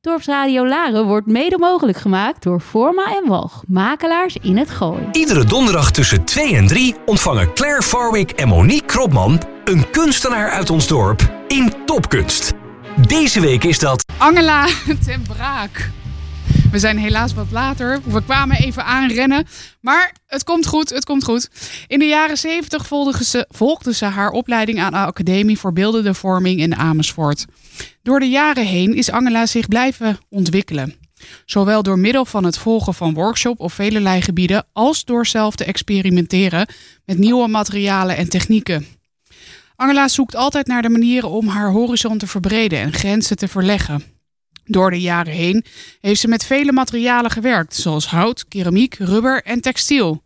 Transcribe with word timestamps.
Dorpsradio 0.00 0.66
Laren 0.66 1.04
wordt 1.06 1.26
mede 1.26 1.58
mogelijk 1.58 1.98
gemaakt 1.98 2.42
door 2.42 2.60
Forma 2.60 3.16
en 3.16 3.28
Walg, 3.28 3.62
makelaars 3.66 4.36
in 4.40 4.56
het 4.56 4.70
Gooi. 4.70 5.08
Iedere 5.12 5.44
donderdag 5.44 5.90
tussen 5.90 6.24
2 6.24 6.56
en 6.56 6.66
3 6.66 6.94
ontvangen 7.06 7.54
Claire 7.54 7.82
Farwick 7.82 8.30
en 8.30 8.48
Monique 8.48 8.86
Kropman 8.86 9.40
een 9.64 9.90
kunstenaar 9.90 10.50
uit 10.50 10.70
ons 10.70 10.86
dorp 10.86 11.32
in 11.48 11.72
Topkunst. 11.86 12.52
Deze 13.06 13.40
week 13.40 13.64
is 13.64 13.78
dat 13.78 14.04
Angela 14.18 14.66
ten 15.06 15.22
Braak. 15.22 15.90
We 16.70 16.78
zijn 16.78 16.98
helaas 16.98 17.34
wat 17.34 17.50
later. 17.50 18.00
We 18.04 18.22
kwamen 18.22 18.56
even 18.56 18.84
aanrennen. 18.84 19.46
Maar 19.80 20.14
het 20.26 20.44
komt 20.44 20.66
goed, 20.66 20.88
het 20.88 21.04
komt 21.04 21.24
goed. 21.24 21.50
In 21.86 21.98
de 21.98 22.06
jaren 22.06 22.36
70 22.36 22.86
volgde 22.86 23.24
ze, 23.24 23.46
volgde 23.48 23.94
ze 23.94 24.04
haar 24.04 24.30
opleiding 24.30 24.80
aan 24.80 24.92
de 24.92 24.98
Academie 24.98 25.58
voor 25.58 25.72
Beeldende 25.72 26.14
Vorming 26.14 26.60
in 26.60 26.76
Amersfoort. 26.76 27.46
Door 28.02 28.20
de 28.20 28.28
jaren 28.28 28.66
heen 28.66 28.94
is 28.94 29.10
Angela 29.10 29.46
zich 29.46 29.68
blijven 29.68 30.18
ontwikkelen. 30.28 30.94
Zowel 31.44 31.82
door 31.82 31.98
middel 31.98 32.24
van 32.24 32.44
het 32.44 32.58
volgen 32.58 32.94
van 32.94 33.14
workshop 33.14 33.60
op 33.60 33.72
velelei 33.72 34.22
gebieden 34.22 34.66
als 34.72 35.04
door 35.04 35.26
zelf 35.26 35.54
te 35.54 35.64
experimenteren 35.64 36.68
met 37.04 37.18
nieuwe 37.18 37.48
materialen 37.48 38.16
en 38.16 38.28
technieken. 38.28 38.86
Angela 39.76 40.08
zoekt 40.08 40.34
altijd 40.34 40.66
naar 40.66 40.82
de 40.82 40.88
manieren 40.88 41.28
om 41.28 41.48
haar 41.48 41.70
horizon 41.70 42.18
te 42.18 42.26
verbreden 42.26 42.78
en 42.78 42.92
grenzen 42.92 43.36
te 43.36 43.48
verleggen. 43.48 44.02
Door 44.64 44.90
de 44.90 45.00
jaren 45.00 45.32
heen 45.32 45.64
heeft 46.00 46.20
ze 46.20 46.28
met 46.28 46.44
vele 46.44 46.72
materialen 46.72 47.30
gewerkt, 47.30 47.74
zoals 47.74 48.06
hout, 48.06 48.48
keramiek, 48.48 48.94
rubber 48.94 49.42
en 49.42 49.60
textiel. 49.60 50.22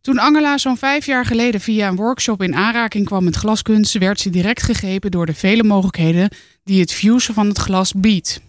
Toen 0.00 0.18
Angela 0.18 0.58
zo'n 0.58 0.76
vijf 0.76 1.06
jaar 1.06 1.26
geleden 1.26 1.60
via 1.60 1.88
een 1.88 1.96
workshop 1.96 2.42
in 2.42 2.54
aanraking 2.54 3.06
kwam 3.06 3.24
met 3.24 3.36
glaskunst, 3.36 3.98
werd 3.98 4.20
ze 4.20 4.30
direct 4.30 4.62
gegrepen 4.62 5.10
door 5.10 5.26
de 5.26 5.34
vele 5.34 5.62
mogelijkheden 5.62 6.30
die 6.66 6.80
het 6.80 6.92
fusen 6.92 7.34
van 7.34 7.48
het 7.48 7.58
glas 7.58 7.92
biedt. 7.92 8.40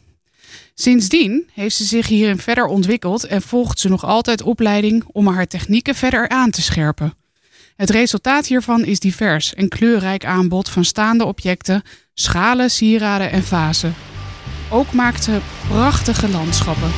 Sindsdien 0.73 1.49
heeft 1.53 1.76
ze 1.76 1.84
zich 1.84 2.07
hierin 2.07 2.38
verder 2.38 2.66
ontwikkeld 2.66 3.23
en 3.23 3.41
volgt 3.41 3.80
ze 3.80 3.90
nog 3.90 4.05
altijd 4.05 4.41
opleiding 4.41 5.04
om 5.12 5.27
haar 5.27 5.48
technieken 5.48 5.96
verder 5.96 6.29
aan 6.29 6.49
te 6.49 6.62
scherpen. 6.62 7.13
Het 7.76 7.90
resultaat 7.90 8.48
hiervan 8.48 8.85
is 8.85 8.99
divers 8.99 9.54
en 9.54 9.68
kleurrijk 9.68 10.26
aanbod 10.26 10.70
van 10.70 10.85
staande 10.85 11.26
objecten, 11.26 11.84
schalen, 12.13 12.71
sieraden 12.71 13.32
en 13.32 13.43
vazen. 13.43 13.96
Ook 14.70 14.91
maakt 14.91 15.24
ze 15.24 15.40
prachtige 15.68 16.29
landschappen. 16.29 16.91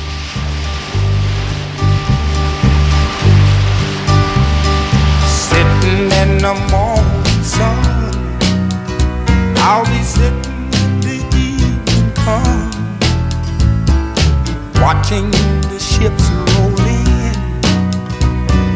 Sitting 5.26 6.12
in 6.12 6.38
the 6.38 6.66
morning 6.70 7.44
sun, 7.44 8.08
I'll 9.56 9.84
be 9.84 10.49
evening 12.20 12.70
watching 14.80 15.30
the 15.70 15.78
ships 15.78 16.28
roll 16.30 16.80
in. 16.86 17.34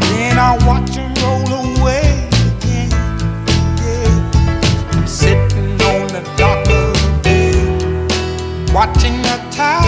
Then 0.01 0.39
I'll 0.39 0.59
watch 0.67 0.91
them 0.95 1.15
roll 1.23 1.81
away 1.81 2.29
again. 2.59 2.91
Yeah. 3.81 4.93
I'm 4.93 5.07
sitting 5.07 5.81
on 5.83 6.09
the 6.09 6.23
dock 6.37 6.67
of 6.69 6.95
the 6.95 7.21
bay, 7.23 8.75
watching 8.75 9.17
the 9.23 9.37
tide 9.51 9.84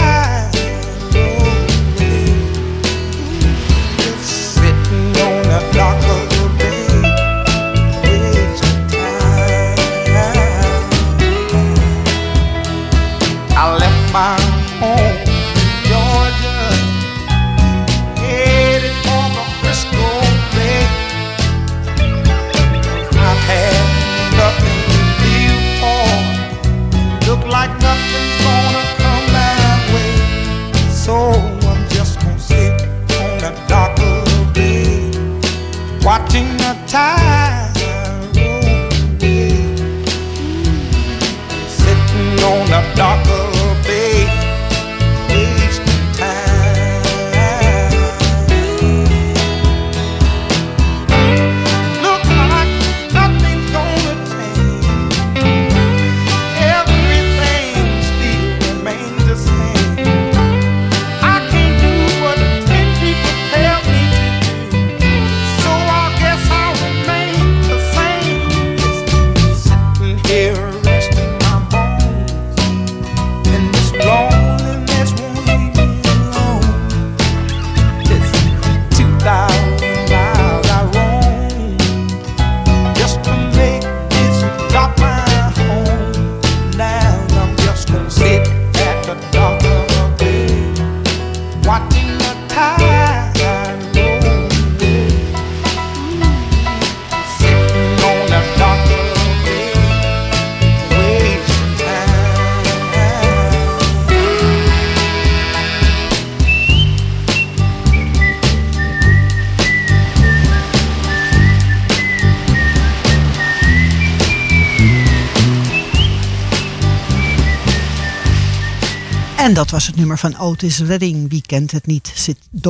En 119.47 119.53
dat 119.53 119.69
was 119.69 119.87
het 119.87 119.95
nummer 119.95 120.17
van 120.17 120.37
Otis 120.37 120.79
Redding. 120.79 121.29
Wie 121.29 121.41
kent 121.45 121.71
het 121.71 121.85
niet? 121.85 122.11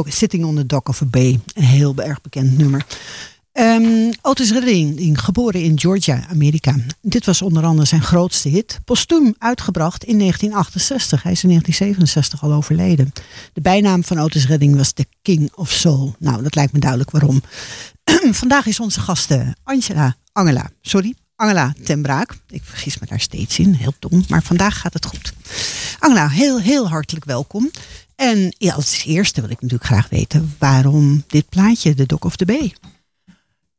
Sitting 0.06 0.46
on 0.46 0.56
the 0.56 0.66
Dock 0.66 0.90
of 0.90 1.02
a 1.02 1.06
Bay. 1.06 1.40
Een 1.54 1.64
heel 1.64 1.96
erg 1.96 2.22
bekend 2.22 2.58
nummer. 2.58 2.86
Ehm, 3.52 4.12
Otis 4.22 4.52
Redding, 4.52 5.22
geboren 5.22 5.62
in 5.62 5.80
Georgia, 5.80 6.28
Amerika. 6.30 6.76
Dit 7.02 7.26
was 7.26 7.42
onder 7.42 7.64
andere 7.64 7.88
zijn 7.88 8.02
grootste 8.02 8.50
hit. 8.50 8.80
Postuum 8.86 9.36
uitgebracht 9.38 10.04
in 10.04 10.18
1968. 10.18 11.24
Hij 11.24 11.32
is 11.32 11.44
in 11.44 11.50
1967 11.50 12.44
al 12.44 12.54
overleden. 12.54 13.12
De 13.54 13.62
bijnaam 13.62 14.04
van 14.04 14.20
Otis 14.20 14.48
Redding 14.48 14.76
was 14.76 14.94
de 14.94 15.06
King 15.22 15.52
of 15.56 15.72
Soul. 15.72 16.16
Nou, 16.20 16.44
dat 16.44 16.56
lijkt 16.56 16.74
me 16.74 16.80
duidelijk 16.80 17.12
waarom. 17.12 17.42
Vandaag 18.42 18.66
is 18.66 18.80
onze 18.80 19.00
gasten 19.00 19.56
Angela, 19.64 20.16
Angela, 20.32 20.70
sorry, 20.82 21.14
Angela 21.38 21.74
ten 21.84 22.02
Braak. 22.02 22.38
Ik 22.48 22.62
vergis 22.64 23.00
me 23.00 23.08
daar 23.08 23.20
steeds 23.20 23.60
in, 23.60 23.74
heel 23.74 23.94
dom, 24.00 24.24
maar 24.28 24.44
vandaag 24.44 24.80
gaat 24.80 24.94
het 24.94 25.06
goed. 25.06 25.34
Angela, 26.00 26.30
heel, 26.30 26.60
heel 26.60 26.90
hartelijk 26.90 27.26
welkom. 27.26 27.72
En 28.16 28.56
als 28.74 29.04
eerste 29.06 29.42
wil 29.42 29.50
ik 29.50 29.62
natuurlijk 29.62 29.90
graag 29.90 30.10
weten 30.10 30.56
waarom 30.60 31.24
dit 31.28 31.50
plaatje, 31.50 31.94
de 31.94 32.06
Dock 32.06 32.26
of 32.26 32.36
the 32.36 32.46
Bay. 32.46 32.74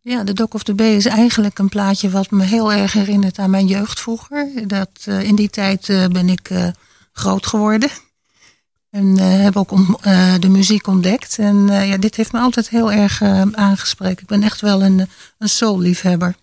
Ja, 0.00 0.24
de 0.24 0.32
Dock 0.32 0.54
of 0.54 0.62
the 0.62 0.74
Bay 0.74 0.94
is 0.94 1.06
eigenlijk 1.06 1.58
een 1.58 1.68
plaatje 1.68 2.10
wat 2.10 2.30
me 2.30 2.44
heel 2.44 2.72
erg 2.72 2.92
herinnert 2.92 3.38
aan 3.38 3.50
mijn 3.50 3.66
jeugd 3.66 4.00
vroeger. 4.00 4.48
Dat, 4.66 4.90
eh, 5.04 5.22
in 5.22 5.34
die 5.34 5.50
tijd 5.50 5.88
eh, 5.88 6.06
ben 6.06 6.28
ik 6.28 6.50
eh, 6.50 6.68
groot 7.12 7.46
geworden. 7.46 7.90
En 8.90 9.18
heb 9.18 9.56
ook 9.56 9.70
om, 9.70 9.98
de 10.40 10.48
muziek 10.48 10.86
ontdekt. 10.86 11.38
En 11.38 11.66
ja, 11.66 11.96
dit 11.96 12.14
heeft 12.14 12.32
me 12.32 12.40
altijd 12.40 12.68
heel 12.68 12.92
erg 12.92 13.22
aangesproken. 13.52 14.18
Ik 14.18 14.26
ben 14.26 14.42
echt 14.42 14.60
wel 14.60 14.82
een, 14.82 15.08
een 15.38 15.48
soul-liefhebber. 15.48 16.34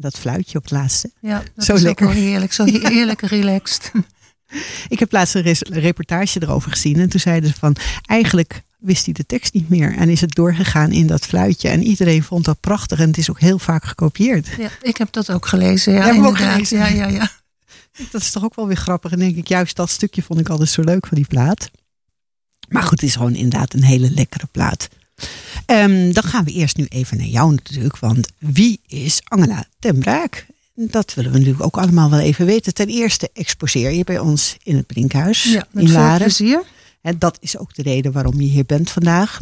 Dat 0.00 0.18
fluitje 0.18 0.58
op 0.58 0.62
het 0.62 0.72
laatste. 0.72 1.10
Ja, 1.20 1.42
dat 1.54 1.64
Zo 1.64 1.74
is 1.74 1.82
lekker. 1.82 2.06
ook 2.06 2.12
wel 2.12 2.22
heerlijk. 2.22 2.52
Zo 2.52 2.64
heerlijk 2.88 3.20
relaxed. 3.20 3.92
Ik 4.88 4.98
heb 4.98 5.12
laatst 5.12 5.34
een 5.34 5.56
reportage 5.68 6.42
erover 6.42 6.70
gezien. 6.70 6.98
En 7.00 7.08
toen 7.08 7.20
zeiden 7.20 7.48
ze 7.50 7.54
van, 7.58 7.76
eigenlijk 8.04 8.62
wist 8.78 9.04
hij 9.04 9.14
de 9.14 9.26
tekst 9.26 9.52
niet 9.52 9.68
meer. 9.68 9.96
En 9.96 10.08
is 10.08 10.20
het 10.20 10.34
doorgegaan 10.34 10.92
in 10.92 11.06
dat 11.06 11.26
fluitje. 11.26 11.68
En 11.68 11.82
iedereen 11.82 12.22
vond 12.22 12.44
dat 12.44 12.60
prachtig. 12.60 12.98
En 12.98 13.06
het 13.06 13.18
is 13.18 13.30
ook 13.30 13.40
heel 13.40 13.58
vaak 13.58 13.84
gekopieerd. 13.84 14.48
Ja, 14.58 14.70
ik 14.82 14.96
heb 14.96 15.12
dat 15.12 15.30
ook 15.30 15.46
gelezen. 15.46 15.92
Ja, 15.92 16.14
ook 16.26 16.36
gelezen? 16.36 16.78
Ja, 16.78 16.86
ja, 16.86 17.06
ja. 17.06 17.30
Dat 18.10 18.20
is 18.20 18.30
toch 18.30 18.44
ook 18.44 18.54
wel 18.54 18.66
weer 18.66 18.76
grappig. 18.76 19.12
En 19.12 19.18
denk 19.18 19.36
ik, 19.36 19.48
juist 19.48 19.76
dat 19.76 19.90
stukje 19.90 20.22
vond 20.22 20.40
ik 20.40 20.48
altijd 20.48 20.68
zo 20.68 20.82
leuk 20.82 21.06
van 21.06 21.16
die 21.16 21.26
plaat. 21.26 21.70
Maar 22.68 22.82
goed, 22.82 23.00
het 23.00 23.08
is 23.08 23.14
gewoon 23.16 23.34
inderdaad 23.34 23.74
een 23.74 23.84
hele 23.84 24.10
lekkere 24.10 24.46
plaat. 24.46 24.88
Ehm, 25.66 26.12
dan 26.12 26.22
gaan 26.22 26.44
we 26.44 26.50
eerst 26.52 26.76
nu 26.76 26.84
even 26.84 27.16
naar 27.16 27.26
jou 27.26 27.50
natuurlijk. 27.54 27.98
Want 27.98 28.28
wie 28.38 28.80
is 28.86 29.20
Angela 29.24 29.64
ten 29.78 29.98
Braak? 29.98 30.46
Dat 30.74 31.14
willen 31.14 31.30
we 31.32 31.38
natuurlijk 31.38 31.64
ook 31.64 31.78
allemaal 31.78 32.10
wel 32.10 32.18
even 32.20 32.46
weten. 32.46 32.74
Ten 32.74 32.88
eerste 32.88 33.30
exposeer 33.32 33.92
je 33.92 34.04
bij 34.04 34.18
ons 34.18 34.56
in 34.62 34.76
het 34.76 34.86
Brinkhuis 34.86 35.44
Ja, 35.44 35.66
met 35.70 35.82
in 35.84 35.88
veel 35.90 35.98
Laren. 36.00 36.18
plezier. 36.18 36.62
En 37.02 37.18
dat 37.18 37.38
is 37.40 37.58
ook 37.58 37.74
de 37.74 37.82
reden 37.82 38.12
waarom 38.12 38.40
je 38.40 38.48
hier 38.48 38.66
bent 38.66 38.90
vandaag. 38.90 39.40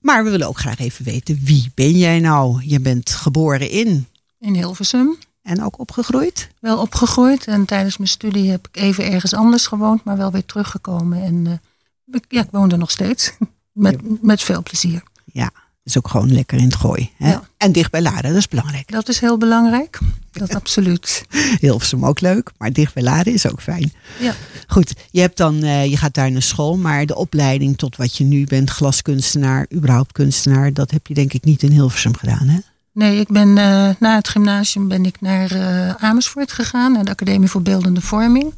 Maar 0.00 0.24
we 0.24 0.30
willen 0.30 0.48
ook 0.48 0.58
graag 0.58 0.78
even 0.78 1.04
weten, 1.04 1.40
wie 1.44 1.70
ben 1.74 1.98
jij 1.98 2.20
nou? 2.20 2.62
Je 2.64 2.80
bent 2.80 3.10
geboren 3.10 3.70
in 3.70 4.06
In 4.40 4.54
Hilversum. 4.54 5.16
en 5.42 5.62
ook 5.64 5.78
opgegroeid. 5.78 6.48
Wel 6.60 6.78
opgegroeid. 6.78 7.46
En 7.46 7.64
tijdens 7.64 7.96
mijn 7.96 8.08
studie 8.10 8.50
heb 8.50 8.68
ik 8.72 8.76
even 8.82 9.10
ergens 9.12 9.34
anders 9.34 9.66
gewoond. 9.66 10.04
Maar 10.04 10.16
wel 10.16 10.30
weer 10.30 10.44
teruggekomen. 10.46 11.22
En 11.22 11.46
eh, 11.46 12.14
ik, 12.14 12.24
ja, 12.28 12.42
ik 12.42 12.48
woon 12.50 12.70
er 12.72 12.78
nog 12.78 12.90
steeds. 12.90 13.32
Met, 13.74 14.22
met 14.22 14.42
veel 14.42 14.62
plezier. 14.62 15.02
Ja, 15.24 15.50
is 15.84 15.96
ook 15.98 16.08
gewoon 16.08 16.32
lekker 16.32 16.58
in 16.58 16.64
het 16.64 16.74
gooi. 16.74 17.10
Hè? 17.16 17.30
Ja. 17.30 17.48
En 17.56 17.72
dicht 17.72 17.90
bij 17.90 18.02
Laren, 18.02 18.22
dat 18.22 18.38
is 18.38 18.48
belangrijk. 18.48 18.90
Dat 18.90 19.08
is 19.08 19.20
heel 19.20 19.38
belangrijk. 19.38 19.98
Dat 20.32 20.54
absoluut. 20.54 21.24
Hilversum 21.60 22.06
ook 22.06 22.20
leuk, 22.20 22.50
maar 22.58 22.72
dicht 22.72 22.94
bij 22.94 23.02
Laren 23.02 23.32
is 23.32 23.50
ook 23.50 23.62
fijn. 23.62 23.92
Ja. 24.20 24.34
Goed, 24.66 24.94
je, 25.10 25.20
hebt 25.20 25.36
dan, 25.36 25.62
eh, 25.62 25.86
je 25.90 25.96
gaat 25.96 26.14
daar 26.14 26.30
naar 26.30 26.42
school, 26.42 26.76
maar 26.76 27.06
de 27.06 27.16
opleiding 27.16 27.78
tot 27.78 27.96
wat 27.96 28.16
je 28.16 28.24
nu 28.24 28.44
bent, 28.44 28.70
glaskunstenaar, 28.70 29.66
überhaupt 29.74 30.12
kunstenaar, 30.12 30.72
dat 30.72 30.90
heb 30.90 31.06
je 31.06 31.14
denk 31.14 31.32
ik 31.32 31.44
niet 31.44 31.62
in 31.62 31.70
Hilversum 31.70 32.16
gedaan, 32.16 32.48
hè? 32.48 32.58
Nee, 32.92 33.20
ik 33.20 33.28
ben 33.28 33.48
eh, 33.48 33.90
na 33.98 34.14
het 34.14 34.28
gymnasium 34.28 34.88
ben 34.88 35.04
ik 35.04 35.20
naar 35.20 35.50
eh, 35.50 35.94
Amersfoort 35.94 36.52
gegaan. 36.52 36.92
Naar 36.92 37.04
de 37.04 37.10
Academie 37.10 37.48
voor 37.48 37.62
Beeldende 37.62 38.00
Vorming. 38.00 38.54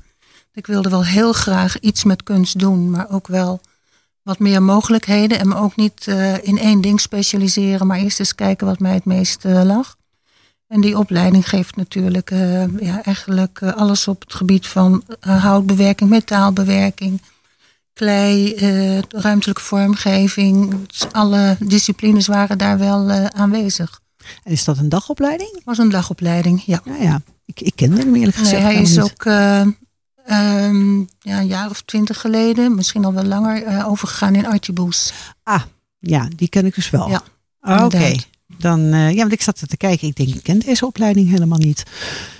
Ik 0.52 0.66
wilde 0.66 0.88
wel 0.88 1.04
heel 1.04 1.32
graag 1.32 1.78
iets 1.78 2.04
met 2.04 2.22
kunst 2.22 2.58
doen. 2.58 2.90
Maar 2.90 3.10
ook 3.10 3.26
wel 3.26 3.60
wat 4.26 4.38
meer 4.38 4.62
mogelijkheden. 4.62 5.38
En 5.38 5.48
me 5.48 5.54
ook 5.54 5.76
niet 5.76 6.06
eh, 6.06 6.44
in 6.44 6.58
één 6.58 6.80
ding 6.80 7.00
specialiseren. 7.00 7.86
Maar 7.86 7.98
eerst 7.98 8.18
eens 8.18 8.34
kijken 8.34 8.66
wat 8.66 8.78
mij 8.78 8.94
het 8.94 9.04
meest 9.04 9.44
eh, 9.44 9.62
lag. 9.64 9.96
En 10.68 10.80
die 10.80 10.98
opleiding 10.98 11.48
geeft 11.48 11.76
natuurlijk 11.76 12.30
eh, 12.30 12.78
ja, 12.78 13.02
eigenlijk 13.02 13.62
alles 13.62 14.08
op 14.08 14.20
het 14.20 14.34
gebied 14.34 14.66
van 14.66 15.04
houtbewerking, 15.20 16.10
metaalbewerking, 16.10 17.22
klei, 17.92 18.54
ruimtelijke 19.08 19.62
vormgeving. 19.62 20.86
Dus 20.86 21.12
alle 21.12 21.56
disciplines 21.60 22.26
waren 22.26 22.58
daar 22.58 22.78
wel 22.78 23.10
aanwezig. 23.10 24.00
En 24.42 24.52
is 24.52 24.64
dat 24.64 24.78
een 24.78 24.88
dagopleiding? 24.88 25.50
Het 25.52 25.64
was 25.64 25.78
een 25.78 25.90
dagopleiding, 25.90 26.62
ja. 26.64 26.80
Nou 26.84 27.02
ja, 27.02 27.20
ik, 27.44 27.60
ik 27.60 27.72
kende 27.76 28.00
hem 28.00 28.14
eerlijk 28.14 28.36
gezegd 28.36 28.62
Nee, 28.62 28.72
hij 28.72 28.82
is 28.82 28.90
niet. 28.90 29.00
ook 29.00 29.24
eh, 30.26 30.64
ehm, 30.64 30.98
ja, 30.98 31.38
een 31.40 31.46
jaar 31.46 31.70
of 31.70 31.82
twintig 31.82 32.20
geleden, 32.20 32.74
misschien 32.74 33.04
al 33.04 33.12
wel 33.14 33.24
langer, 33.24 33.62
eh, 33.62 33.88
overgegaan 33.88 34.34
in 34.34 34.46
Artiboes. 34.46 35.12
Ah, 35.42 35.62
ja, 35.98 36.28
die 36.36 36.48
ken 36.48 36.66
ik 36.66 36.74
dus 36.74 36.90
wel. 36.90 37.08
Ja, 37.08 37.22
Ah, 37.60 37.84
Oké. 37.84 38.14
Dan, 38.58 38.80
eh, 38.92 39.10
ja, 39.10 39.16
want 39.16 39.32
ik 39.32 39.42
zat 39.42 39.60
er 39.60 39.66
te 39.66 39.76
kijken. 39.76 40.08
Ik 40.08 40.16
denk, 40.16 40.28
ik 40.34 40.42
ken 40.42 40.58
deze 40.58 40.86
opleiding 40.86 41.30
helemaal 41.30 41.58
niet. 41.58 41.82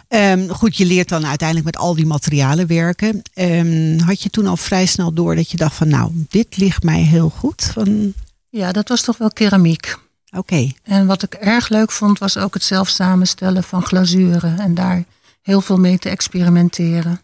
Ehm, 0.09 0.49
goed, 0.49 0.77
je 0.77 0.85
leert 0.87 1.09
dan 1.09 1.27
uiteindelijk 1.27 1.67
met 1.67 1.77
al 1.77 1.95
die 1.95 2.07
materialen 2.07 2.67
werken. 2.67 3.23
Ehm, 3.35 3.99
had 3.99 4.23
je 4.23 4.31
toen 4.31 4.47
al 4.47 4.57
vrij 4.57 4.87
snel 4.87 5.13
door 5.13 5.35
dat 5.37 5.51
je 5.51 5.57
dacht 5.57 5.75
van, 5.75 5.89
nou, 5.89 6.11
dit 6.29 6.57
ligt 6.57 6.83
mij 6.83 7.01
heel 7.01 7.29
goed? 7.29 7.71
Van, 7.73 8.13
Ja, 8.51 8.73
dat 8.73 8.89
was 8.89 9.03
toch 9.03 9.19
wel 9.19 9.31
keramiek. 9.31 9.97
Oké, 10.37 10.71
En 10.83 11.07
wat 11.07 11.23
ik 11.23 11.35
erg 11.35 11.69
leuk 11.69 11.91
vond, 11.93 12.19
was 12.19 12.37
ook 12.37 12.55
het 12.55 12.63
zelf 12.63 12.89
samenstellen 12.89 13.63
van 13.63 13.83
glazuren. 13.83 14.59
En 14.59 14.75
daar 14.75 15.05
heel 15.43 15.61
veel 15.61 15.77
mee 15.79 15.99
te 15.99 16.09
experimenteren. 16.09 17.21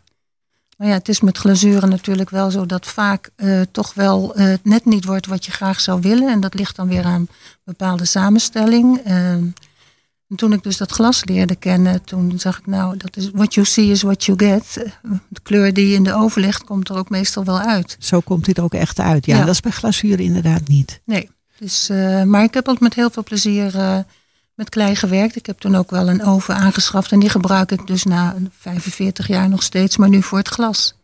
Maar 0.82 0.90
ja, 0.90 0.96
het 0.96 1.08
is 1.08 1.20
met 1.20 1.38
glazuren 1.38 1.88
natuurlijk 1.88 2.30
wel 2.30 2.50
zo 2.50 2.66
dat 2.66 2.86
vaak 2.86 3.30
eh, 3.36 3.60
toch 3.70 3.94
wel 3.94 4.32
het 4.34 4.64
net 4.64 4.84
niet 4.84 5.04
wordt 5.04 5.26
wat 5.26 5.44
je 5.44 5.50
graag 5.50 5.80
zou 5.80 6.00
willen. 6.00 6.28
En 6.28 6.40
dat 6.40 6.54
ligt 6.54 6.76
dan 6.76 6.88
weer 6.88 7.04
aan 7.04 7.28
bepaalde 7.64 8.04
samenstelling. 8.04 9.00
En 9.04 9.54
toen 10.36 10.52
ik 10.52 10.62
dus 10.62 10.76
dat 10.76 10.90
glas 10.90 11.24
leerde 11.24 11.56
kennen, 11.56 12.04
toen 12.04 12.32
zag 12.38 12.58
ik 12.58 12.66
nou, 12.66 12.96
dat 12.96 13.16
is 13.16 13.30
what 13.32 13.54
you 13.54 13.66
see 13.66 13.86
is 13.90 14.02
what 14.02 14.24
you 14.24 14.38
get. 14.38 14.86
De 15.28 15.40
kleur 15.42 15.72
die 15.72 15.88
je 15.88 15.94
in 15.94 16.04
de 16.04 16.14
oven 16.14 16.40
legt, 16.40 16.64
komt 16.64 16.88
er 16.88 16.96
ook 16.96 17.10
meestal 17.10 17.44
wel 17.44 17.58
uit. 17.60 17.96
zo 17.98 18.20
komt 18.20 18.44
dit 18.44 18.56
er 18.58 18.64
ook 18.64 18.74
echt 18.74 18.98
uit. 19.00 19.26
Ja, 19.26 19.36
Ja. 19.36 19.44
dat 19.44 19.54
is 19.54 19.60
bij 19.60 19.72
glazuur 19.72 20.20
inderdaad 20.20 20.68
niet. 20.68 21.00
Nee, 21.04 21.30
dus, 21.58 21.88
eh, 21.88 22.22
maar 22.22 22.42
ik 22.42 22.54
heb 22.54 22.68
ook 22.68 22.80
met 22.80 22.94
heel 22.94 23.10
veel 23.10 23.22
plezier 23.22 24.04
met 24.54 24.68
klei 24.68 24.94
gewerkt. 24.96 25.36
Ik 25.36 25.46
heb 25.46 25.58
toen 25.58 25.74
ook 25.74 25.90
wel 25.90 26.08
een 26.08 26.24
oven 26.24 26.54
aangeschaft 26.56 27.12
en 27.12 27.18
die 27.20 27.28
gebruik 27.28 27.70
ik 27.72 27.86
dus 27.86 28.04
na 28.04 28.34
45 28.58 29.26
jaar 29.26 29.48
nog 29.48 29.62
steeds, 29.62 29.96
maar 29.96 30.08
nu 30.08 30.22
voor 30.22 30.38
het 30.38 30.48
glas. 30.48 30.94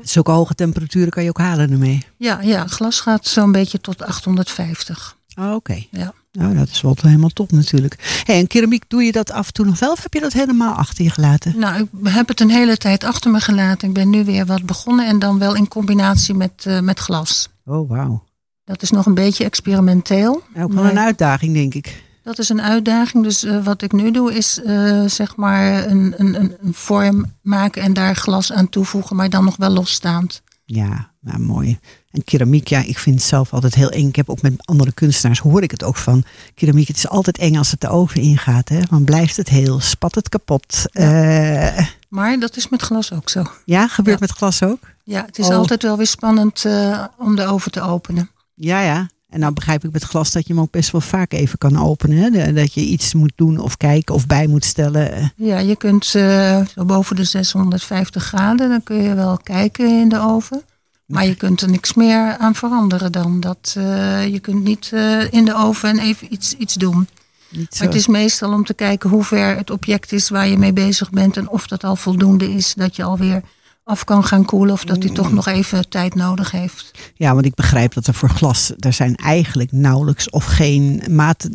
Zulke 0.00 0.30
hoge 0.30 0.54
temperaturen 0.54 1.10
kan 1.10 1.22
je 1.22 1.28
ook 1.28 1.38
halen 1.38 1.70
ermee. 1.70 2.06
Ja, 2.16 2.40
ja 2.42 2.66
glas 2.66 3.00
gaat 3.00 3.26
zo'n 3.26 3.52
beetje 3.52 3.80
tot 3.80 4.02
850. 4.02 5.16
Oh, 5.38 5.54
Oké. 5.54 5.84
Ja. 5.90 6.12
Nou, 6.32 6.54
dat 6.56 6.68
is 6.68 6.80
wel 6.80 6.96
helemaal 7.00 7.28
top 7.28 7.52
natuurlijk. 7.52 8.22
Hey, 8.24 8.38
en 8.38 8.46
keramiek, 8.46 8.84
doe 8.88 9.02
je 9.02 9.12
dat 9.12 9.30
af 9.30 9.46
en 9.46 9.52
toe 9.52 9.64
nog 9.66 9.78
wel 9.78 9.92
of 9.92 10.02
heb 10.02 10.14
je 10.14 10.20
dat 10.20 10.32
helemaal 10.32 10.74
achter 10.74 11.04
je 11.04 11.10
gelaten? 11.10 11.58
Nou, 11.58 11.80
ik 11.82 11.88
heb 12.02 12.28
het 12.28 12.40
een 12.40 12.50
hele 12.50 12.76
tijd 12.76 13.04
achter 13.04 13.30
me 13.30 13.40
gelaten. 13.40 13.88
Ik 13.88 13.94
ben 13.94 14.10
nu 14.10 14.24
weer 14.24 14.46
wat 14.46 14.62
begonnen 14.62 15.06
en 15.06 15.18
dan 15.18 15.38
wel 15.38 15.54
in 15.54 15.68
combinatie 15.68 16.34
met, 16.34 16.52
eh, 16.66 16.80
met 16.80 16.98
glas. 16.98 17.48
Oh, 17.64 17.88
wauw. 17.88 18.24
Dat 18.64 18.82
is 18.82 18.90
nog 18.90 19.06
een 19.06 19.14
beetje 19.14 19.44
experimenteel. 19.44 20.32
Ook 20.34 20.72
wel 20.72 20.82
Maar- 20.82 20.90
een 20.90 20.98
uitdaging, 20.98 21.54
denk 21.54 21.74
ik. 21.74 22.03
Dat 22.24 22.38
is 22.38 22.48
een 22.48 22.62
uitdaging. 22.62 23.24
Dus 23.24 23.42
eh, 23.44 23.64
wat 23.64 23.82
ik 23.82 23.92
nu 23.92 24.10
doe 24.10 24.34
is 24.34 24.62
eh, 24.62 25.04
zeg 25.06 25.36
maar 25.36 25.86
een, 25.86 26.14
een, 26.16 26.34
een 26.62 26.74
vorm 26.74 27.32
maken 27.42 27.82
en 27.82 27.92
daar 27.92 28.16
glas 28.16 28.52
aan 28.52 28.68
toevoegen, 28.68 29.16
maar 29.16 29.30
dan 29.30 29.44
nog 29.44 29.56
wel 29.56 29.70
losstaand. 29.70 30.42
Ja, 30.64 31.10
nou, 31.20 31.38
mooi. 31.38 31.78
En 32.10 32.24
keramiek, 32.24 32.68
ja, 32.68 32.78
ik 32.80 32.98
vind 32.98 33.16
het 33.16 33.24
zelf 33.24 33.52
altijd 33.52 33.74
heel 33.74 33.90
eng. 33.90 34.08
Ik 34.08 34.16
heb 34.16 34.28
ook 34.30 34.42
met 34.42 34.66
andere 34.66 34.92
kunstenaars, 34.92 35.38
hoor 35.38 35.62
ik 35.62 35.70
het 35.70 35.82
ook 35.84 35.96
van. 35.96 36.24
Keramiek, 36.54 36.88
het 36.88 36.96
is 36.96 37.08
altijd 37.08 37.38
eng 37.38 37.56
als 37.56 37.70
het 37.70 37.80
de 37.80 37.88
oven 37.88 38.20
ingaat. 38.20 38.68
Hè? 38.68 38.80
Dan 38.90 39.04
blijft 39.04 39.36
het 39.36 39.48
heel, 39.48 39.80
spat 39.80 40.14
het 40.14 40.28
kapot. 40.28 40.84
Ja, 40.92 41.88
Maar 42.08 42.38
dat 42.38 42.56
is 42.56 42.68
met 42.68 42.82
glas 42.82 43.12
ook 43.12 43.28
zo. 43.30 43.42
ja 43.64 43.88
gebeurt 43.88 44.18
Ja. 44.20 44.26
met 44.28 44.36
glas 44.36 44.62
ook? 44.62 44.78
Ja, 45.04 45.24
het 45.26 45.38
is 45.38 45.46
Oh. 45.48 45.54
altijd 45.56 45.82
wel 45.82 45.96
weer 45.96 46.06
spannend 46.06 46.64
eh, 46.64 47.04
om 47.18 47.36
de 47.36 47.46
oven 47.46 47.70
te 47.72 47.80
openen. 47.80 48.30
Ja, 48.54 48.80
ja. 48.80 49.08
En 49.34 49.40
nou 49.40 49.52
begrijp 49.52 49.84
ik 49.84 49.92
met 49.92 50.02
glas 50.02 50.32
dat 50.32 50.46
je 50.46 50.52
hem 50.52 50.62
ook 50.62 50.70
best 50.70 50.90
wel 50.90 51.00
vaak 51.00 51.32
even 51.32 51.58
kan 51.58 51.78
openen. 51.78 52.32
Hè? 52.32 52.52
Dat 52.52 52.74
je 52.74 52.80
iets 52.80 53.14
moet 53.14 53.32
doen 53.34 53.58
of 53.58 53.76
kijken 53.76 54.14
of 54.14 54.26
bij 54.26 54.46
moet 54.46 54.64
stellen. 54.64 55.32
Ja, 55.36 55.58
je 55.58 55.76
kunt 55.76 56.14
eh, 56.14 56.60
zo 56.74 56.84
boven 56.84 57.16
de 57.16 57.24
650 57.24 58.24
graden, 58.24 58.68
dan 58.68 58.82
kun 58.82 59.02
je 59.02 59.14
wel 59.14 59.38
kijken 59.42 60.00
in 60.00 60.08
de 60.08 60.20
oven. 60.20 60.62
Maar 61.06 61.26
je 61.26 61.34
kunt 61.34 61.60
er 61.60 61.70
niks 61.70 61.94
meer 61.94 62.36
aan 62.36 62.54
veranderen 62.54 63.12
dan. 63.12 63.40
Dat, 63.40 63.74
eh, 63.76 64.26
je 64.26 64.38
kunt 64.38 64.64
niet 64.64 64.90
eh, 64.92 65.32
in 65.32 65.44
de 65.44 65.54
oven 65.54 65.98
even 65.98 66.32
iets, 66.32 66.54
iets 66.54 66.74
doen. 66.74 67.08
Niet 67.48 67.74
zo. 67.74 67.84
Maar 67.84 67.92
het 67.92 68.02
is 68.02 68.06
meestal 68.06 68.52
om 68.52 68.64
te 68.64 68.74
kijken 68.74 69.10
hoe 69.10 69.24
ver 69.24 69.56
het 69.56 69.70
object 69.70 70.12
is 70.12 70.28
waar 70.28 70.48
je 70.48 70.58
mee 70.58 70.72
bezig 70.72 71.10
bent. 71.10 71.36
En 71.36 71.48
of 71.48 71.66
dat 71.66 71.84
al 71.84 71.96
voldoende 71.96 72.52
is 72.52 72.74
dat 72.74 72.96
je 72.96 73.02
alweer 73.02 73.42
af 73.84 74.04
kan 74.04 74.24
gaan 74.24 74.44
koelen. 74.44 74.74
Of 74.74 74.84
dat 74.84 75.02
hij 75.02 75.12
toch 75.12 75.32
nog 75.32 75.46
even 75.46 75.88
tijd 75.88 76.14
nodig 76.14 76.50
heeft. 76.50 76.90
Ja, 77.14 77.34
want 77.34 77.46
ik 77.46 77.54
begrijp 77.54 77.94
dat 77.94 78.06
er 78.06 78.14
voor 78.14 78.28
glas, 78.28 78.72
er 78.78 78.92
zijn 78.92 79.16
eigenlijk 79.16 79.72
nauwelijks 79.72 80.30
of 80.30 80.44
geen 80.44 81.02
maat, 81.10 81.48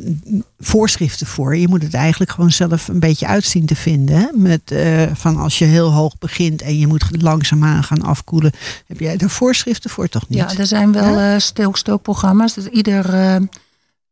voorschriften 0.60 1.28
voor. 1.28 1.58
Je 1.58 1.68
moet 1.68 1.84
het 1.84 1.94
eigenlijk 1.94 2.32
gewoon 2.32 2.52
zelf 2.52 2.88
een 2.88 3.00
beetje 3.00 3.28
uitzien 3.28 3.66
te 3.66 3.76
vinden. 3.76 4.16
Hè? 4.16 4.28
Met, 4.34 4.72
eh, 4.72 5.04
van 5.14 5.38
als 5.38 5.58
je 5.58 5.66
heel 5.66 5.92
hoog 5.92 6.18
begint 6.18 6.62
en 6.62 6.80
je 6.80 6.88
moet 6.88 7.22
langzaamaan 7.22 7.84
gaan 7.84 8.02
afkoelen. 8.02 8.52
Heb 8.88 9.00
jij 9.00 9.18
daar 9.18 9.30
voorschriften 9.30 9.90
voor 9.90 10.08
toch 10.08 10.30
niet? 10.30 10.40
Ja, 10.40 10.58
er 10.58 10.68
zijn 10.68 10.92
wel 10.92 11.40
stook- 11.40 11.78
stookprogramma's. 11.78 12.54
Dus 12.54 12.66
ieder 12.66 13.14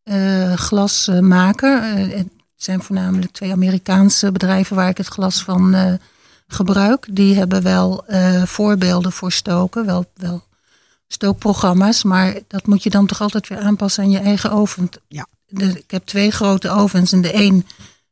eh, 0.04 0.54
glasmaker. 0.54 1.84
het 1.84 2.28
zijn 2.56 2.82
voornamelijk 2.82 3.32
twee 3.32 3.52
Amerikaanse 3.52 4.32
bedrijven 4.32 4.76
waar 4.76 4.90
ik 4.90 4.98
het 4.98 5.08
glas 5.08 5.44
van 5.44 6.00
gebruik. 6.48 7.08
Die 7.10 7.36
hebben 7.36 7.64
wel 7.64 8.06
eh, 8.06 8.44
voorbeelden 8.44 9.12
voor 9.12 9.32
stoken. 9.32 9.86
Wel, 9.86 10.12
wel 10.16 10.44
stookprogramma's. 11.08 12.04
Maar 12.04 12.40
dat 12.48 12.68
moet 12.68 12.84
je 12.84 12.90
dan 12.90 13.06
toch 13.06 13.22
altijd 13.22 13.48
weer 13.48 13.60
aanpassen 13.60 14.04
aan 14.04 14.12
je 14.12 14.20
eigen 14.20 14.52
oven. 14.52 14.90
Ja. 15.08 15.28
De, 15.48 15.66
ik 15.66 15.92
heb 15.92 16.06
twee 16.06 16.32
grote 16.32 16.70
ovens 16.70 17.12
en 17.12 17.22
de 17.22 17.34
een 17.34 17.66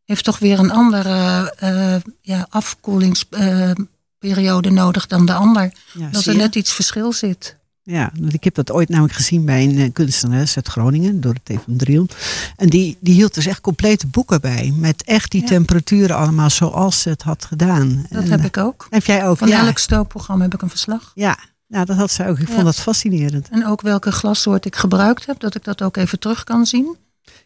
heeft 0.05 0.23
toch 0.23 0.39
weer 0.39 0.59
een 0.59 0.71
andere 0.71 1.53
eh, 1.57 1.95
ja, 2.21 2.47
afkoelingsperiode 2.49 4.69
nodig 4.69 5.07
dan 5.07 5.25
de 5.25 5.33
ander. 5.33 5.73
Ja, 5.93 6.09
dat 6.09 6.25
er 6.25 6.35
net 6.35 6.55
iets 6.55 6.73
verschil 6.73 7.13
zit. 7.13 7.57
Ja, 7.87 8.11
want 8.19 8.33
ik 8.33 8.43
heb 8.43 8.55
dat 8.55 8.71
ooit 8.71 8.89
namelijk 8.89 9.13
gezien 9.13 9.45
bij 9.45 9.63
een 9.63 9.77
eh, 9.77 9.93
kunstenares 9.93 10.55
uit 10.55 10.67
Groningen, 10.67 11.21
Dorothee 11.21 11.59
van 11.59 11.75
Driel. 11.77 12.07
En 12.55 12.69
die, 12.69 12.97
die 12.99 13.13
hield 13.13 13.33
dus 13.33 13.45
echt 13.45 13.61
complete 13.61 14.07
boeken 14.07 14.41
bij. 14.41 14.73
Met 14.75 15.03
echt 15.03 15.31
die 15.31 15.41
Ja. 15.41 15.47
temperaturen 15.47 16.15
allemaal 16.15 16.49
zoals 16.49 17.01
ze 17.01 17.09
het 17.09 17.21
had 17.21 17.45
gedaan. 17.45 18.05
Dat 18.09 18.23
En, 18.23 18.29
heb 18.29 18.39
eh, 18.39 18.45
ik 18.45 18.57
ook. 18.57 18.87
Heb 18.89 19.05
jij 19.05 19.27
ook? 19.27 19.37
Van 19.37 19.47
ja. 19.47 19.65
elk 19.65 19.77
stookprogramma 19.77 20.43
heb 20.43 20.53
ik 20.53 20.61
een 20.61 20.69
verslag. 20.69 21.11
Ja, 21.15 21.37
nou, 21.67 21.85
dat 21.85 21.97
had 21.97 22.11
ze 22.11 22.27
ook. 22.27 22.39
Ik 22.39 22.47
Ja. 22.47 22.53
vond 22.53 22.65
dat 22.65 22.75
fascinerend. 22.79 23.49
En 23.49 23.65
ook 23.67 23.81
welke 23.81 24.11
glassoort 24.11 24.65
ik 24.65 24.75
gebruikt 24.75 25.25
heb, 25.25 25.39
dat 25.39 25.55
ik 25.55 25.63
dat 25.63 25.81
ook 25.81 25.97
even 25.97 26.19
terug 26.19 26.43
kan 26.43 26.65
zien. 26.65 26.95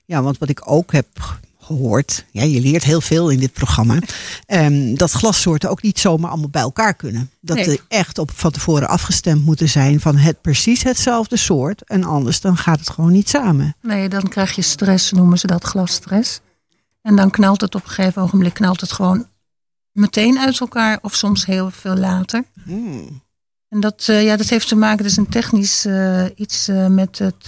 Ja, 0.05 0.21
want 0.21 0.37
wat 0.37 0.49
ik 0.49 0.61
ook 0.71 0.91
heb 0.91 1.07
gehoord. 1.75 2.25
Ja, 2.31 2.43
je 2.43 2.61
leert 2.61 2.83
heel 2.83 3.01
veel 3.01 3.29
in 3.29 3.39
dit 3.39 3.53
programma. 3.53 3.97
ehm, 4.45 4.95
dat 4.95 5.11
glassoorten 5.11 5.69
ook 5.69 5.81
niet 5.81 5.99
zomaar 5.99 6.29
allemaal 6.29 6.49
bij 6.49 6.61
elkaar 6.61 6.93
kunnen. 6.93 7.31
Dat 7.41 7.55
Nee. 7.57 7.65
er 7.65 7.79
echt 7.87 8.17
op 8.17 8.31
van 8.33 8.51
tevoren 8.51 8.87
afgestemd 8.87 9.45
moeten 9.45 9.69
zijn 9.69 9.99
van 9.99 10.15
het 10.17 10.41
precies 10.41 10.83
hetzelfde 10.83 11.37
soort. 11.37 11.83
En 11.83 12.03
anders 12.03 12.41
dan 12.41 12.57
gaat 12.57 12.79
het 12.79 12.89
gewoon 12.89 13.11
niet 13.11 13.29
samen. 13.29 13.75
Nee, 13.81 14.09
dan 14.09 14.27
krijg 14.27 14.55
je 14.55 14.61
stress, 14.61 15.11
noemen 15.11 15.37
ze 15.37 15.47
dat 15.47 15.63
glasstress. 15.63 16.39
En 17.01 17.15
dan 17.15 17.29
knalt 17.29 17.61
het 17.61 17.75
op 17.75 17.83
een 17.83 17.89
gegeven 17.89 18.21
ogenblik 18.21 18.53
knalt 18.53 18.81
het 18.81 18.91
gewoon 18.91 19.27
meteen 19.91 20.39
uit 20.39 20.59
elkaar 20.59 20.99
of 21.01 21.15
soms 21.15 21.45
heel 21.45 21.71
veel 21.71 21.95
later. 21.95 22.43
En 23.69 23.79
dat, 23.79 24.05
eh, 24.07 24.23
ja, 24.23 24.37
dat 24.37 24.49
heeft 24.49 24.67
te 24.67 24.75
maken, 24.75 25.05
is 25.05 25.17
een 25.17 25.29
technisch 25.29 25.85
eh, 25.85 26.23
iets 26.35 26.67
eh, 26.67 26.87
met 26.87 27.17
het 27.17 27.47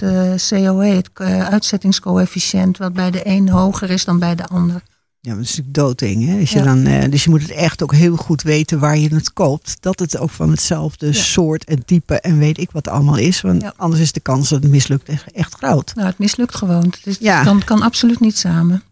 COE, 0.49 0.85
het 0.85 1.09
uitzettingscoëfficiënt, 1.49 2.77
wat 2.77 2.93
bij 2.93 3.11
de 3.11 3.21
een 3.27 3.49
hoger 3.49 3.89
is 3.89 4.05
dan 4.05 4.19
bij 4.19 4.35
de 4.35 4.45
ander. 4.45 4.81
Ja, 5.19 5.33
dat 5.35 5.43
is 5.43 5.49
natuurlijk 5.49 5.75
doodeng. 5.75 6.25
Hè? 6.25 6.39
Als 6.39 6.51
je 6.51 6.57
Ja. 6.59 6.63
dan, 6.63 7.09
dus 7.09 7.23
je 7.23 7.29
moet 7.29 7.41
het 7.41 7.51
echt 7.51 7.83
ook 7.83 7.93
heel 7.93 8.15
goed 8.15 8.41
weten 8.41 8.79
waar 8.79 8.97
je 8.97 9.13
het 9.13 9.33
koopt. 9.33 9.77
Dat 9.79 9.99
het 9.99 10.17
ook 10.17 10.29
van 10.29 10.49
hetzelfde 10.49 11.13
soort 11.13 11.63
en 11.63 11.85
type 11.85 12.19
en 12.19 12.37
weet 12.37 12.57
ik 12.57 12.71
wat 12.71 12.87
allemaal 12.87 13.17
is. 13.17 13.41
Want 13.41 13.61
Ja. 13.61 13.73
anders 13.77 14.01
is 14.01 14.11
de 14.11 14.19
kans 14.19 14.49
dat 14.49 14.61
het 14.61 14.71
mislukt 14.71 15.09
echt, 15.33 15.53
groot. 15.55 15.95
Nou, 15.95 16.07
het 16.07 16.17
mislukt 16.17 16.55
gewoon. 16.55 16.93
Ja. 17.19 17.35
het 17.35 17.45
kan, 17.45 17.63
kan 17.63 17.81
absoluut 17.81 18.19
niet 18.19 18.37
samen. 18.37 18.83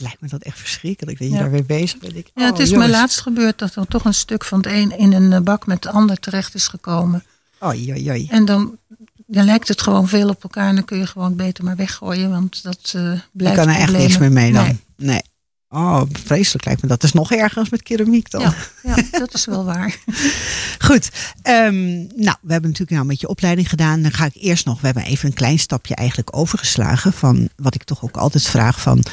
Lijkt 0.00 0.20
me 0.20 0.28
dat 0.28 0.42
echt 0.42 0.58
verschrikkelijk 0.58 1.18
dat 1.18 1.28
je 1.28 1.34
Ja. 1.34 1.40
daar 1.40 1.50
weer 1.50 1.66
bezig 1.66 1.98
bent. 1.98 2.16
Ik, 2.16 2.30
Ja, 2.34 2.44
het 2.44 2.54
oh, 2.54 2.60
is 2.60 2.70
jongens. 2.70 2.90
mij 2.90 2.98
laatst 2.98 3.20
gebeurd 3.20 3.58
dat 3.58 3.74
er 3.74 3.86
toch 3.86 4.04
een 4.04 4.14
stuk 4.14 4.44
van 4.44 4.58
het 4.58 4.66
een 4.66 4.98
in 4.98 5.12
een 5.12 5.32
eh, 5.32 5.40
bak 5.40 5.66
met 5.66 5.84
het 5.84 5.92
ander 5.94 6.18
terecht 6.18 6.54
is 6.54 6.68
gekomen. 6.68 7.24
Oei, 7.64 7.90
oei, 7.92 8.10
oei. 8.10 8.26
En 8.30 8.44
dan, 8.44 8.78
dan 9.26 9.44
lijkt 9.44 9.68
het 9.68 9.82
gewoon 9.82 10.08
veel 10.08 10.28
op 10.28 10.42
elkaar 10.42 10.68
en 10.68 10.74
dan 10.74 10.84
kun 10.84 10.98
je 10.98 11.06
gewoon 11.06 11.36
beter 11.36 11.64
maar 11.64 11.76
weggooien, 11.76 12.30
want 12.30 12.62
dat 12.62 12.90
Je 12.90 13.20
blijft 13.32 13.56
kan 13.56 13.68
er 13.68 13.80
echt 13.80 13.92
niks 13.92 14.18
meer 14.18 14.32
mee 14.32 14.52
dan. 14.52 14.64
Nee. 14.64 14.80
Nee. 14.96 15.22
Oh, 15.70 16.02
vreselijk 16.12 16.64
lijkt 16.64 16.82
me 16.82 16.88
dat. 16.88 17.02
Is 17.02 17.12
nog 17.12 17.32
erger 17.32 17.58
als 17.58 17.68
met 17.68 17.82
keramiek 17.82 18.30
dan. 18.30 18.40
Ja, 18.40 18.54
ja, 18.82 18.96
dat 19.10 19.34
is 19.34 19.44
wel 19.44 19.64
waar. 19.64 19.96
Goed, 20.88 21.10
ehm, 21.42 21.96
nou, 21.96 22.36
we 22.40 22.52
hebben 22.52 22.70
natuurlijk 22.70 22.90
nou 22.90 23.04
met 23.04 23.20
je 23.20 23.28
opleiding 23.28 23.68
gedaan. 23.68 24.02
Dan 24.02 24.12
ga 24.12 24.24
ik 24.24 24.34
eerst 24.34 24.64
nog, 24.64 24.80
we 24.80 24.86
hebben 24.86 25.04
even 25.04 25.28
een 25.28 25.34
klein 25.34 25.58
stapje 25.58 25.94
eigenlijk 25.94 26.36
overgeslagen 26.36 27.12
van 27.12 27.48
wat 27.56 27.74
ik 27.74 27.84
toch 27.84 28.02
ook 28.04 28.16
altijd 28.16 28.44
vraag 28.46 28.80
van, 28.80 29.04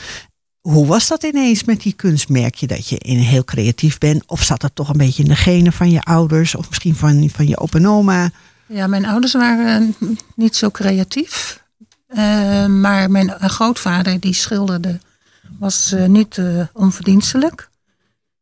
hoe 0.65 0.85
was 0.85 1.07
dat 1.07 1.23
ineens 1.23 1.63
met 1.63 1.81
die 1.81 1.93
kunst? 1.93 2.29
Merk 2.29 2.55
je 2.55 2.67
dat 2.67 2.89
je 2.89 2.97
in 2.97 3.17
heel 3.17 3.43
creatief 3.43 3.97
bent? 3.97 4.23
Of 4.27 4.43
zat 4.43 4.61
dat 4.61 4.71
toch 4.73 4.89
een 4.89 4.97
beetje 4.97 5.23
in 5.23 5.29
de 5.29 5.35
genen 5.35 5.73
van 5.73 5.89
je 5.89 6.01
ouders? 6.01 6.55
Of 6.55 6.67
misschien 6.67 6.95
van, 6.95 7.29
van 7.29 7.47
je 7.47 7.57
opa 7.57 7.77
en 7.77 7.87
oma? 7.87 8.31
Ja, 8.65 8.87
mijn 8.87 9.05
ouders 9.05 9.33
waren 9.33 9.95
niet 10.35 10.55
zo 10.55 10.69
creatief. 10.69 11.63
Eh, 12.07 12.65
maar 12.65 13.11
mijn 13.11 13.29
grootvader, 13.29 14.19
die 14.19 14.33
schilderde, 14.33 14.99
was 15.59 15.91
eh, 15.91 16.05
niet 16.05 16.37
eh, 16.37 16.61
onverdienstelijk. 16.73 17.69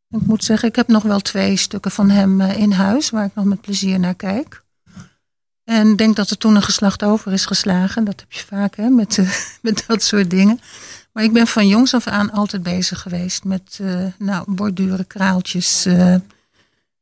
Ik 0.10 0.26
moet 0.26 0.44
zeggen, 0.44 0.68
ik 0.70 0.76
heb 0.76 0.88
nog 0.88 1.04
wel 1.04 1.20
twee 1.20 1.58
stukken 1.58 1.92
van 1.92 2.10
hem 2.10 2.42
in 2.42 2.72
huis, 2.72 3.10
waar 3.10 3.26
ik 3.26 3.36
nog 3.36 3.46
met 3.46 3.62
plezier 3.62 4.00
naar 4.00 4.16
kijk. 4.16 4.64
En 5.64 5.92
ik 5.92 5.98
denk 5.98 6.16
dat 6.16 6.30
er 6.30 6.38
toen 6.38 6.56
een 6.56 6.62
geslacht 6.62 7.04
over 7.04 7.32
is 7.32 7.46
geslagen. 7.46 8.04
Dat 8.04 8.20
heb 8.20 8.32
je 8.32 8.44
vaak 8.48 8.76
hè, 8.76 8.90
met, 8.90 9.20
met 9.62 9.84
dat 9.88 10.04
soort 10.04 10.30
dingen. 10.30 10.60
Maar 11.14 11.24
ik 11.24 11.34
ben 11.34 11.48
van 11.48 11.68
jongs 11.68 11.94
af 11.94 12.08
aan 12.08 12.32
altijd 12.32 12.64
bezig 12.64 13.02
geweest 13.02 13.44
met 13.44 13.80
eh, 13.82 14.06
nou, 14.20 14.52
borduren, 14.52 15.08
kraaltjes, 15.08 15.86
eh, 15.86 16.16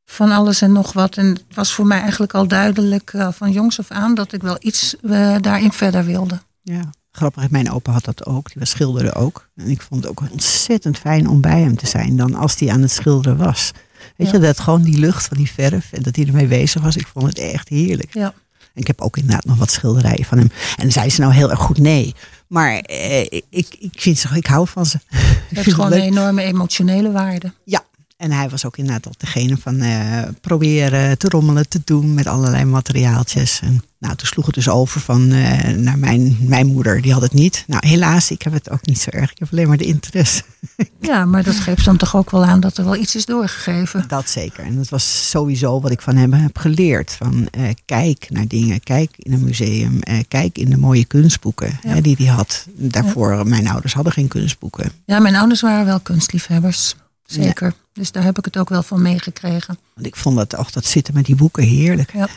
van 0.04 0.30
alles 0.30 0.60
en 0.60 0.72
nog 0.72 0.92
wat. 0.92 1.16
En 1.16 1.26
het 1.26 1.44
was 1.54 1.72
voor 1.74 1.86
mij 1.86 2.00
eigenlijk 2.00 2.34
al 2.34 2.48
duidelijk 2.48 3.12
eh, 3.12 3.28
van 3.32 3.52
jongs 3.52 3.78
af 3.78 3.90
aan 3.90 4.14
dat 4.14 4.32
ik 4.32 4.42
wel 4.42 4.56
iets 4.60 4.96
daarin 5.40 5.72
verder 5.72 6.04
wilde. 6.04 6.40
Ja. 6.62 6.80
Grappig, 7.12 7.50
mijn 7.50 7.70
opa 7.70 7.92
had 7.92 8.04
dat 8.04 8.26
ook. 8.26 8.46
Die 8.46 8.56
was 8.58 8.70
schilderde 8.70 9.14
ook. 9.14 9.48
En 9.54 9.68
ik 9.68 9.82
vond 9.82 10.02
het 10.02 10.10
ook 10.10 10.22
ontzettend 10.30 10.98
fijn 10.98 11.28
om 11.28 11.40
bij 11.40 11.60
hem 11.60 11.76
te 11.76 11.86
zijn 11.86 12.16
dan 12.16 12.34
als 12.34 12.58
hij 12.58 12.70
aan 12.70 12.80
het 12.82 12.90
schilderen 12.90 13.36
was. 13.38 13.70
Weet 14.16 14.26
Ja. 14.26 14.32
je, 14.32 14.38
dat 14.38 14.60
gewoon 14.60 14.82
die 14.82 14.98
lucht 14.98 15.26
van 15.26 15.36
die 15.36 15.50
verf 15.50 15.92
en 15.92 16.02
dat 16.02 16.16
hij 16.16 16.26
ermee 16.26 16.46
bezig 16.46 16.82
was. 16.82 16.96
Ik 16.96 17.06
vond 17.06 17.26
het 17.26 17.38
echt 17.38 17.68
heerlijk. 17.68 18.14
Ja. 18.14 18.34
En 18.74 18.80
ik 18.80 18.86
heb 18.86 19.00
ook 19.00 19.16
inderdaad 19.16 19.44
nog 19.44 19.56
wat 19.58 19.70
schilderijen 19.70 20.24
van 20.24 20.38
hem. 20.38 20.50
En 20.76 20.92
zei 20.92 21.10
ze 21.10 21.20
nou 21.20 21.32
heel 21.32 21.50
erg 21.50 21.60
goed 21.60 21.78
nee. 21.78 22.14
Maar 22.52 22.78
eh, 22.78 23.20
ik, 23.50 23.76
ik 23.78 23.92
vind 23.92 24.18
ze, 24.18 24.28
ik 24.34 24.46
hou 24.46 24.68
van 24.68 24.86
ze. 24.86 24.98
Het 25.08 25.42
heeft 25.48 25.72
gewoon 25.72 25.90
leuk. 25.90 25.98
een 25.98 26.04
enorme 26.04 26.42
emotionele 26.42 27.12
waarde. 27.12 27.52
Ja, 27.64 27.84
en 28.22 28.32
hij 28.32 28.48
was 28.48 28.64
ook 28.64 28.76
inderdaad 28.76 29.14
degene 29.18 29.56
van 29.56 29.80
eh, 29.80 30.22
proberen 30.40 31.18
te 31.18 31.28
rommelen, 31.28 31.68
te 31.68 31.80
doen 31.84 32.14
met 32.14 32.26
allerlei 32.26 32.64
materiaaltjes. 32.64 33.60
En 33.62 33.82
nou, 33.98 34.14
toen 34.16 34.26
sloeg 34.26 34.46
het 34.46 34.54
dus 34.54 34.68
over 34.68 35.00
van 35.00 35.30
eh, 35.32 35.68
naar 35.68 35.98
mijn, 35.98 36.36
mijn 36.40 36.66
moeder, 36.66 37.02
die 37.02 37.12
had 37.12 37.22
het 37.22 37.32
niet. 37.32 37.64
Nou, 37.66 37.86
helaas, 37.88 38.30
ik 38.30 38.42
heb 38.42 38.52
het 38.52 38.70
ook 38.70 38.86
niet 38.86 39.00
zo 39.00 39.10
erg. 39.10 39.30
Ik 39.30 39.38
heb 39.38 39.48
alleen 39.52 39.68
maar 39.68 39.76
de 39.76 39.84
interesse. 39.84 40.42
Ja, 41.00 41.24
maar 41.24 41.42
dat 41.42 41.54
geeft 41.54 41.84
dan 41.84 41.96
toch 41.96 42.16
ook 42.16 42.30
wel 42.30 42.44
aan 42.44 42.60
dat 42.60 42.76
er 42.76 42.84
wel 42.84 42.96
iets 42.96 43.14
is 43.14 43.24
doorgegeven. 43.24 44.04
Dat 44.08 44.30
zeker. 44.30 44.64
En 44.64 44.76
dat 44.76 44.88
was 44.88 45.30
sowieso 45.30 45.80
wat 45.80 45.90
ik 45.90 46.00
van 46.02 46.16
hem 46.16 46.32
heb 46.32 46.58
geleerd. 46.58 47.12
Van 47.12 47.48
eh, 47.50 47.68
kijk 47.84 48.26
naar 48.30 48.46
dingen, 48.46 48.80
kijk 48.80 49.10
in 49.16 49.32
een 49.32 49.44
museum, 49.44 49.98
kijk 50.28 50.58
in 50.58 50.70
de 50.70 50.76
mooie 50.76 51.04
kunstboeken 51.04 51.78
Ja. 51.82 51.88
hè, 51.88 52.00
die 52.00 52.16
hij 52.18 52.26
had. 52.26 52.66
Daarvoor, 52.74 53.46
mijn 53.46 53.68
ouders 53.68 53.94
hadden 53.94 54.12
geen 54.12 54.28
kunstboeken. 54.28 54.92
Ja, 55.06 55.18
mijn 55.18 55.36
ouders 55.36 55.60
waren 55.60 55.84
wel 55.86 56.00
kunstliefhebbers. 56.00 56.94
Zeker. 57.32 57.74
Dus 57.92 58.12
daar 58.12 58.22
heb 58.22 58.38
ik 58.38 58.44
het 58.44 58.56
ook 58.56 58.68
wel 58.68 58.82
van 58.82 59.02
meegekregen. 59.02 59.78
Want 59.94 60.06
ik 60.06 60.16
vond 60.16 60.36
dat, 60.36 60.56
ook 60.56 60.72
dat 60.72 60.84
zitten 60.84 61.14
met 61.14 61.24
die 61.24 61.34
boeken 61.34 61.62
heerlijk. 61.62 62.12
Ja. 62.12 62.28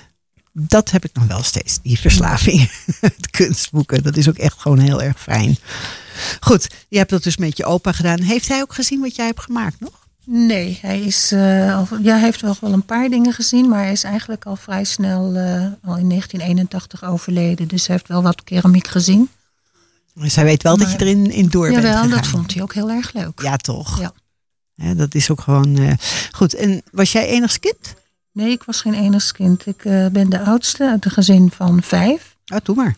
Dat 0.52 0.92
heb 0.92 1.06
ik 1.06 1.14
nog 1.14 1.28
wel 1.28 1.44
steeds, 1.44 1.80
die 1.82 2.00
verslaving. 2.00 2.72
Het 3.00 3.30
kunstboeken, 3.30 4.04
dat 4.04 4.18
is 4.18 4.30
ook 4.30 4.38
echt 4.38 4.60
gewoon 4.60 4.80
heel 4.80 5.02
erg 5.02 5.22
fijn. 5.22 5.58
Goed, 6.40 6.70
je 6.88 6.98
hebt 6.98 7.10
dat 7.10 7.24
dus 7.24 7.38
met 7.38 7.58
je 7.58 7.66
opa 7.66 7.92
gedaan. 7.92 8.22
Heeft 8.22 8.48
hij 8.48 8.62
ook 8.62 8.74
gezien 8.74 9.00
wat 9.00 9.16
jij 9.16 9.26
hebt 9.26 9.42
gemaakt 9.42 9.80
nog? 9.80 10.06
Nee, 10.26 10.80
hij, 10.82 11.02
is, 11.02 11.32
al, 11.32 11.88
ja, 12.02 12.14
hij 12.14 12.20
heeft 12.20 12.42
wel, 12.42 12.56
wel 12.62 12.74
een 12.74 12.86
paar 12.86 13.10
dingen 13.10 13.34
gezien, 13.34 13.70
maar 13.70 13.84
hij 13.84 13.92
is 13.92 14.04
eigenlijk 14.04 14.46
al 14.46 14.56
vrij 14.56 14.84
snel, 14.84 15.34
eh, 15.36 15.62
al 15.84 15.98
in 15.98 16.08
1981 16.08 17.04
overleden. 17.04 17.68
Dus 17.68 17.88
hij 17.88 17.96
heeft 17.96 18.08
wel 18.08 18.24
wat 18.24 18.44
keramiek 18.44 18.88
gezien. 18.88 19.30
Dus 20.14 20.36
hij 20.36 20.44
weet 20.44 20.64
wel 20.64 20.78
dat 20.78 20.92
je 20.92 20.98
erin 21.00 21.32
in 21.32 21.50
door 21.50 21.70
bent 21.70 21.76
Jawel, 21.76 21.94
gegaan. 21.94 22.10
dat 22.10 22.28
vond 22.28 22.54
hij 22.54 22.62
ook 22.62 22.74
heel 22.74 22.90
erg 22.90 23.14
leuk. 23.14 23.42
Ja, 23.42 23.58
toch? 23.58 24.00
Ja. 24.00 24.14
Dat 24.76 25.16
is 25.16 25.30
ook 25.30 25.42
gewoon 25.42 25.78
eh, 25.78 25.94
goed. 26.32 26.54
En 26.54 26.82
was 26.92 27.12
jij 27.12 27.28
enigst 27.28 27.60
kind? 27.60 27.94
Nee, 28.32 28.52
ik 28.52 28.64
was 28.64 28.82
geen 28.82 28.94
enigskind. 28.94 29.66
Ik 29.66 29.86
eh, 29.86 30.08
ben 30.08 30.30
de 30.30 30.40
oudste 30.40 30.90
uit 30.90 31.06
een 31.06 31.12
gezin 31.12 31.52
van 31.52 31.82
vijf. 31.84 32.36
Oh, 32.54 32.58
doe 32.64 32.76
maar. 32.76 32.96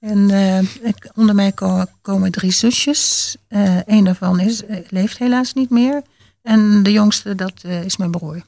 En 0.00 0.30
eh, 0.30 0.58
ik, 0.60 1.10
onder 1.14 1.34
mij 1.34 1.52
ko- 1.52 1.84
komen 2.02 2.30
drie 2.32 2.50
zusjes. 2.52 3.36
Een 3.86 4.04
daarvan 4.04 4.40
is, 4.40 4.62
leeft 4.88 5.18
helaas 5.18 5.52
niet 5.52 5.70
meer. 5.70 6.02
En 6.42 6.82
de 6.82 6.92
jongste, 6.92 7.34
dat 7.34 7.64
is 7.64 7.96
mijn 7.96 8.10
broer. 8.10 8.42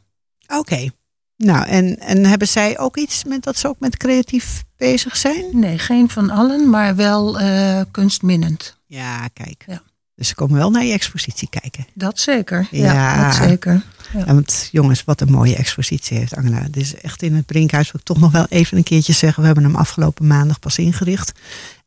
Oké. 0.47 0.89
Nou, 1.37 1.67
en, 1.67 1.99
en 1.99 2.25
hebben 2.25 2.49
zij 2.49 2.79
ook 2.79 2.97
iets 2.97 3.25
met 3.25 3.43
dat 3.43 3.57
ze 3.57 3.69
ook 3.69 3.79
met 3.79 3.97
creatief 3.97 4.65
bezig 4.77 5.17
zijn? 5.17 5.45
Nee, 5.53 5.79
geen 5.79 6.09
van 6.09 6.31
allen, 6.31 6.71
maar 6.71 6.97
wel 6.97 7.39
kunstminnend. 7.91 8.77
Ja, 8.87 9.29
kijk. 9.29 9.65
Ja. 9.67 9.83
Dus 10.17 10.29
ze 10.29 10.35
komen 10.35 10.57
wel 10.57 10.71
naar 10.71 10.85
je 10.85 10.93
expositie 10.93 11.49
kijken. 11.49 11.87
Dat 11.95 12.19
zeker. 12.21 12.69
Ja, 12.71 12.93
Ja. 12.93 13.25
dat 13.25 13.35
zeker. 13.49 13.83
Ja, 14.13 14.25
want 14.25 14.69
jongens, 14.73 15.05
wat 15.05 15.21
een 15.21 15.31
mooie 15.31 15.57
expositie 15.57 16.19
heeft 16.19 16.37
Angela. 16.37 16.61
Dit 16.61 16.77
is 16.83 16.95
echt 16.95 17.23
in 17.23 17.35
het 17.35 17.47
Brinkhuis, 17.47 17.91
wil 17.93 18.01
ik 18.01 18.07
toch 18.07 18.19
nog 18.21 18.33
wel 18.33 18.47
even 18.49 18.77
een 18.77 18.83
keertje 18.83 19.13
zeggen. 19.13 19.41
We 19.41 19.47
hebben 19.47 19.65
hem 19.65 19.77
afgelopen 19.77 20.27
maandag 20.27 20.59
pas 20.59 20.79
ingericht. 20.79 21.33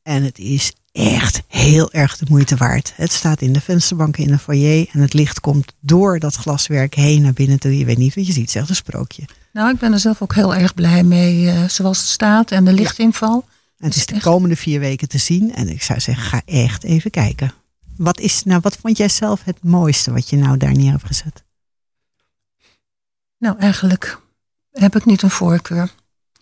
En 0.03 0.23
het 0.23 0.37
is 0.39 0.73
echt 0.91 1.41
heel 1.47 1.91
erg 1.91 2.17
de 2.17 2.25
moeite 2.29 2.55
waard. 2.55 2.93
Het 2.95 3.11
staat 3.11 3.41
in 3.41 3.53
de 3.53 3.61
vensterbanken 3.61 4.23
in 4.23 4.31
de 4.31 4.37
foyer. 4.37 4.87
En 4.91 4.99
het 4.99 5.13
licht 5.13 5.39
komt 5.39 5.73
door 5.79 6.19
dat 6.19 6.35
glaswerk 6.35 6.95
heen 6.95 7.21
naar 7.21 7.33
binnen 7.33 7.59
toe. 7.59 7.77
Je 7.77 7.85
weet 7.85 7.97
niet 7.97 8.15
wat 8.15 8.27
je 8.27 8.33
ziet, 8.33 8.51
zegt 8.51 8.69
een 8.69 8.75
sprookje. 8.75 9.23
Nou, 9.53 9.69
ik 9.73 9.79
ben 9.79 9.93
er 9.93 9.99
zelf 9.99 10.21
ook 10.21 10.35
heel 10.35 10.55
erg 10.55 10.73
blij 10.73 11.03
mee, 11.03 11.49
eh, 11.49 11.63
zoals 11.67 11.97
het 11.97 12.07
staat 12.07 12.51
en 12.51 12.65
de 12.65 12.73
lichtinval. 12.73 13.45
En 13.79 13.85
het 13.87 13.95
is 13.95 14.05
de 14.05 14.13
Echt. 14.13 14.23
komende 14.23 14.55
vier 14.55 14.79
weken 14.79 15.07
te 15.07 15.17
zien. 15.17 15.55
En 15.55 15.69
ik 15.69 15.83
zou 15.83 15.99
zeggen, 15.99 16.23
ga 16.23 16.41
echt 16.45 16.83
even 16.83 17.11
kijken. 17.11 17.53
Wat, 17.99 18.19
is, 18.19 18.43
nou, 18.43 18.59
wat 18.61 18.77
vond 18.77 18.97
jij 18.97 19.09
zelf 19.09 19.43
het 19.43 19.63
mooiste 19.63 20.11
wat 20.11 20.29
je 20.29 20.37
nou 20.37 20.57
daar 20.57 20.73
neer 20.73 20.91
hebt 20.91 21.05
gezet? 21.05 21.43
Nou, 23.37 23.57
eigenlijk 23.57 24.21
heb 24.71 24.95
ik 24.95 25.05
niet 25.05 25.21
een 25.21 25.29
voorkeur. 25.29 25.91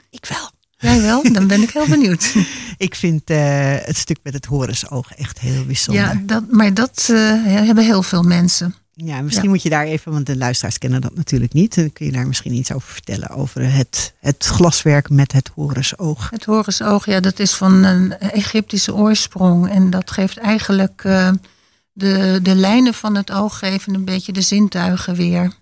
Ik 0.10 0.26
wel. 0.26 0.50
Jij 0.78 1.02
wel? 1.02 1.34
Dan 1.34 1.48
ben 1.48 1.62
ik 1.62 1.70
heel 1.70 1.88
benieuwd. 1.88 2.36
Ik 2.78 2.96
vind 2.96 3.30
eh, 3.30 3.76
het 3.80 3.98
stuk 3.98 4.18
met 4.24 4.34
het 4.34 4.46
horensoog 4.46 5.14
echt 5.14 5.40
heel 5.40 5.66
bijzonder. 5.66 6.04
Ja, 6.04 6.22
dat, 6.26 6.52
maar 6.52 6.74
dat 6.74 7.08
eh, 7.12 7.44
hebben 7.44 7.84
heel 7.84 8.04
veel 8.04 8.24
mensen. 8.24 8.76
Ja, 9.06 9.22
misschien 9.22 9.46
Ja. 9.46 9.50
moet 9.50 9.62
je 9.62 9.70
daar 9.70 9.86
even, 9.86 10.12
want 10.12 10.26
de 10.26 10.38
luisteraars 10.38 10.78
kennen 10.78 11.02
dat 11.02 11.16
natuurlijk 11.16 11.54
niet. 11.54 11.76
Dan 11.76 11.92
kun 11.92 12.06
je 12.06 12.12
daar 12.12 12.28
misschien 12.28 12.54
iets 12.54 12.72
over 12.72 12.90
vertellen. 12.92 13.30
Over 13.30 13.72
het, 13.74 14.14
het 14.20 14.46
glaswerk 14.46 15.10
met 15.10 15.32
het 15.32 15.52
horensoog. 15.56 16.30
Het 16.30 16.46
horensoog, 16.46 17.06
ja, 17.06 17.20
dat 17.20 17.40
is 17.40 17.54
van 17.54 17.84
een 17.84 18.18
Egyptische 18.20 18.94
oorsprong. 18.96 19.70
En 19.70 19.90
dat 19.90 20.12
geeft 20.12 20.38
eigenlijk 20.38 21.04
eh, 21.04 21.32
de, 21.92 22.40
de 22.42 22.56
lijnen 22.56 22.94
van 22.94 23.16
het 23.16 23.32
oog 23.32 23.60
geven 23.60 23.94
een 23.94 24.06
beetje 24.06 24.32
de 24.34 24.42
zintuigen 24.42 25.16
weer. 25.16 25.54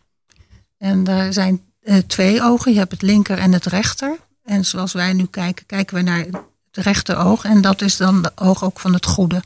En 0.77 1.03
daar 1.03 1.33
zijn 1.33 1.61
eh, 1.81 1.97
twee 1.97 2.41
ogen. 2.41 2.71
Je 2.71 2.77
hebt 2.77 2.91
het 2.91 3.01
linker 3.01 3.37
en 3.37 3.51
het 3.53 3.65
rechter. 3.65 4.17
En 4.43 4.65
zoals 4.65 4.93
wij 4.93 5.13
nu 5.13 5.25
kijken, 5.25 5.65
kijken 5.65 5.95
we 5.95 6.01
naar 6.01 6.19
het 6.71 6.85
rechteroog. 6.85 7.43
En 7.43 7.61
dat 7.61 7.81
is 7.81 7.97
dan 7.97 8.21
de 8.21 8.31
oog 8.35 8.63
ook 8.63 8.79
van 8.79 8.93
het 8.93 9.05
goede. 9.05 9.43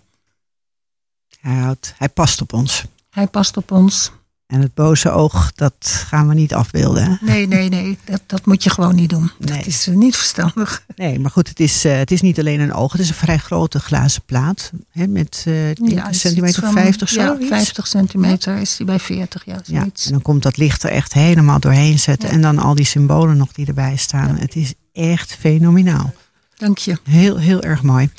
Hij, 1.40 1.56
houdt, 1.56 1.94
hij 1.98 2.10
past 2.10 2.42
op 2.42 2.54
ons. 2.54 2.86
Hij 3.10 3.28
past 3.28 3.58
op 3.58 3.72
ons. 3.72 4.12
En 4.48 4.62
het 4.62 4.74
boze 4.74 5.12
oog, 5.12 5.52
dat 5.56 6.04
gaan 6.08 6.28
we 6.28 6.34
niet 6.34 6.54
afbeelden. 6.54 7.04
Hè? 7.04 7.16
Nee, 7.22 7.48
nee, 7.48 7.70
nee. 7.70 7.98
Dat, 8.06 8.22
dat 8.26 8.46
moet 8.46 8.64
je 8.64 8.70
gewoon 8.70 8.96
niet 8.96 9.10
doen. 9.10 9.32
Nee. 9.40 9.58
Dat 9.58 9.66
is 9.66 9.88
eh, 9.88 9.96
niet 9.96 10.16
verstandig. 10.16 10.86
Nee, 10.96 11.20
maar 11.20 11.32
goed, 11.32 11.48
het 11.50 11.60
is, 11.60 11.86
eh, 11.86 11.98
het 11.98 12.12
is 12.12 12.22
niet 12.22 12.40
alleen 12.40 12.60
een 12.60 12.74
oog. 12.74 12.92
Het 12.92 13.02
is 13.02 13.10
een 13.10 13.16
vrij 13.16 13.38
grote 13.38 13.80
glazen 13.80 14.22
plaat. 14.26 14.72
Hè, 14.92 15.08
met 15.08 15.42
Ja, 15.46 16.10
iets 16.10 16.20
centimeter 16.20 16.62
van- 16.64 16.72
50 16.74 17.10
zo. 17.10 17.22
Ja, 17.22 17.38
iets. 17.40 17.48
50 17.48 17.88
centimeter 17.88 18.58
is 18.58 18.76
die 18.76 18.86
bij 18.86 19.00
40. 19.00 19.46
Ja, 19.46 19.62
en 19.66 19.92
dan 20.10 20.22
komt 20.22 20.44
dat 20.44 20.58
licht 20.58 20.84
er 20.84 20.90
echt 20.90 21.14
helemaal 21.14 21.60
doorheen 21.60 22.00
zetten. 22.00 22.28
Ja. 22.30 22.36
En 22.36 22.42
dan 22.42 22.58
al 22.58 22.76
die 22.76 22.86
symbolen 22.86 23.38
nog 23.38 23.52
die 23.52 23.66
erbij 23.66 23.96
staan. 23.96 24.36
Het 24.38 24.56
is 24.56 24.74
echt 24.94 25.36
fenomenaal. 25.40 26.14
Dank 26.58 26.78
je. 26.78 26.98
Heel, 27.04 27.38
heel 27.38 27.62
erg 27.62 27.84
mooi. 27.84 28.10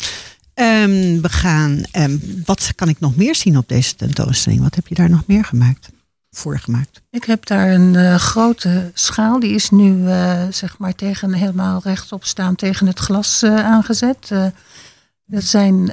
Ehm, 0.61 1.21
we 1.21 1.29
gaan, 1.29 1.83
ehm, 1.91 2.19
wat 2.45 2.73
kan 2.75 2.89
ik 2.89 3.01
nog 3.01 3.17
meer 3.17 3.35
zien 3.35 3.57
op 3.57 3.69
deze 3.69 3.97
tentoonstelling? 3.97 4.63
Wat 4.63 4.75
heb 4.75 4.87
je 4.87 4.95
daar 4.95 5.11
nog 5.11 5.27
meer 5.27 5.45
gemaakt? 5.45 5.89
Voor 6.31 6.59
gemaakt? 6.59 7.03
Ik 7.11 7.25
heb 7.25 7.47
daar 7.47 7.71
een 7.71 7.97
eh, 7.97 8.15
grote 8.15 8.91
schaal. 8.95 9.41
Die 9.41 9.55
is 9.55 9.71
nu 9.71 10.07
eh, 10.07 10.43
zeg 10.51 10.79
maar 10.79 10.95
tegen, 10.95 11.33
helemaal 11.33 11.81
rechtop 11.85 12.25
staan 12.25 12.55
tegen 12.55 12.87
het 12.87 12.99
glas 12.99 13.43
eh, 13.43 13.57
aangezet. 13.57 14.33
Dat 15.27 15.45
zijn 15.45 15.93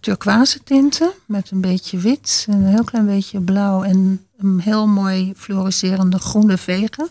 turquoise 0.00 0.62
tinten 0.62 1.10
met 1.26 1.50
een 1.50 1.60
beetje 1.60 1.98
wit, 1.98 2.46
een 2.48 2.66
heel 2.66 2.84
klein 2.84 3.06
beetje 3.06 3.40
blauw 3.40 3.82
en 3.82 4.26
een 4.38 4.60
heel 4.60 4.86
mooi 4.86 5.32
fluoriserende 5.36 6.18
groene 6.18 6.58
vegen. 6.58 7.08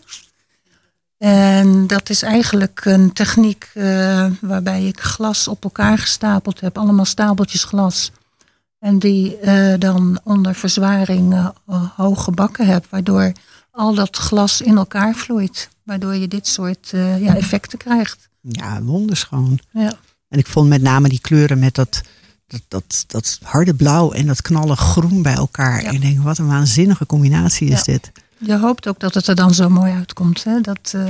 En 1.18 1.86
dat 1.86 2.10
is 2.10 2.22
eigenlijk 2.22 2.84
een 2.84 3.12
techniek 3.12 3.70
eh, 3.74 4.26
waarbij 4.40 4.84
ik 4.84 5.00
glas 5.00 5.48
op 5.48 5.64
elkaar 5.64 5.98
gestapeld 5.98 6.60
heb, 6.60 6.78
allemaal 6.78 7.04
stapeltjes 7.04 7.64
glas. 7.64 8.10
En 8.78 8.98
die 8.98 9.36
eh, 9.36 9.78
dan 9.78 10.20
onder 10.24 10.54
verzwaring 10.54 11.34
eh, 11.34 11.48
hoog 11.96 12.24
gebakken 12.24 12.66
heb, 12.66 12.86
waardoor 12.90 13.32
al 13.70 13.94
dat 13.94 14.16
glas 14.16 14.60
in 14.60 14.76
elkaar 14.76 15.14
vloeit. 15.14 15.68
Waardoor 15.82 16.14
je 16.14 16.28
dit 16.28 16.46
soort 16.46 16.88
ja, 17.20 17.36
effecten 17.36 17.78
krijgt. 17.78 18.28
Ja, 18.40 18.82
wonderschoon. 18.82 19.58
Ja. 19.70 19.92
En 20.28 20.38
ik 20.38 20.46
vond 20.46 20.68
met 20.68 20.82
name 20.82 21.08
die 21.08 21.20
kleuren 21.20 21.58
met 21.58 21.74
dat, 21.74 22.00
dat, 22.46 22.62
dat, 22.68 23.04
dat 23.06 23.38
harde 23.42 23.74
blauw 23.74 24.12
en 24.12 24.26
dat 24.26 24.42
knallig 24.42 24.80
groen 24.80 25.22
bij 25.22 25.34
elkaar. 25.34 25.82
Ja. 25.82 25.88
En 25.88 25.94
ik 25.94 26.00
denk, 26.00 26.22
wat 26.22 26.38
een 26.38 26.46
waanzinnige 26.46 27.06
combinatie 27.06 27.68
is 27.68 27.84
Ja. 27.84 27.92
dit. 27.92 28.12
Je 28.38 28.58
hoopt 28.58 28.88
ook 28.88 29.00
dat 29.00 29.14
het 29.14 29.26
er 29.26 29.34
dan 29.34 29.54
zo 29.54 29.68
mooi 29.68 29.92
uitkomt. 29.92 30.44
Hè? 30.44 30.60
Dat 30.60 30.92
eh, 30.94 31.02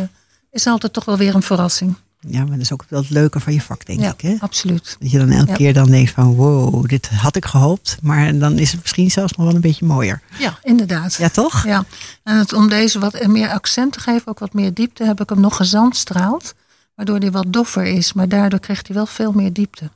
is 0.50 0.66
altijd 0.66 0.92
toch 0.92 1.04
wel 1.04 1.16
weer 1.16 1.34
een 1.34 1.42
verrassing. 1.42 1.94
Ja, 2.20 2.38
maar 2.40 2.50
dat 2.50 2.60
is 2.60 2.72
ook 2.72 2.84
wel 2.88 3.00
het 3.00 3.10
leuke 3.10 3.40
van 3.40 3.52
je 3.52 3.60
vak, 3.60 3.86
denk 3.86 4.00
ja, 4.00 4.12
ik. 4.12 4.20
Hè? 4.20 4.36
absoluut. 4.40 4.96
Dat 4.98 5.10
je 5.10 5.18
dan 5.18 5.30
elke 5.30 5.50
Ja. 5.50 5.56
keer 5.56 5.74
dan 5.74 5.90
denkt 5.90 6.10
van, 6.10 6.34
wow, 6.34 6.88
dit 6.88 7.08
had 7.08 7.36
ik 7.36 7.44
gehoopt. 7.44 7.98
Maar 8.02 8.38
dan 8.38 8.58
is 8.58 8.72
het 8.72 8.80
misschien 8.82 9.10
zelfs 9.10 9.32
nog 9.32 9.46
wel 9.46 9.54
een 9.54 9.60
beetje 9.60 9.86
mooier. 9.86 10.22
Ja, 10.38 10.58
inderdaad. 10.62 11.14
Ja, 11.14 11.28
toch? 11.28 11.64
Ja, 11.64 11.84
en 12.22 12.36
het, 12.38 12.52
om 12.52 12.68
deze 12.68 12.98
wat 12.98 13.26
meer 13.26 13.48
accent 13.50 13.92
te 13.92 14.00
geven, 14.00 14.26
ook 14.28 14.38
wat 14.38 14.52
meer 14.52 14.74
diepte, 14.74 15.04
heb 15.04 15.20
ik 15.20 15.28
hem 15.28 15.40
nog 15.40 15.56
gezandstraald. 15.56 16.54
Waardoor 16.94 17.18
hij 17.18 17.30
wat 17.30 17.52
doffer 17.52 17.84
is, 17.84 18.12
maar 18.12 18.28
daardoor 18.28 18.60
krijgt 18.60 18.86
hij 18.86 18.96
wel 18.96 19.06
veel 19.06 19.32
meer 19.32 19.52
diepte. 19.52 19.90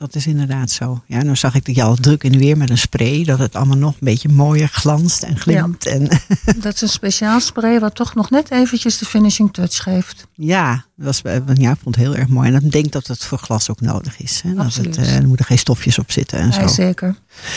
Dat 0.00 0.14
is 0.14 0.26
inderdaad 0.26 0.70
zo. 0.70 1.02
Ja, 1.06 1.22
nou 1.22 1.36
zag 1.36 1.54
ik 1.54 1.64
dat 1.64 1.74
je 1.74 1.82
al 1.82 1.94
druk 1.94 2.24
in 2.24 2.32
de 2.32 2.38
weer 2.38 2.56
met 2.56 2.70
een 2.70 2.78
spray. 2.78 3.24
Dat 3.24 3.38
het 3.38 3.54
allemaal 3.54 3.76
nog 3.76 3.92
een 3.92 3.98
beetje 4.00 4.28
mooier 4.28 4.68
glanst 4.68 5.22
en 5.22 5.36
glimt. 5.38 5.86
En 5.86 6.08
Dat 6.62 6.74
is 6.74 6.80
een 6.80 6.88
speciaal 6.88 7.40
spray 7.40 7.80
wat 7.80 7.94
toch 7.94 8.14
nog 8.14 8.30
net 8.30 8.50
eventjes 8.50 8.98
de 8.98 9.04
finishing 9.04 9.52
touch 9.52 9.82
geeft. 9.82 10.26
ja, 10.34 10.84
dat 10.96 11.06
was, 11.06 11.22
eh, 11.22 11.40
ja, 11.54 11.70
ik 11.70 11.78
vond 11.82 11.94
het 11.96 12.04
heel 12.04 12.16
erg 12.16 12.28
mooi. 12.28 12.52
En 12.52 12.64
ik 12.64 12.72
denk 12.72 12.92
dat 12.92 13.06
het 13.06 13.24
voor 13.24 13.38
glas 13.38 13.70
ook 13.70 13.80
nodig 13.80 14.20
is. 14.20 14.40
Hè? 14.40 14.54
Dat. 14.54 14.74
Het, 14.74 14.96
eh, 14.96 15.16
er 15.16 15.26
moeten 15.28 15.46
geen 15.46 15.58
stofjes 15.58 15.98
op 15.98 16.10
zitten 16.10 16.38
en 16.38 16.50
Ja, 16.50 16.52
zo. 16.68 16.74
zeker. 16.74 17.16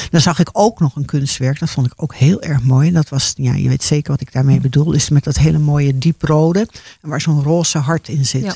Dan 0.09 0.21
zag 0.21 0.39
ik 0.39 0.49
ook 0.51 0.79
nog 0.79 0.95
een 0.95 1.05
kunstwerk. 1.05 1.59
Dat 1.59 1.69
vond 1.69 1.85
ik 1.87 1.93
ook 1.95 2.15
heel 2.15 2.41
erg 2.41 2.61
mooi. 2.61 2.91
Dat 2.91 3.09
was, 3.09 3.33
ja, 3.35 3.53
je 3.53 3.69
weet 3.69 3.83
zeker 3.83 4.11
wat 4.11 4.21
ik 4.21 4.31
daarmee 4.33 4.59
bedoel. 4.59 4.93
Is 4.93 5.09
met 5.09 5.23
dat 5.23 5.37
hele 5.37 5.59
mooie 5.59 5.97
dieprode. 5.97 6.67
En 7.01 7.09
waar 7.09 7.21
zo'n 7.21 7.43
roze 7.43 7.77
hart 7.77 8.07
in 8.07 8.25
zit. 8.25 8.43
Ja. 8.43 8.53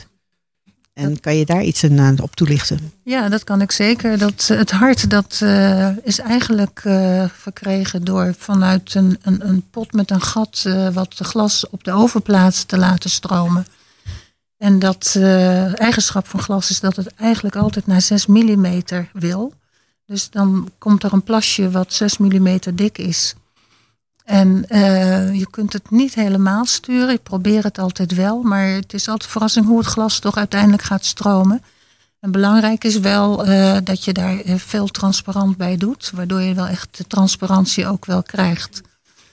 En 0.98 1.20
kan 1.20 1.36
je 1.36 1.46
daar 1.46 1.64
iets 1.64 1.84
aan, 1.84 2.18
eh, 2.18 2.24
op 2.24 2.36
toelichten? 2.36 2.92
Ja, 3.04 3.30
dat 3.30 3.44
kan 3.44 3.62
ik 3.62 3.72
zeker. 3.72 4.18
Dat, 4.18 4.48
het 4.48 4.72
hart 4.72 5.10
dat, 5.10 5.40
eh, 5.44 5.90
is 6.04 6.20
eigenlijk 6.20 6.82
eh, 6.84 7.26
verkregen 7.34 8.04
door 8.04 8.36
vanuit 8.38 8.94
een, 8.94 9.18
een, 9.22 9.48
een 9.48 9.70
pot 9.70 9.94
met 9.94 10.12
een 10.12 10.22
gat 10.22 10.66
wat 10.94 11.18
de 11.18 11.24
glas 11.24 11.70
op 11.70 11.84
de 11.84 11.92
oven 11.92 12.22
plaatst 12.22 12.68
te 12.68 12.78
laten 12.78 13.10
stromen. 13.10 13.66
En 14.58 14.80
dat 14.80 15.16
eigenschap 15.74 16.28
van 16.28 16.40
glas 16.40 16.70
is 16.70 16.80
dat 16.80 16.96
het 16.96 17.14
eigenlijk 17.16 17.56
altijd 17.56 17.88
naar 17.88 18.02
6 18.02 18.26
mm 18.26 18.84
wil. 19.14 19.54
Dus 20.06 20.30
dan 20.30 20.72
komt 20.78 21.04
er 21.04 21.14
een 21.14 21.24
plasje 21.24 21.72
wat 21.72 21.94
6 21.94 22.18
mm 22.18 22.60
dik 22.74 22.98
is. 22.98 23.36
En 24.28 24.66
eh, 24.68 25.34
je 25.34 25.50
kunt 25.50 25.74
het 25.74 25.90
niet 25.92 26.14
helemaal 26.14 26.66
sturen. 26.66 27.10
Ik 27.10 27.24
probeer 27.24 27.64
het 27.64 27.78
altijd 27.78 28.16
wel. 28.16 28.42
Maar 28.42 28.68
het 28.68 28.94
is 28.94 29.08
altijd 29.08 29.32
verrassing 29.32 29.66
hoe 29.66 29.78
het 29.78 29.88
glas 29.88 30.20
toch 30.20 30.38
uiteindelijk 30.38 30.84
gaat 30.84 31.06
stromen. 31.06 31.64
En 32.20 32.32
belangrijk 32.32 32.84
is 32.84 33.00
wel 33.00 33.46
eh, 33.46 33.78
dat 33.84 34.04
je 34.04 34.14
daar 34.14 34.40
eh, 34.40 34.56
veel 34.56 34.88
transparant 34.88 35.58
bij 35.58 35.78
doet. 35.78 36.12
Waardoor 36.14 36.42
je 36.42 36.54
wel 36.54 36.68
echt 36.68 36.98
de 36.98 37.08
transparantie 37.08 37.88
ook 37.88 38.06
wel 38.06 38.24
krijgt. 38.24 38.82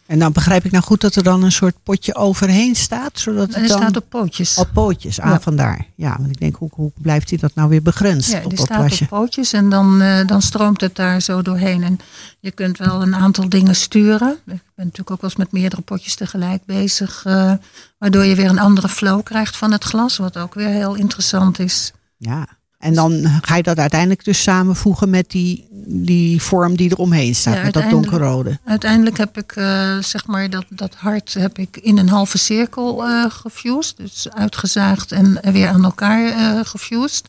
En 0.07 0.19
dan 0.19 0.33
begrijp 0.33 0.64
ik 0.64 0.71
nou 0.71 0.85
goed 0.85 1.01
dat 1.01 1.14
er 1.14 1.23
dan 1.23 1.43
een 1.43 1.53
soort 1.53 1.75
potje 1.83 2.14
overheen 2.14 2.75
staat. 2.75 3.19
Zodat 3.19 3.40
En 3.49 3.51
het 3.51 3.59
die 3.61 3.69
dan 3.69 3.79
staat 3.79 3.97
op 3.97 4.05
pootjes. 4.09 4.57
op 4.59 4.69
pootjes. 4.73 5.21
Ah, 5.21 5.31
Ja. 5.31 5.40
vandaar. 5.40 5.87
Ja, 5.95 6.17
want 6.19 6.31
ik 6.31 6.40
denk, 6.40 6.57
hoe, 6.57 6.69
hoe 6.73 6.90
blijft 6.95 7.29
hij 7.31 7.38
dat 7.38 7.55
nou 7.55 7.69
weer 7.69 7.83
begrensd 7.83 8.31
Ja, 8.31 8.37
op 8.43 8.49
die 8.49 8.57
dat 8.59 8.67
staat 8.67 8.79
plasje? 8.79 9.03
op 9.03 9.09
pootjes 9.09 9.53
en 9.53 9.69
dan, 9.71 10.01
eh, 10.01 10.27
dan 10.27 10.43
stroomt 10.43 10.81
het 10.81 10.97
daar 10.97 11.21
zo 11.21 11.43
doorheen. 11.43 11.83
En 11.83 11.99
je 12.40 12.51
kunt 12.51 12.79
wel 12.79 13.03
een 13.03 13.14
aantal 13.14 13.49
dingen 13.49 13.75
sturen. 13.77 14.31
Ik 14.31 14.45
ben 14.47 14.61
natuurlijk 14.75 15.11
ook 15.11 15.21
wel 15.21 15.31
eens 15.31 15.38
met 15.38 15.53
meerdere 15.53 15.83
potjes 15.83 16.14
tegelijk 16.14 16.64
bezig. 16.64 17.23
eh, 17.27 17.53
waardoor 17.99 18.25
je 18.25 18.35
weer 18.35 18.49
een 18.49 18.59
andere 18.59 18.88
flow 18.88 19.23
krijgt 19.23 19.57
van 19.57 19.73
het 19.73 19.85
glas. 19.85 20.17
Wat 20.17 20.37
ook 20.38 20.55
weer 20.55 20.69
heel 20.69 20.95
interessant 20.95 21.59
is. 21.59 21.93
Ja. 22.17 22.47
En 22.85 22.94
dan 22.94 23.40
ga 23.42 23.57
je 23.57 23.62
dat 23.62 23.79
uiteindelijk 23.79 24.25
dus 24.25 24.42
samenvoegen 24.42 25.11
met 25.11 25.31
die, 25.31 25.66
die 25.87 26.42
vorm 26.42 26.77
die 26.77 26.90
er 26.90 26.97
omheen 26.97 27.35
staat. 27.35 27.55
Ja, 27.55 27.62
met 27.62 27.73
dat 27.73 27.90
donkerrode. 27.90 28.59
Uiteindelijk 28.64 29.18
heb 29.18 29.38
ik 29.38 29.53
eh, 29.53 29.99
zeg 29.99 30.27
maar 30.27 30.51
dat, 30.51 30.64
dat 30.68 30.94
hart 30.94 31.35
heb 31.35 31.59
ik 31.59 31.77
in 31.77 31.99
een 31.99 32.09
halve 32.09 32.38
cirkel 32.38 33.05
eh 33.05 33.25
gefused. 33.29 33.97
Dus 33.97 34.27
uitgezaagd 34.31 35.12
en 35.12 35.40
weer 35.53 35.68
aan 35.68 35.85
elkaar 35.85 36.27
eh 36.27 36.61
gefused. 36.64 37.29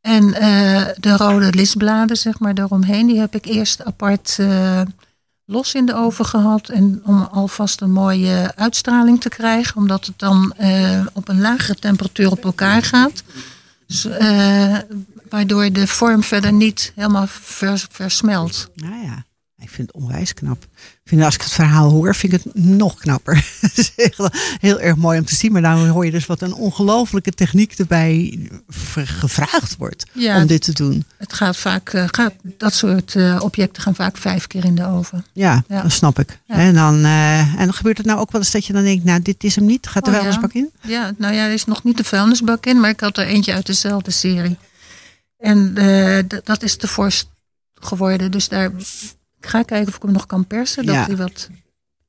En 0.00 0.30
de 1.00 1.16
rode 1.16 1.52
lisbladen 1.52 2.16
zeg 2.16 2.38
maar 2.38 2.54
daaromheen, 2.54 3.06
die 3.06 3.18
heb 3.18 3.34
ik 3.34 3.44
eerst 3.44 3.84
apart 3.84 4.38
los 5.44 5.74
in 5.74 5.86
de 5.86 5.94
oven 5.94 6.24
gehad. 6.24 6.68
En 6.68 7.00
om 7.04 7.28
alvast 7.32 7.80
een 7.80 7.92
mooie 7.92 8.52
uitstraling 8.54 9.20
te 9.20 9.28
krijgen. 9.28 9.76
Omdat 9.76 10.06
het 10.06 10.18
dan 10.18 10.54
op 11.12 11.28
een 11.28 11.40
lagere 11.40 11.74
temperatuur 11.74 12.30
op 12.30 12.44
elkaar 12.44 12.82
gaat. 12.82 13.22
Eh, 14.18 14.78
waardoor 15.28 15.72
de 15.72 15.86
vorm 15.86 16.22
verder 16.22 16.52
niet 16.52 16.92
helemaal 16.94 17.26
vers- 17.28 17.86
versmelt. 17.90 18.68
Nou 18.74 19.02
ja, 19.04 19.24
ik 19.60 19.70
vind 19.70 19.88
het 19.92 20.02
onwijs 20.02 20.34
knap. 20.34 20.66
Vind, 21.04 21.22
als 21.22 21.34
ik 21.34 21.40
het 21.42 21.52
verhaal 21.52 21.90
hoor, 21.90 22.14
vind 22.14 22.32
ik 22.32 22.40
het 22.44 22.54
nog 22.54 22.94
knapper. 22.98 23.44
Heel 24.60 24.80
erg 24.80 24.96
mooi 24.96 25.18
om 25.18 25.24
te 25.24 25.34
zien. 25.34 25.52
Maar 25.52 25.62
dan 25.62 25.86
hoor 25.88 26.04
je 26.04 26.10
dus 26.10 26.26
wat 26.26 26.40
een 26.42 26.52
ongelofelijke 26.54 27.30
techniek 27.32 27.72
erbij 27.78 28.38
gevraagd 29.04 29.76
wordt 29.76 30.06
Ja. 30.12 30.40
om 30.40 30.46
dit 30.46 30.62
te 30.62 30.72
doen. 30.72 31.04
Het 31.16 31.32
gaat 31.32 31.56
vaak, 31.56 31.88
eh, 31.92 32.04
gaat, 32.06 32.32
dat 32.42 32.74
soort 32.74 33.14
eh, 33.14 33.38
objecten 33.42 33.82
gaan 33.82 33.94
vaak 33.94 34.16
vijf 34.16 34.46
keer 34.46 34.64
in 34.64 34.74
de 34.74 34.86
oven. 34.86 35.24
Ja, 35.32 35.64
Ja. 35.68 35.82
dat 35.82 35.92
snap 35.92 36.18
ik. 36.18 36.38
Ja. 36.46 36.54
En, 36.54 36.74
dan, 36.74 37.04
eh, 37.04 37.38
en 37.40 37.64
dan 37.64 37.74
gebeurt 37.74 37.98
het 37.98 38.06
nou 38.06 38.18
ook 38.20 38.32
wel 38.32 38.40
eens 38.40 38.50
dat 38.50 38.66
je 38.66 38.72
dan 38.72 38.82
denkt, 38.84 39.04
nou 39.04 39.22
dit 39.22 39.44
is 39.44 39.54
hem 39.56 39.64
niet. 39.66 39.86
Gaat 39.86 40.06
er 40.06 40.12
Oh, 40.12 40.18
wel 40.18 40.26
eens 40.26 40.34
ja. 40.34 40.40
bak 40.40 40.52
in? 40.52 40.70
Ja, 40.82 41.12
nou 41.18 41.34
ja, 41.34 41.46
er 41.46 41.52
is 41.52 41.64
nog 41.64 41.84
niet 41.84 41.96
de 41.96 42.04
vuilnisbak 42.04 42.66
in, 42.66 42.80
maar 42.80 42.90
ik 42.90 43.00
had 43.00 43.18
er 43.18 43.26
eentje 43.26 43.52
uit 43.52 43.66
dezelfde 43.66 44.10
serie. 44.10 44.56
En 45.38 45.74
dat 46.44 46.62
is 46.62 46.76
te 46.76 46.88
fors 46.88 47.24
geworden. 47.74 48.30
Dus 48.30 48.48
daar 48.48 48.70
ik 49.40 49.46
ga 49.46 49.62
kijken 49.62 49.88
of 49.88 49.96
ik 49.96 50.02
hem 50.02 50.12
nog 50.12 50.26
kan 50.26 50.46
persen. 50.46 50.86
Dat 50.86 50.94
Ja. 50.94 51.04
hij 51.06 51.16
wat 51.16 51.48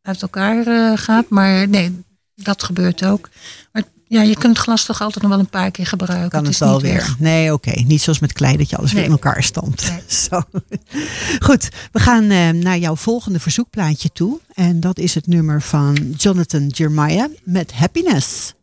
uit 0.02 0.22
elkaar 0.22 0.68
eh, 0.68 0.98
gaat. 0.98 1.30
Maar 1.30 1.68
nee, 1.68 2.02
dat 2.36 2.64
gebeurt 2.64 3.04
ook. 3.06 3.30
Maar 3.72 3.84
ja, 4.08 4.22
je 4.22 4.36
kunt 4.36 4.58
glas 4.58 4.86
toch 4.86 5.02
altijd 5.02 5.22
nog 5.24 5.32
wel 5.32 5.40
een 5.40 5.50
paar 5.50 5.72
keer 5.72 5.86
gebruiken. 5.86 6.30
Kan 6.30 6.46
het, 6.46 6.58
wel 6.58 6.74
niet 6.74 6.82
weer. 6.82 6.94
weg. 6.94 7.20
Nee, 7.20 7.54
oké. 7.54 7.72
Niet 7.72 8.02
zoals 8.02 8.20
met 8.20 8.34
klei 8.34 8.58
dat 8.58 8.70
je 8.70 8.78
alles 8.78 8.92
weer 8.94 9.04
in 9.04 9.12
elkaar 9.12 9.44
stampt. 9.44 9.90
Nee. 9.90 10.02
Zo. 10.30 10.42
Goed, 11.40 11.70
we 11.92 12.00
gaan 12.00 12.30
eh, 12.30 12.50
naar 12.50 12.78
jouw 12.78 12.96
volgende 12.96 13.40
verzoekplaatje 13.40 14.12
toe. 14.12 14.40
En 14.54 14.80
dat 14.80 14.98
is 15.00 15.16
het 15.16 15.28
nummer 15.28 15.62
van 15.62 16.14
Jonathan 16.18 16.68
Jeremiah 16.68 17.30
met 17.44 17.74
Happiness. 17.74 18.54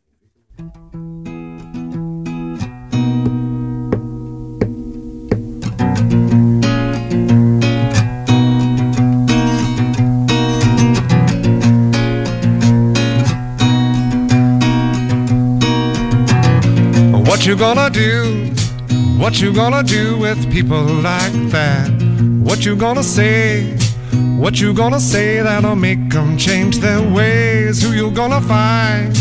What 17.37 17.44
you 17.44 17.55
gonna 17.55 17.90
do? 17.90 18.51
What 19.18 19.42
you 19.42 19.53
gonna 19.53 19.83
do 19.83 20.18
with 20.18 20.51
people 20.51 20.83
like 20.83 21.35
that? 21.51 21.90
What 22.42 22.64
you 22.64 22.75
gonna 22.75 23.05
say? 23.05 23.77
What 24.38 24.59
you 24.59 24.72
gonna 24.72 24.99
say 24.99 25.42
that'll 25.42 25.77
make 25.77 26.09
them 26.09 26.38
change 26.38 26.79
their 26.79 27.03
ways? 27.03 27.83
Who 27.83 27.92
you 27.92 28.11
gonna 28.11 28.40
find? 28.40 29.14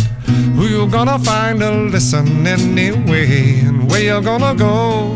Who 0.56 0.66
you 0.66 0.88
gonna 0.88 1.20
find 1.20 1.60
to 1.60 1.72
listen 1.72 2.48
anyway? 2.48 3.60
And 3.60 3.92
where 3.92 4.02
you 4.02 4.22
gonna 4.22 4.56
go? 4.56 5.10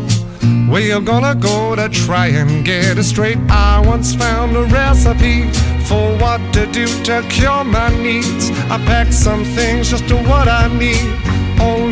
Where 0.70 0.82
you 0.82 1.00
gonna 1.00 1.34
go 1.34 1.74
to 1.74 1.88
try 1.88 2.26
and 2.26 2.64
get 2.66 2.98
it 2.98 3.04
straight? 3.04 3.38
I 3.48 3.80
once 3.80 4.14
found 4.14 4.54
a 4.54 4.64
recipe 4.64 5.50
for 5.88 6.16
what 6.18 6.40
to 6.52 6.66
do 6.66 6.86
to 7.04 7.24
cure 7.30 7.64
my 7.64 7.88
needs. 8.02 8.50
I 8.70 8.76
packed 8.84 9.14
some 9.14 9.42
things 9.42 9.88
just 9.88 10.06
to 10.08 10.16
what 10.28 10.48
I 10.48 10.68
need. 10.78 11.39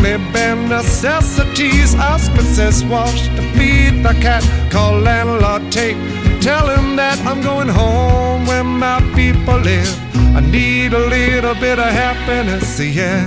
Only 0.09 0.33
bare 0.33 0.57
necessities. 0.57 1.95
Ask 1.95 2.31
Mrs. 2.33 2.89
Walsh 2.89 3.29
to 3.37 3.43
feed 3.53 4.03
the 4.03 4.15
cat. 4.23 4.43
Call 4.71 5.01
landlord 5.01 5.71
Tate. 5.71 5.97
Tell 6.41 6.67
him 6.69 6.97
that 6.97 7.19
I'm 7.27 7.43
going 7.43 7.69
home 7.69 8.47
where 8.47 8.65
my 8.65 9.01
people 9.15 9.59
live. 9.59 9.95
I 10.35 10.41
need 10.41 10.95
a 10.95 10.99
little 10.99 11.55
bit 11.55 11.79
of 11.79 11.91
happiness, 11.93 12.81
yeah. 12.81 13.27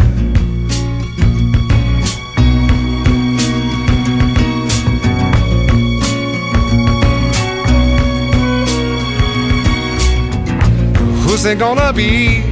Who's 11.26 11.46
it 11.46 11.60
gonna 11.60 11.94
be? 11.94 12.51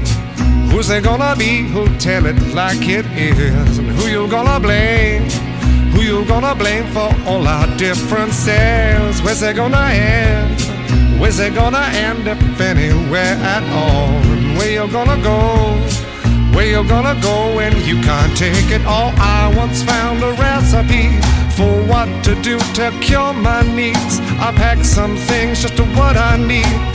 Who's 0.80 0.92
it 0.92 1.04
gonna 1.04 1.36
be 1.36 1.64
who'll 1.64 1.94
tell 1.98 2.26
it 2.26 2.40
like 2.56 2.88
it 2.88 3.06
is? 3.08 3.80
And 3.80 3.90
who 3.90 4.08
you 4.08 4.30
gonna 4.30 4.62
blame? 4.62 5.30
Who 5.92 6.00
you 6.00 6.24
gonna 6.24 6.56
blame 6.56 6.86
for 6.94 7.14
all 7.28 7.46
our 7.46 7.68
differences? 7.76 9.22
Where's 9.22 9.42
it 9.42 9.58
gonna 9.58 9.90
end? 9.92 11.20
Where's 11.20 11.38
it 11.40 11.54
gonna 11.54 11.86
end 11.92 12.26
if 12.26 12.62
anywhere 12.62 13.36
at 13.56 13.64
all? 13.74 14.08
And 14.32 14.58
where 14.58 14.72
you 14.72 14.90
gonna 14.90 15.22
go? 15.22 15.68
Where 16.56 16.68
you 16.68 16.88
gonna 16.88 17.20
go 17.22 17.58
when 17.58 17.76
you 17.84 18.02
can't 18.02 18.38
take 18.38 18.72
it 18.72 18.86
all? 18.86 19.12
I 19.18 19.54
once 19.58 19.84
found 19.84 20.24
a 20.24 20.32
recipe 20.32 21.12
for 21.58 21.74
what 21.92 22.08
to 22.24 22.36
do 22.42 22.58
to 22.76 22.98
cure 23.02 23.34
my 23.34 23.64
needs. 23.76 24.22
I 24.40 24.54
packed 24.56 24.86
some 24.86 25.18
things 25.18 25.62
just 25.62 25.76
to 25.76 25.84
what 25.98 26.16
I 26.16 26.38
need. 26.38 26.89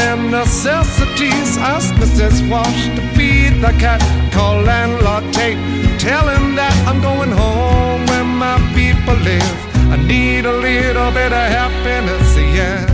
Bare 0.00 0.16
necessities. 0.16 1.58
Ask 1.58 1.92
Mrs. 1.96 2.48
Walsh 2.50 2.84
to 2.96 3.02
feed 3.14 3.54
the 3.60 3.72
cat. 3.82 4.00
Call 4.32 4.62
landlord 4.62 5.24
Tate. 5.34 5.60
Tell 5.98 6.26
him 6.34 6.54
that 6.56 6.74
I'm 6.88 7.00
going 7.02 7.32
home 7.42 8.06
where 8.06 8.24
my 8.24 8.56
people 8.78 9.16
live. 9.30 9.56
I 9.94 9.96
need 9.96 10.46
a 10.46 10.56
little 10.68 11.10
bit 11.12 11.32
of 11.40 11.46
happiness, 11.58 12.28
yeah. 12.56 12.89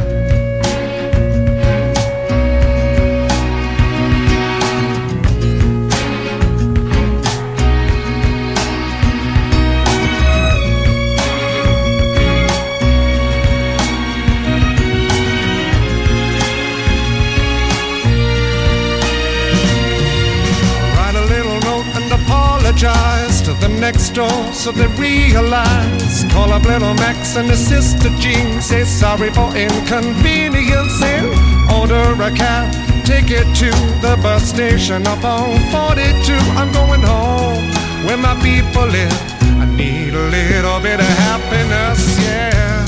Next 23.80 24.10
door 24.10 24.52
so 24.52 24.72
they 24.72 24.86
realize. 24.98 26.24
Call 26.32 26.52
up 26.52 26.64
little 26.64 26.94
Max 26.94 27.36
and 27.36 27.48
his 27.48 27.66
sister 27.66 28.10
Jean. 28.18 28.60
Say 28.60 28.84
sorry 28.84 29.30
for 29.30 29.54
inconveniencing. 29.56 31.26
Order 31.72 32.22
a 32.22 32.30
cab, 32.30 32.72
take 33.04 33.30
it 33.30 33.46
to 33.56 33.70
the 34.00 34.18
bus 34.22 34.48
station 34.48 35.06
up 35.06 35.24
on 35.24 35.58
42. 35.70 36.34
I'm 36.58 36.72
going 36.72 37.02
home 37.02 37.64
where 38.06 38.16
my 38.16 38.34
people 38.42 38.86
live. 38.86 39.36
I 39.60 39.64
need 39.64 40.14
a 40.14 40.26
little 40.36 40.80
bit 40.80 41.00
of 41.00 41.12
happiness, 41.26 42.18
yeah. 42.20 42.86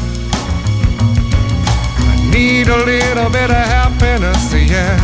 I 2.13 2.31
need 2.31 2.69
a 2.69 2.77
little 2.85 3.31
bit 3.31 3.51
of 3.51 3.65
happiness, 3.77 4.53
yeah. 4.55 4.99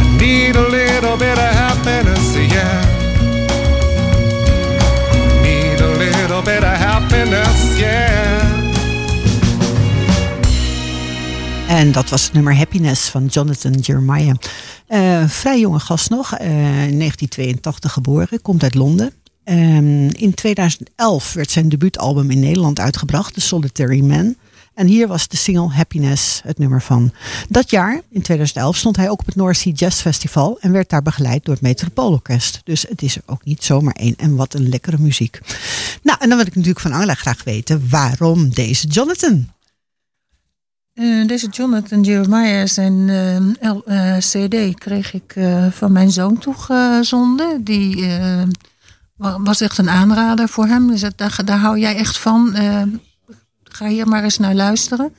I 0.00 0.18
need 0.18 0.56
a 0.56 0.68
little 0.68 1.16
bit 1.16 1.38
of 1.38 1.52
happiness, 1.62 2.36
yeah. 2.36 2.87
Bit 6.48 6.62
of 6.62 6.76
happiness, 6.76 7.78
yeah. 7.78 8.66
En 11.68 11.92
dat 11.92 12.08
was 12.08 12.24
het 12.24 12.32
nummer 12.32 12.56
Happiness 12.56 13.08
van 13.08 13.26
Jonathan 13.26 13.72
Jeremiah. 13.72 14.34
Eh, 14.86 15.28
vrij 15.28 15.60
jonge 15.60 15.78
gast 15.78 16.10
nog, 16.10 16.34
eh, 16.34 16.48
in 16.88 16.96
1982 16.96 17.92
geboren, 17.92 18.42
komt 18.42 18.62
uit 18.62 18.74
Londen. 18.74 19.12
Ehm, 19.44 20.08
in 20.08 20.34
2011 20.34 21.32
werd 21.32 21.50
zijn 21.50 21.68
debuutalbum 21.68 22.30
in 22.30 22.40
Nederland 22.40 22.80
uitgebracht, 22.80 23.34
The 23.34 23.40
Solitary 23.40 24.00
Man. 24.00 24.36
En 24.78 24.86
hier 24.86 25.08
was 25.08 25.28
de 25.28 25.36
single 25.36 25.68
Happiness 25.70 26.40
het 26.44 26.58
nummer 26.58 26.82
van. 26.82 27.12
Dat 27.48 27.70
jaar, 27.70 28.00
in 28.10 28.22
2011, 28.22 28.76
stond 28.76 28.96
hij 28.96 29.10
ook 29.10 29.20
op 29.20 29.26
het 29.26 29.34
North 29.36 29.56
Sea 29.56 29.72
Jazz 29.72 30.00
Festival 30.00 30.58
en 30.60 30.72
werd 30.72 30.88
daar 30.90 31.02
begeleid 31.02 31.44
door 31.44 31.54
het 31.54 31.62
Metropoolorkest. 31.62 32.60
Dus 32.64 32.82
het 32.88 33.02
is 33.02 33.16
er 33.16 33.22
ook 33.26 33.44
niet 33.44 33.64
zomaar 33.64 33.94
één. 33.94 34.14
En 34.16 34.36
wat 34.36 34.54
een 34.54 34.68
lekkere 34.68 34.96
muziek. 34.98 35.40
Nou, 36.02 36.18
en 36.20 36.28
dan 36.28 36.38
wil 36.38 36.46
ik 36.46 36.54
natuurlijk 36.54 36.80
van 36.80 36.92
Angela 36.92 37.14
graag 37.14 37.44
weten, 37.44 37.86
waarom 37.90 38.48
deze 38.50 38.86
Jonathan? 38.86 39.48
Eh, 40.94 41.26
deze 41.26 41.48
Jonathan 41.48 42.02
Jeremiah, 42.02 42.66
zijn 42.66 43.08
eh, 43.60 43.70
L- 43.74 43.82
eh, 43.86 44.16
CD, 44.16 44.78
kreeg 44.78 45.12
ik 45.12 45.34
van 45.70 45.92
mijn 45.92 46.10
zoon 46.10 46.38
toegezonden. 46.38 47.64
Die 47.64 48.06
wa- 49.16 49.40
was 49.40 49.60
echt 49.60 49.78
een 49.78 49.90
aanrader 49.90 50.48
voor 50.48 50.66
hem. 50.66 50.86
Dus 50.88 51.00
daar 51.44 51.58
hou 51.58 51.78
jij 51.78 51.96
echt 51.96 52.18
van. 52.18 52.56
Ga 53.68 53.86
hier 53.86 54.08
maar 54.08 54.22
eens 54.22 54.38
naar 54.38 54.54
luisteren. 54.54 55.12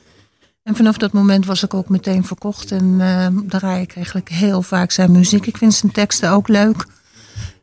En 0.62 0.76
vanaf 0.76 0.96
dat 0.96 1.12
moment 1.12 1.46
was 1.46 1.62
ik 1.62 1.74
ook 1.74 1.88
meteen 1.88 2.24
verkocht. 2.24 2.72
En 2.72 2.96
eh 3.00 3.26
draai 3.48 3.82
ik 3.82 3.96
eigenlijk 3.96 4.28
heel 4.28 4.62
vaak 4.62 4.90
zijn 4.90 5.12
muziek. 5.12 5.46
Ik 5.46 5.56
vind 5.56 5.74
zijn 5.74 5.92
teksten 5.92 6.30
ook 6.30 6.48
leuk. 6.48 6.86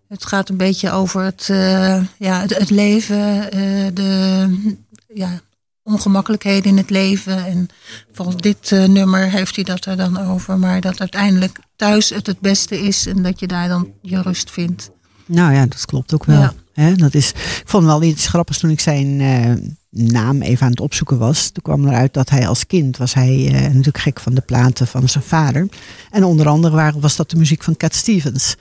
Het 0.07 0.25
gaat 0.25 0.49
een 0.49 0.57
beetje 0.57 0.91
over 0.91 1.21
het, 1.21 1.49
eh, 1.49 2.03
ja, 2.17 2.41
het, 2.41 2.57
het 2.57 2.69
leven, 2.69 3.51
eh, 3.51 3.87
de 3.93 4.75
ja, 5.13 5.39
ongemakkelijkheden 5.83 6.71
in 6.71 6.77
het 6.77 6.89
leven. 6.89 7.45
En 7.45 7.67
volgens 8.11 8.41
dit 8.41 8.71
nummer 8.71 9.29
heeft 9.29 9.55
hij 9.55 9.63
dat 9.63 9.85
er 9.85 9.97
dan 9.97 10.19
over. 10.19 10.59
Maar 10.59 10.81
dat 10.81 10.99
uiteindelijk 10.99 11.59
thuis 11.75 12.09
het 12.09 12.27
het 12.27 12.39
beste 12.39 12.81
is 12.81 13.05
en 13.05 13.23
dat 13.23 13.39
je 13.39 13.47
daar 13.47 13.67
dan 13.67 13.91
je 14.01 14.21
rust 14.21 14.51
vindt. 14.51 14.89
Nou 15.25 15.53
ja, 15.53 15.65
dat 15.65 15.85
klopt 15.85 16.13
ook 16.13 16.25
wel. 16.25 16.39
Ja. 16.39 16.53
Dat 16.95 17.13
is, 17.13 17.29
ik 17.29 17.61
vond 17.65 17.85
wel 17.85 18.03
iets 18.03 18.27
grappigs 18.27 18.59
toen 18.59 18.69
ik 18.69 18.79
zijn 18.79 19.21
eh, 19.21 19.53
naam 19.89 20.41
even 20.41 20.65
aan 20.65 20.71
het 20.71 20.79
opzoeken 20.79 21.17
was. 21.17 21.49
Toen 21.49 21.63
kwam 21.63 21.87
eruit 21.87 22.13
dat 22.13 22.29
hij 22.29 22.47
als 22.47 22.67
kind 22.67 22.97
was 22.97 23.13
hij 23.13 23.45
eh, 23.47 23.61
natuurlijk 23.61 23.97
gek 23.97 24.19
van 24.19 24.33
de 24.33 24.41
platen 24.41 24.87
van 24.87 25.09
zijn 25.09 25.23
vader. 25.23 25.67
En 26.11 26.23
onder 26.23 26.47
andere 26.47 26.75
waren, 26.75 26.99
was 26.99 27.15
dat 27.15 27.29
de 27.29 27.37
muziek 27.37 27.63
van 27.63 27.77
Cat 27.77 27.95
Stevens. 27.95 28.55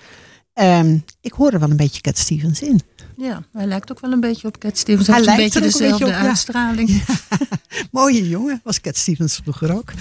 Ehm, 0.52 0.98
ik 1.20 1.32
hoor 1.32 1.52
er 1.52 1.58
wel 1.60 1.70
een 1.70 1.76
beetje 1.76 2.00
Cat 2.00 2.18
Stevens 2.18 2.62
in. 2.62 2.80
Ja, 3.16 3.42
hij 3.52 3.66
lijkt 3.66 3.90
ook 3.90 4.00
wel 4.00 4.12
een 4.12 4.20
beetje 4.20 4.48
op 4.48 4.58
Cat 4.58 4.78
Stevens. 4.78 5.06
Hij 5.06 5.22
Hij 5.22 5.36
heeft 5.36 5.54
een 5.54 5.60
lijkt 5.62 5.74
er 5.76 5.80
beetje 5.80 5.94
ook 5.94 6.00
een 6.00 6.06
beetje 6.06 6.16
dezelfde 6.16 6.24
ja. 6.24 6.28
uitstraling. 6.28 7.02
Mooie 7.90 8.28
jongen, 8.28 8.60
was 8.64 8.80
Cat 8.80 8.96
Stevens 8.96 9.40
vroeger 9.42 9.76
ook. 9.76 9.92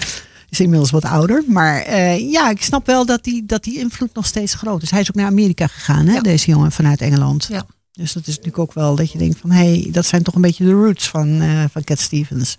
Is 0.48 0.60
inmiddels 0.60 0.90
wat 0.90 1.04
ouder. 1.04 1.44
Maar 1.46 1.80
eh, 1.82 2.30
ja, 2.30 2.50
ik 2.50 2.62
snap 2.62 2.86
wel 2.86 3.06
dat 3.06 3.24
die, 3.24 3.46
dat 3.46 3.64
die 3.64 3.78
invloed 3.78 4.14
nog 4.14 4.26
steeds 4.26 4.54
groot 4.54 4.82
is. 4.82 4.90
Hij 4.90 5.00
is 5.00 5.08
ook 5.08 5.14
naar 5.14 5.26
Amerika 5.26 5.66
gegaan, 5.66 6.06
hè, 6.06 6.14
Ja. 6.14 6.20
deze 6.20 6.50
jongen 6.50 6.72
vanuit 6.72 7.00
Engeland. 7.00 7.46
Ja. 7.50 7.66
Dus 7.96 8.12
dat 8.12 8.26
is 8.26 8.36
natuurlijk 8.36 8.58
ook 8.58 8.72
wel 8.72 8.94
dat 8.94 9.12
je 9.12 9.18
denkt 9.18 9.38
van... 9.38 9.50
hé, 9.50 9.80
hey, 9.80 9.88
dat 9.92 10.06
zijn 10.06 10.22
toch 10.22 10.34
een 10.34 10.40
beetje 10.40 10.64
de 10.64 10.72
roots 10.72 11.08
van, 11.08 11.40
eh, 11.40 11.64
van 11.70 11.84
Cat 11.84 11.98
Stevens. 11.98 12.54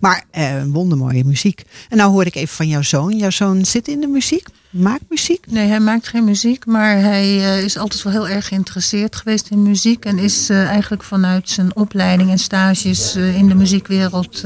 Maar 0.00 0.24
eh, 0.30 0.62
wondermooie 0.66 1.24
muziek. 1.24 1.64
En 1.88 1.96
nou 1.96 2.10
hoor 2.10 2.26
ik 2.26 2.34
even 2.34 2.56
van 2.56 2.68
jouw 2.68 2.82
zoon. 2.82 3.16
Jouw 3.16 3.30
zoon 3.30 3.64
zit 3.64 3.88
in 3.88 4.00
de 4.00 4.06
muziek, 4.06 4.48
maakt 4.70 5.02
muziek. 5.08 5.46
Nee, 5.50 5.68
hij 5.68 5.80
maakt 5.80 6.08
geen 6.08 6.24
muziek, 6.24 6.66
maar 6.66 7.00
hij 7.00 7.24
eh, 7.24 7.62
is 7.62 7.78
altijd 7.78 8.02
wel 8.02 8.12
heel 8.12 8.28
erg 8.28 8.48
geïnteresseerd 8.48 9.16
geweest 9.16 9.50
in 9.50 9.62
muziek. 9.62 10.04
En 10.04 10.18
is 10.18 10.50
eigenlijk 10.50 11.02
vanuit 11.02 11.50
zijn 11.50 11.76
opleiding 11.76 12.30
en 12.30 12.38
stages 12.38 13.16
in 13.16 13.48
de 13.48 13.54
muziekwereld 13.54 14.44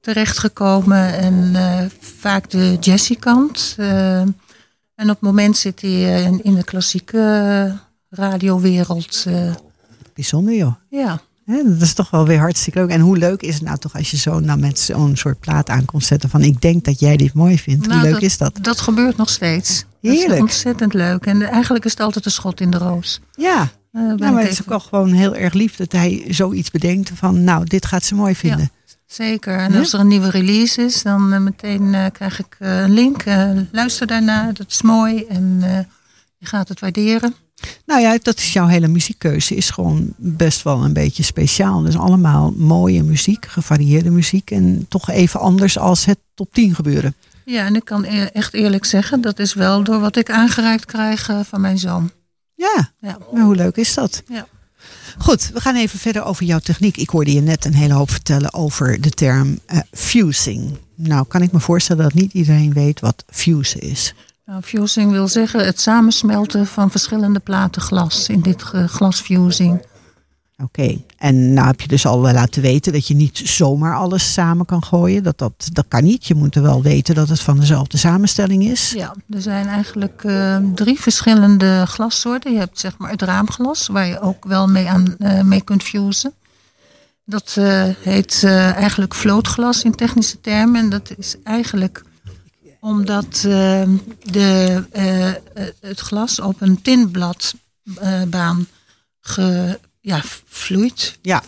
terechtgekomen. 0.00 1.18
En 1.18 1.54
vaak 2.00 2.50
de 2.50 2.76
jazzy 2.80 3.16
kant. 3.16 3.74
Eh, 3.78 4.20
en 4.20 4.34
op 5.04 5.08
het 5.08 5.20
moment 5.20 5.56
zit 5.56 5.80
hij 5.80 6.22
in, 6.22 6.44
in 6.44 6.54
de 6.54 6.64
klassieke 6.64 7.78
radiowereld. 8.16 9.24
eh, 9.26 9.54
Bijzonder 10.14 10.54
joh. 10.54 10.74
ja. 10.90 11.20
Dat 11.64 11.80
is 11.80 11.92
toch 11.94 12.10
wel 12.10 12.26
weer 12.26 12.38
hartstikke 12.38 12.78
leuk. 12.78 12.88
En 12.90 13.00
hoe 13.00 13.18
leuk 13.18 13.42
is 13.42 13.54
het 13.54 13.62
nou 13.62 13.78
toch 13.78 13.94
als 13.96 14.10
je 14.10 14.16
zo 14.16 14.40
nou 14.40 14.58
met 14.58 14.78
zo'n 14.78 15.16
soort 15.16 15.40
plaat 15.40 15.68
aan 15.70 15.84
komt 15.84 16.04
zetten 16.04 16.30
van 16.30 16.42
ik 16.42 16.60
denk 16.60 16.84
dat 16.84 17.00
jij 17.00 17.16
dit 17.16 17.32
mooi 17.34 17.58
vindt. 17.58 17.86
Nou, 17.86 18.00
hoe 18.00 18.10
leuk 18.10 18.20
is 18.20 18.38
dat? 18.38 18.58
Dat 18.62 18.80
gebeurt 18.80 19.16
nog 19.16 19.30
steeds. 19.30 19.84
Dat 20.02 20.12
Heerlijk. 20.12 20.32
is 20.34 20.40
ontzettend 20.40 20.94
leuk. 20.94 21.26
En 21.26 21.42
eigenlijk 21.42 21.84
is 21.84 21.90
het 21.90 22.00
altijd 22.00 22.24
een 22.24 22.30
schot 22.30 22.60
in 22.60 22.70
de 22.70 22.78
roos. 22.78 23.20
Ja, 23.32 23.68
Eh, 23.92 24.02
nou, 24.02 24.18
maar 24.32 24.42
het 24.42 24.50
is 24.50 24.60
ook 24.62 24.68
wel 24.68 24.80
gewoon 24.80 25.12
heel 25.12 25.34
erg 25.34 25.52
lief 25.52 25.76
dat 25.76 25.92
hij 25.92 26.24
zoiets 26.28 26.70
bedenkt 26.70 27.10
van 27.14 27.44
nou 27.44 27.64
dit 27.64 27.86
gaat 27.86 28.04
ze 28.04 28.14
mooi 28.14 28.34
vinden. 28.34 28.70
Zeker. 29.06 29.58
En 29.58 29.74
als 29.74 29.92
er 29.92 30.00
een 30.00 30.08
nieuwe 30.08 30.30
release 30.30 30.82
is, 30.82 31.02
dan 31.02 31.32
eh, 31.32 31.40
meteen 31.40 32.12
krijg 32.12 32.38
ik 32.38 32.56
een 32.58 32.90
link. 32.92 33.24
Luister 33.72 34.06
daarna, 34.06 34.52
dat 34.52 34.66
is 34.68 34.82
mooi. 34.82 35.24
En 35.28 35.60
je 36.36 36.46
gaat 36.46 36.68
het 36.68 36.80
waarderen. 36.80 37.34
Nou 37.86 38.00
ja, 38.00 38.18
dat 38.22 38.38
is 38.38 38.52
jouw 38.52 38.66
hele 38.66 38.88
muziekkeuze. 38.88 39.54
Is 39.54 39.70
gewoon 39.70 40.14
best 40.16 40.62
wel 40.62 40.84
een 40.84 40.92
beetje 40.92 41.22
speciaal. 41.22 41.82
Dus 41.82 41.96
allemaal 41.96 42.52
mooie 42.56 43.02
muziek, 43.02 43.46
gevarieerde 43.46 44.10
muziek. 44.10 44.50
En 44.50 44.86
toch 44.88 45.10
even 45.10 45.40
anders 45.40 45.78
als 45.78 46.04
het 46.04 46.18
top 46.34 46.52
10 46.52 46.74
gebeuren. 46.74 47.14
Ja, 47.44 47.64
en 47.66 47.74
ik 47.74 47.84
kan 47.84 48.04
e- 48.04 48.24
echt 48.24 48.54
eerlijk 48.54 48.84
zeggen, 48.84 49.20
dat 49.20 49.38
is 49.38 49.54
wel 49.54 49.82
door 49.84 50.00
wat 50.00 50.16
ik 50.16 50.30
aangereikt 50.30 50.84
krijg 50.84 51.28
eh, 51.28 51.40
van 51.44 51.60
mijn 51.60 51.78
zoon. 51.78 52.10
Ja, 52.54 52.92
Ja. 53.00 53.18
maar 53.32 53.42
hoe 53.42 53.56
leuk 53.56 53.76
is 53.76 53.94
dat? 53.94 54.22
Ja. 54.28 54.46
Goed, 55.18 55.50
we 55.54 55.60
gaan 55.60 55.76
even 55.76 55.98
verder 55.98 56.24
over 56.24 56.44
jouw 56.44 56.58
techniek. 56.58 56.96
Ik 56.96 57.08
hoorde 57.08 57.32
je 57.32 57.40
net 57.40 57.64
een 57.64 57.74
hele 57.74 57.92
hoop 57.94 58.10
vertellen 58.10 58.54
over 58.54 59.00
de 59.00 59.10
term 59.10 59.58
eh, 59.66 59.78
fusing. 59.92 60.78
Nou, 60.94 61.26
kan 61.28 61.42
ik 61.42 61.52
me 61.52 61.60
voorstellen 61.60 62.02
dat 62.02 62.14
niet 62.14 62.32
iedereen 62.32 62.72
weet 62.72 63.00
wat 63.00 63.24
fusen 63.28 63.80
is. 63.80 64.14
Nou, 64.46 64.62
fusing 64.62 65.10
wil 65.10 65.28
zeggen 65.28 65.64
het 65.64 65.80
samensmelten 65.80 66.66
van 66.66 66.90
verschillende 66.90 67.38
platen 67.38 67.82
glas. 67.82 68.28
In 68.28 68.40
dit 68.40 68.62
ge- 68.62 68.88
glasfusing. 68.88 69.82
Oké, 70.62 71.00
en 71.18 71.52
nou 71.52 71.66
heb 71.66 71.80
je 71.80 71.88
dus 71.88 72.06
al 72.06 72.22
wel 72.22 72.32
laten 72.32 72.62
weten 72.62 72.92
dat 72.92 73.06
je 73.06 73.14
niet 73.14 73.38
zomaar 73.44 73.96
alles 73.96 74.32
samen 74.32 74.66
kan 74.66 74.84
gooien. 74.84 75.22
Dat, 75.22 75.38
dat, 75.38 75.68
dat 75.72 75.84
kan 75.88 76.04
niet. 76.04 76.26
Je 76.26 76.34
moet 76.34 76.54
er 76.54 76.62
wel 76.62 76.82
weten 76.82 77.14
dat 77.14 77.28
het 77.28 77.40
van 77.40 77.60
dezelfde 77.60 77.96
samenstelling 77.96 78.64
is. 78.64 78.90
Ja, 78.90 79.14
er 79.30 79.42
zijn 79.42 79.66
eigenlijk 79.66 80.24
eh, 80.24 80.56
drie 80.74 81.00
verschillende 81.00 81.84
glassoorten. 81.86 82.52
Je 82.52 82.58
hebt 82.58 82.78
zeg 82.80 82.98
maar 82.98 83.10
het 83.10 83.22
raamglas, 83.22 83.86
waar 83.86 84.06
je 84.06 84.20
ook 84.20 84.44
wel 84.44 84.68
mee, 84.68 84.88
aan, 84.88 85.16
eh, 85.18 85.42
mee 85.42 85.60
kunt 85.62 85.82
fusen. 85.82 86.32
Dat 87.24 87.54
eh, 87.58 87.84
heet 88.00 88.40
eh, 88.44 88.72
eigenlijk 88.74 89.14
vlootglas 89.14 89.82
in 89.82 89.94
technische 89.94 90.40
termen. 90.40 90.80
En 90.80 90.90
dat 90.90 91.12
is 91.16 91.36
eigenlijk 91.42 92.02
omdat 92.86 93.44
eh, 93.44 93.82
de, 94.22 94.82
eh, 94.92 95.28
eh, 95.28 95.36
het 95.80 96.00
glas 96.00 96.40
op 96.40 96.60
een 96.60 96.82
tinbladbaan 96.82 98.66
ge, 99.20 99.78
ja, 100.00 100.20
vloeit, 100.46 101.18
Ja. 101.22 101.42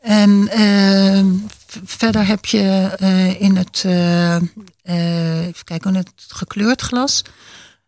En 0.00 0.48
eh, 0.48 1.24
v- 1.66 1.76
verder 1.84 2.26
heb 2.26 2.44
je 2.44 2.94
eh, 2.98 3.40
in 3.40 3.56
het, 3.56 3.82
eh, 3.86 4.36
eh, 4.82 5.46
even 5.46 5.64
kijken, 5.64 5.90
in 5.90 5.96
het 5.96 6.12
gekleurd 6.28 6.80
glas 6.80 7.22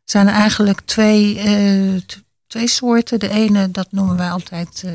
zijn 0.05 0.27
er 0.29 0.35
eigenlijk 0.35 0.81
twee, 0.85 1.39
eh, 1.39 2.01
twee 2.47 2.69
soorten. 2.69 3.19
De 3.19 3.29
ene, 3.31 3.71
dat 3.71 3.87
noemen 3.91 4.17
wij 4.17 4.31
altijd 4.31 4.83
eh 4.85 4.93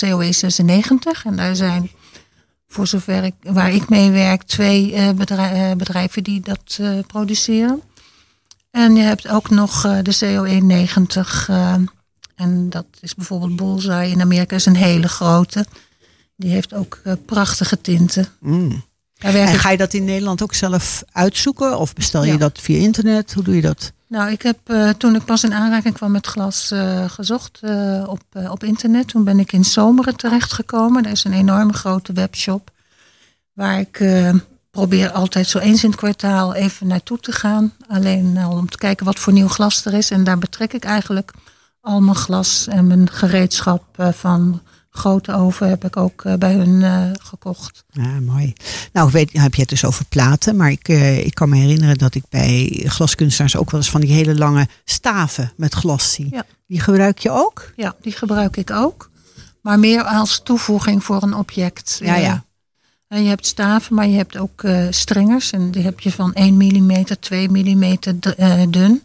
COE 0.00 0.32
96. 0.32 1.24
En 1.24 1.36
daar 1.36 1.56
zijn, 1.56 1.90
voor 2.72 2.86
zover 2.86 3.24
ik, 3.24 3.34
waar 3.42 3.72
ik 3.72 3.88
mee 3.88 4.10
werk, 4.10 4.42
twee 4.42 4.92
eh, 4.94 5.08
eh, 5.08 5.76
bedrijven 5.76 6.22
die 6.24 6.40
dat 6.40 6.76
eh, 6.80 6.98
produceren. 7.06 7.82
En 8.70 8.96
je 8.96 9.02
hebt 9.02 9.28
ook 9.28 9.50
nog 9.50 9.84
eh, 9.84 9.98
de 10.02 10.16
COE 10.18 10.60
90. 10.60 11.48
eh, 11.48 11.74
en 12.34 12.70
dat 12.70 12.86
is 13.00 13.14
bijvoorbeeld 13.14 13.56
Bullseye 13.56 14.10
in 14.10 14.20
Amerika, 14.20 14.56
is 14.56 14.66
een 14.66 14.76
hele 14.76 15.08
grote. 15.08 15.66
Die 16.36 16.50
heeft 16.50 16.74
ook 16.74 17.00
prachtige 17.26 17.80
tinten. 17.80 18.26
Mm. 18.40 18.84
En 19.18 19.48
ik 19.48 19.56
ga 19.56 19.70
je 19.70 19.76
dat 19.76 19.94
in 19.94 20.04
Nederland 20.04 20.42
ook 20.42 20.54
zelf 20.54 21.02
uitzoeken? 21.12 21.78
Of 21.78 21.92
bestel 21.94 22.24
je 22.24 22.32
Ja. 22.32 22.38
dat 22.38 22.58
via 22.60 22.78
internet? 22.78 23.32
Hoe 23.32 23.44
doe 23.44 23.54
je 23.54 23.60
dat? 23.60 23.92
Nou, 24.10 24.30
ik 24.30 24.42
heb 24.42 24.58
eh, 24.64 24.88
toen 24.88 25.14
ik 25.14 25.24
pas 25.24 25.44
in 25.44 25.54
aanraking 25.54 25.94
kwam 25.94 26.10
met 26.10 26.26
glas 26.26 26.70
eh, 26.70 27.04
gezocht 27.08 27.58
eh, 27.62 28.04
op, 28.06 28.22
op 28.50 28.64
internet. 28.64 29.08
Toen 29.08 29.24
ben 29.24 29.38
ik 29.38 29.52
in 29.52 29.64
Zomeren 29.64 30.16
terechtgekomen. 30.16 31.04
Er 31.04 31.10
is 31.10 31.24
een 31.24 31.32
enorme 31.32 31.72
grote 31.72 32.12
webshop. 32.12 32.70
Waar 33.52 33.80
ik 33.80 34.04
probeer 34.70 35.10
altijd 35.10 35.46
zo 35.46 35.58
eens 35.58 35.84
in 35.84 35.90
het 35.90 35.98
kwartaal 35.98 36.54
even 36.54 36.86
naartoe 36.86 37.18
te 37.18 37.32
gaan. 37.32 37.72
Alleen 37.88 38.38
al 38.38 38.56
om 38.56 38.68
te 38.68 38.78
kijken 38.78 39.06
wat 39.06 39.18
voor 39.18 39.32
nieuw 39.32 39.48
glas 39.48 39.84
er 39.84 39.94
is. 39.94 40.10
En 40.10 40.24
daar 40.24 40.38
betrek 40.38 40.72
ik 40.72 40.84
eigenlijk 40.84 41.32
al 41.80 42.00
mijn 42.00 42.16
glas 42.16 42.66
en 42.66 42.86
mijn 42.86 43.10
gereedschap 43.10 43.84
van 44.12 44.60
grote 44.90 45.32
oven 45.32 45.68
heb 45.68 45.84
ik 45.84 45.96
ook 45.96 46.24
eh, 46.24 46.34
bij 46.34 46.54
hun 46.54 46.82
eh, 46.82 47.10
gekocht. 47.22 47.84
Ja, 47.90 48.20
mooi. 48.20 48.52
Nou, 48.92 49.06
ik 49.06 49.12
weet, 49.12 49.32
nou 49.32 49.44
heb 49.44 49.54
je 49.54 49.60
het 49.60 49.70
dus 49.70 49.84
over 49.84 50.04
platen. 50.04 50.56
Maar 50.56 50.70
ik, 50.70 50.88
eh, 50.88 51.26
ik 51.26 51.34
kan 51.34 51.48
me 51.48 51.56
herinneren 51.56 51.98
dat 51.98 52.14
ik 52.14 52.24
bij 52.28 52.82
glaskunstenaars 52.86 53.56
ook 53.56 53.70
wel 53.70 53.80
eens 53.80 53.90
van 53.90 54.00
die 54.00 54.12
hele 54.12 54.34
lange 54.34 54.68
staven 54.84 55.52
met 55.56 55.74
glas 55.74 56.12
zie. 56.12 56.28
Ja. 56.30 56.44
Die 56.66 56.80
gebruik 56.80 57.18
je 57.18 57.30
ook? 57.30 57.72
Ja, 57.76 57.94
die 58.00 58.12
gebruik 58.12 58.56
ik 58.56 58.70
ook. 58.70 59.10
Maar 59.62 59.78
meer 59.78 60.02
als 60.02 60.40
toevoeging 60.42 61.04
voor 61.04 61.22
een 61.22 61.34
object. 61.34 62.00
Ja, 62.02 62.16
ja. 62.16 62.44
En 63.08 63.22
je 63.22 63.28
hebt 63.28 63.46
staven, 63.46 63.94
maar 63.94 64.06
je 64.06 64.16
hebt 64.16 64.36
ook 64.36 64.64
stringers. 64.90 65.50
En 65.50 65.70
die 65.70 65.82
heb 65.82 66.00
je 66.00 66.12
van 66.12 66.32
1 66.34 66.54
mm, 66.54 67.04
2 67.20 67.48
mm 67.48 67.98
dun. 68.70 69.02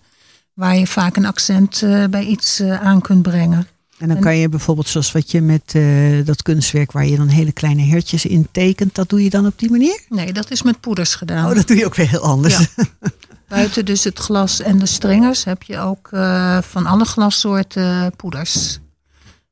Waar 0.53 0.75
je 0.75 0.87
vaak 0.87 1.15
een 1.15 1.25
accent 1.25 1.83
bij 2.09 2.23
iets 2.23 2.61
aan 2.61 3.01
kunt 3.01 3.21
brengen. 3.21 3.67
En 3.97 4.07
dan 4.07 4.19
kan 4.19 4.37
je 4.37 4.49
bijvoorbeeld 4.49 4.87
zoals 4.87 5.11
wat 5.11 5.31
je 5.31 5.41
met 5.41 5.73
eh, 5.75 6.25
dat 6.25 6.41
kunstwerk 6.41 6.91
waar 6.91 7.05
je 7.05 7.17
dan 7.17 7.27
hele 7.27 7.51
kleine 7.51 7.81
hertjes 7.81 8.25
in 8.25 8.47
tekent. 8.51 8.95
Dat 8.95 9.09
doe 9.09 9.23
je 9.23 9.29
dan 9.29 9.45
op 9.45 9.59
die 9.59 9.71
manier? 9.71 10.01
Nee, 10.09 10.33
dat 10.33 10.51
is 10.51 10.61
met 10.61 10.79
poeders 10.79 11.15
gedaan. 11.15 11.49
Oh, 11.49 11.55
dat 11.55 11.67
doe 11.67 11.77
je 11.77 11.85
ook 11.85 11.95
weer 11.95 12.09
heel 12.09 12.21
anders. 12.21 12.57
Ja. 12.57 12.83
Buiten 13.47 13.85
dus 13.85 14.03
het 14.03 14.19
glas 14.19 14.61
en 14.61 14.79
de 14.79 14.85
stringers 14.85 15.43
heb 15.43 15.63
je 15.63 15.77
ook 15.77 16.09
eh, 16.11 16.61
van 16.61 16.85
alle 16.85 17.05
glassoorten 17.05 18.13
poeders. 18.15 18.79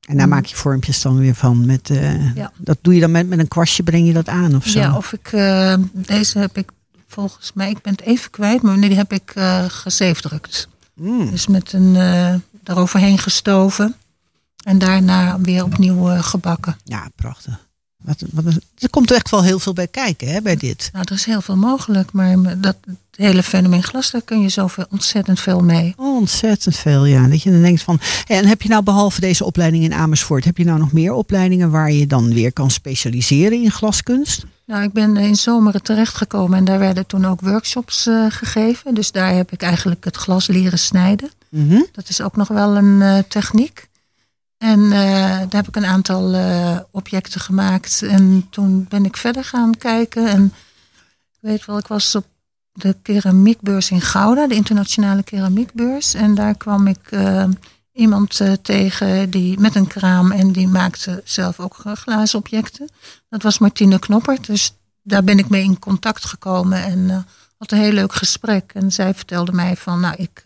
En 0.07 0.17
daar 0.17 0.27
maak 0.27 0.45
je 0.45 0.55
vormpjes 0.55 1.01
dan 1.01 1.17
weer 1.17 1.35
van. 1.35 1.65
Met, 1.65 1.89
eh, 1.89 2.35
Ja. 2.35 2.51
Dat 2.57 2.77
doe 2.81 2.93
je 2.93 2.99
dan 2.99 3.11
met, 3.11 3.27
met 3.27 3.39
een 3.39 3.47
kwastje, 3.47 3.83
breng 3.83 4.07
je 4.07 4.13
dat 4.13 4.27
aan 4.27 4.55
of 4.55 4.67
zo? 4.67 4.79
Ja, 4.79 4.97
of 4.97 5.13
ik, 5.13 5.29
deze 5.93 6.39
heb 6.39 6.57
ik 6.57 6.71
volgens 7.07 7.51
mij, 7.53 7.69
ik 7.69 7.81
ben 7.81 7.91
het 7.93 8.01
even 8.01 8.31
kwijt, 8.31 8.61
maar 8.61 8.79
die 8.79 8.95
heb 8.95 9.13
ik 9.13 9.33
gezeefdrukt. 9.67 10.67
Mm. 10.95 11.31
Dus 11.31 11.47
met 11.47 11.73
een 11.73 11.95
eroverheen 12.63 13.17
gestoven. 13.17 13.95
En 14.63 14.77
daarna 14.77 15.39
weer 15.39 15.63
opnieuw 15.63 16.11
uh, 16.11 16.23
gebakken. 16.23 16.77
Ja, 16.83 17.09
prachtig. 17.15 17.67
Wat, 18.03 18.23
wat, 18.31 18.53
er 18.77 18.89
komt 18.89 19.11
echt 19.11 19.29
wel 19.29 19.43
heel 19.43 19.59
veel 19.59 19.73
bij 19.73 19.87
kijken 19.87 20.27
hè, 20.27 20.41
bij 20.41 20.55
dit. 20.55 20.89
Nou, 20.93 21.05
er 21.07 21.15
is 21.15 21.25
heel 21.25 21.41
veel 21.41 21.55
mogelijk. 21.55 22.11
Maar 22.11 22.59
dat 22.59 22.75
hele 23.15 23.43
fenomeen 23.43 23.83
glas, 23.83 24.11
daar 24.11 24.21
kun 24.21 24.41
je 24.41 24.49
zoveel 24.49 24.85
ontzettend 24.89 25.39
veel 25.39 25.59
mee. 25.59 25.93
Oh, 25.97 26.17
ontzettend 26.17 26.75
veel, 26.75 27.05
ja. 27.05 27.27
Dat 27.27 27.41
je 27.41 27.51
dan 27.51 27.61
denkt 27.61 27.81
van. 27.81 27.99
En 28.27 28.45
heb 28.45 28.61
je 28.61 28.69
nou 28.69 28.83
behalve 28.83 29.19
deze 29.19 29.45
opleiding 29.45 29.83
in 29.83 29.93
Amersfoort, 29.93 30.45
heb 30.45 30.57
je 30.57 30.65
nou 30.65 30.79
nog 30.79 30.91
meer 30.91 31.13
opleidingen 31.13 31.71
waar 31.71 31.91
je 31.91 32.07
dan 32.07 32.33
weer 32.33 32.53
kan 32.53 32.71
specialiseren 32.71 33.63
in 33.63 33.71
glaskunst? 33.71 34.45
Nou, 34.65 34.83
ik 34.83 34.93
ben 34.93 35.17
in 35.17 35.35
zomeren 35.35 35.83
terechtgekomen 35.83 36.57
en 36.57 36.65
daar 36.65 36.79
werden 36.79 37.05
toen 37.05 37.25
ook 37.25 37.41
workshops 37.41 38.07
uh, 38.07 38.25
gegeven. 38.29 38.93
Dus 38.93 39.11
daar 39.11 39.33
heb 39.33 39.51
ik 39.51 39.61
eigenlijk 39.61 40.03
het 40.03 40.15
glas 40.15 40.47
leren 40.47 40.79
snijden. 40.79 41.29
Mm 41.49 41.69
-hmm. 41.69 41.87
Dat 41.91 42.09
is 42.09 42.21
ook 42.21 42.35
nog 42.35 42.47
wel 42.47 42.75
een 42.75 43.01
uh, 43.01 43.17
techniek. 43.27 43.87
En 44.63 44.79
uh, 44.79 44.91
daar 44.91 45.47
heb 45.49 45.67
ik 45.67 45.75
een 45.75 45.85
aantal 45.85 46.33
uh, 46.33 46.79
objecten 46.91 47.41
gemaakt. 47.41 48.01
En 48.01 48.47
toen 48.49 48.85
ben 48.89 49.05
ik 49.05 49.17
verder 49.17 49.43
gaan 49.43 49.77
kijken. 49.77 50.27
En 50.27 50.53
ik 51.31 51.37
weet 51.39 51.65
wel, 51.65 51.77
ik 51.77 51.87
was 51.87 52.15
op 52.15 52.25
de 52.71 52.95
keramiekbeurs 53.01 53.91
in 53.91 54.01
Gouda, 54.01 54.47
de 54.47 54.55
internationale 54.55 55.23
keramiekbeurs. 55.23 56.13
En 56.13 56.35
daar 56.35 56.55
kwam 56.55 56.87
ik 56.87 57.11
uh, 57.11 57.43
iemand 57.91 58.41
tegen 58.61 59.29
die 59.29 59.59
met 59.59 59.75
een 59.75 59.87
kraam 59.87 60.31
en 60.31 60.51
die 60.51 60.67
maakte 60.67 61.21
zelf 61.23 61.59
ook 61.59 61.77
glazen 61.93 62.39
objecten. 62.39 62.89
Dat 63.29 63.41
was 63.41 63.59
Martine 63.59 63.99
Knoppert. 63.99 64.45
Dus 64.45 64.73
daar 65.01 65.23
ben 65.23 65.37
ik 65.37 65.49
mee 65.49 65.63
in 65.63 65.79
contact 65.79 66.25
gekomen 66.25 66.83
en 66.83 67.25
had 67.57 67.71
een 67.71 67.77
heel 67.77 67.91
leuk 67.91 68.13
gesprek. 68.13 68.71
En 68.73 68.91
zij 68.91 69.13
vertelde 69.13 69.51
mij 69.51 69.75
van, 69.75 69.99
nou, 69.99 70.15
ik 70.17 70.43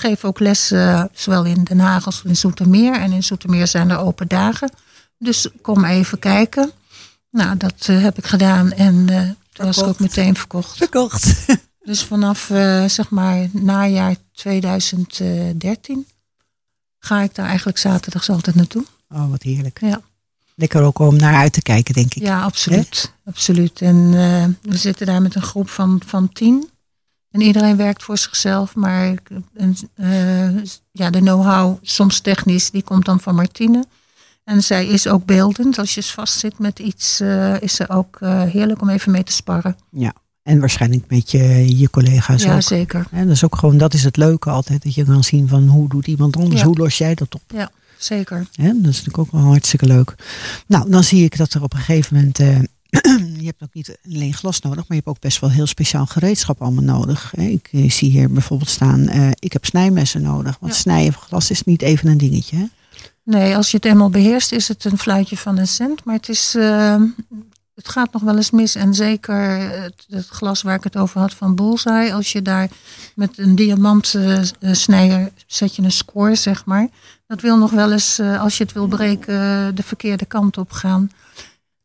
geef 0.00 0.24
ook 0.24 0.38
les 0.38 0.72
uh, 0.72 1.04
zowel 1.12 1.44
in 1.44 1.64
Den 1.64 1.78
Haag 1.78 2.06
als 2.06 2.22
in 2.24 2.36
Zoetermeer. 2.36 2.92
En 2.92 3.12
in 3.12 3.22
Zoetermeer 3.22 3.66
zijn 3.66 3.90
er 3.90 3.98
open 3.98 4.28
dagen. 4.28 4.70
Dus 5.18 5.48
kom 5.62 5.84
even 5.84 6.18
kijken. 6.18 6.70
Nou, 7.30 7.56
dat 7.56 7.86
heb 7.86 8.18
ik 8.18 8.26
gedaan 8.26 8.72
en 8.72 9.06
toen 9.52 9.66
was 9.66 9.78
ik 9.78 9.86
ook 9.86 9.98
meteen 9.98 10.36
verkocht. 10.36 10.76
Verkocht. 10.76 11.34
Dus 11.80 12.04
vanaf, 12.04 12.44
zeg 12.86 13.10
maar, 13.10 13.48
najaar 13.52 14.16
2013 14.32 16.06
ga 16.98 17.20
ik 17.20 17.34
daar 17.34 17.46
eigenlijk 17.46 17.78
zaterdags 17.78 18.30
altijd 18.30 18.56
naartoe. 18.56 18.84
Oh, 19.08 19.30
wat 19.30 19.42
heerlijk. 19.42 19.80
Ja. 19.80 20.00
Lekker 20.54 20.82
ook 20.82 20.98
om 20.98 21.16
naar 21.16 21.34
uit 21.34 21.52
te 21.52 21.62
kijken, 21.62 21.94
denk 21.94 22.14
ik. 22.14 22.22
Ja, 22.22 22.42
absoluut. 22.42 23.12
He? 23.24 23.30
absoluut. 23.30 23.80
En 23.80 24.10
we 24.62 24.76
zitten 24.76 25.06
daar 25.06 25.22
met 25.22 25.34
een 25.34 25.42
groep 25.42 25.68
van, 25.70 26.02
van 26.06 26.32
tien. 26.32 26.70
En 27.30 27.40
iedereen 27.40 27.76
werkt 27.76 28.02
voor 28.02 28.18
zichzelf, 28.18 28.74
maar 28.74 29.14
uh, 29.96 30.64
ja, 30.92 31.10
de 31.10 31.18
know-how, 31.18 31.76
soms 31.82 32.20
technisch, 32.20 32.70
die 32.70 32.82
komt 32.82 33.04
dan 33.04 33.20
van 33.20 33.34
Martine. 33.34 33.84
En 34.44 34.62
zij 34.62 34.86
is 34.86 35.06
ook 35.06 35.24
beeldend. 35.24 35.78
Als 35.78 35.94
je 35.94 36.02
vastzit 36.02 36.58
met 36.58 36.78
iets, 36.78 37.20
uh, 37.20 37.60
is 37.60 37.74
ze 37.74 37.88
ook 37.88 38.18
heerlijk 38.20 38.80
om 38.82 38.88
even 38.88 39.12
mee 39.12 39.22
te 39.24 39.32
sparren. 39.32 39.76
Ja, 39.90 40.12
en 40.42 40.60
waarschijnlijk 40.60 41.04
met 41.08 41.30
je, 41.30 41.78
je 41.78 41.90
collega's 41.90 42.42
ja, 42.42 42.54
ook. 42.54 42.62
zeker. 42.62 43.06
En 43.10 43.26
dat 43.26 43.34
is 43.36 43.44
ook 43.44 43.56
gewoon, 43.56 43.78
dat 43.78 43.94
is 43.94 44.04
het 44.04 44.16
leuke 44.16 44.50
altijd, 44.50 44.82
dat 44.82 44.94
je 44.94 45.04
kan 45.04 45.24
zien 45.24 45.48
van 45.48 45.66
hoe 45.68 45.88
doet 45.88 46.06
iemand 46.06 46.36
anders, 46.36 46.60
Ja. 46.60 46.66
hoe 46.66 46.76
los 46.76 46.98
jij 46.98 47.14
dat 47.14 47.34
op. 47.34 47.42
Ja, 47.46 47.70
zeker. 47.98 48.46
Hè, 48.52 48.66
dat 48.66 48.76
is 48.76 48.82
natuurlijk 49.04 49.18
ook 49.18 49.30
wel 49.32 49.40
hartstikke 49.40 49.86
leuk. 49.86 50.14
Nou, 50.66 50.90
dan 50.90 51.04
zie 51.04 51.24
ik 51.24 51.36
dat 51.36 51.52
er 51.52 51.62
op 51.62 51.72
een 51.72 51.78
gegeven 51.78 52.16
moment 52.16 52.38
eh, 52.38 52.58
je 53.40 53.44
hebt 53.44 53.62
ook 53.62 53.74
niet 53.74 53.98
alleen 54.06 54.34
glas 54.34 54.60
nodig, 54.60 54.78
maar 54.78 54.86
je 54.88 54.94
hebt 54.94 55.06
ook 55.06 55.20
best 55.20 55.40
wel 55.40 55.50
heel 55.50 55.66
speciaal 55.66 56.06
gereedschap 56.06 56.62
allemaal 56.62 56.84
nodig. 56.84 57.34
Ik 57.34 57.68
eh, 57.72 57.90
zie 57.90 58.10
hier 58.10 58.30
bijvoorbeeld 58.32 58.70
staan, 58.70 59.08
eh, 59.08 59.30
ik 59.38 59.52
heb 59.52 59.64
snijmessen 59.64 60.22
nodig. 60.22 60.56
Want 60.60 60.72
Ja. 60.74 60.78
snijden 60.78 61.12
van 61.12 61.22
glas 61.22 61.50
is 61.50 61.64
niet 61.64 61.82
even 61.82 62.08
een 62.08 62.18
dingetje. 62.18 62.56
Hè? 62.56 62.64
Nee, 63.24 63.56
als 63.56 63.70
je 63.70 63.76
het 63.76 63.86
eenmaal 63.86 64.10
beheerst, 64.10 64.52
is 64.52 64.68
het 64.68 64.84
een 64.84 64.98
fluitje 64.98 65.36
van 65.36 65.58
een 65.58 65.66
cent. 65.68 66.04
Maar 66.04 66.14
het, 66.14 66.28
is, 66.28 66.54
eh, 66.54 67.02
het 67.74 67.88
gaat 67.88 68.12
nog 68.12 68.22
wel 68.22 68.36
eens 68.36 68.50
mis. 68.50 68.74
En 68.74 68.94
zeker 68.94 69.58
het, 69.82 70.06
het 70.08 70.26
glas 70.28 70.62
waar 70.62 70.74
ik 70.76 70.84
het 70.84 70.96
over 70.96 71.20
had 71.20 71.34
van 71.34 71.54
Bullseye. 71.54 72.14
Als 72.14 72.32
je 72.32 72.42
daar 72.42 72.68
met 73.14 73.38
een 73.38 73.54
diamantsnijder 73.54 75.30
zet 75.46 75.76
je 75.76 75.82
een 75.82 75.92
score, 75.92 76.34
zeg 76.34 76.64
maar. 76.64 76.88
Dat 77.26 77.40
wil 77.40 77.56
nog 77.58 77.70
wel 77.70 77.92
eens, 77.92 78.18
eh, 78.18 78.40
als 78.42 78.56
je 78.58 78.64
het 78.64 78.72
wil 78.72 78.86
breken, 78.86 79.34
eh, 79.34 79.66
de 79.74 79.82
verkeerde 79.82 80.24
kant 80.24 80.58
op 80.58 80.72
gaan. 80.72 81.10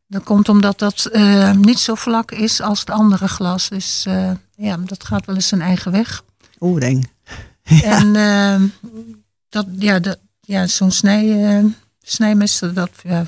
Dat 0.08 0.22
komt 0.22 0.48
omdat 0.48 0.78
dat 0.78 1.04
eh, 1.04 1.52
niet 1.52 1.78
zo 1.78 1.94
vlak 1.94 2.30
is 2.30 2.60
als 2.60 2.80
het 2.80 2.90
andere 2.90 3.28
glas. 3.28 3.68
Dus 3.68 4.04
eh, 4.06 4.30
ja, 4.56 4.76
dat 4.76 5.04
gaat 5.04 5.26
wel 5.26 5.34
eens 5.34 5.48
zijn 5.48 5.60
eigen 5.60 5.92
weg. 5.92 6.22
Oeh, 6.60 6.80
denk. 6.80 7.04
En 7.82 8.16
ehm, 8.16 8.66
dat, 9.48 9.66
ja, 9.78 9.98
dat, 9.98 10.18
ja, 10.40 10.66
zo'n 10.66 10.90
snij, 10.90 11.56
eh, 11.58 11.64
snijmes, 12.02 12.58
dat, 12.74 12.90
ja, 13.02 13.24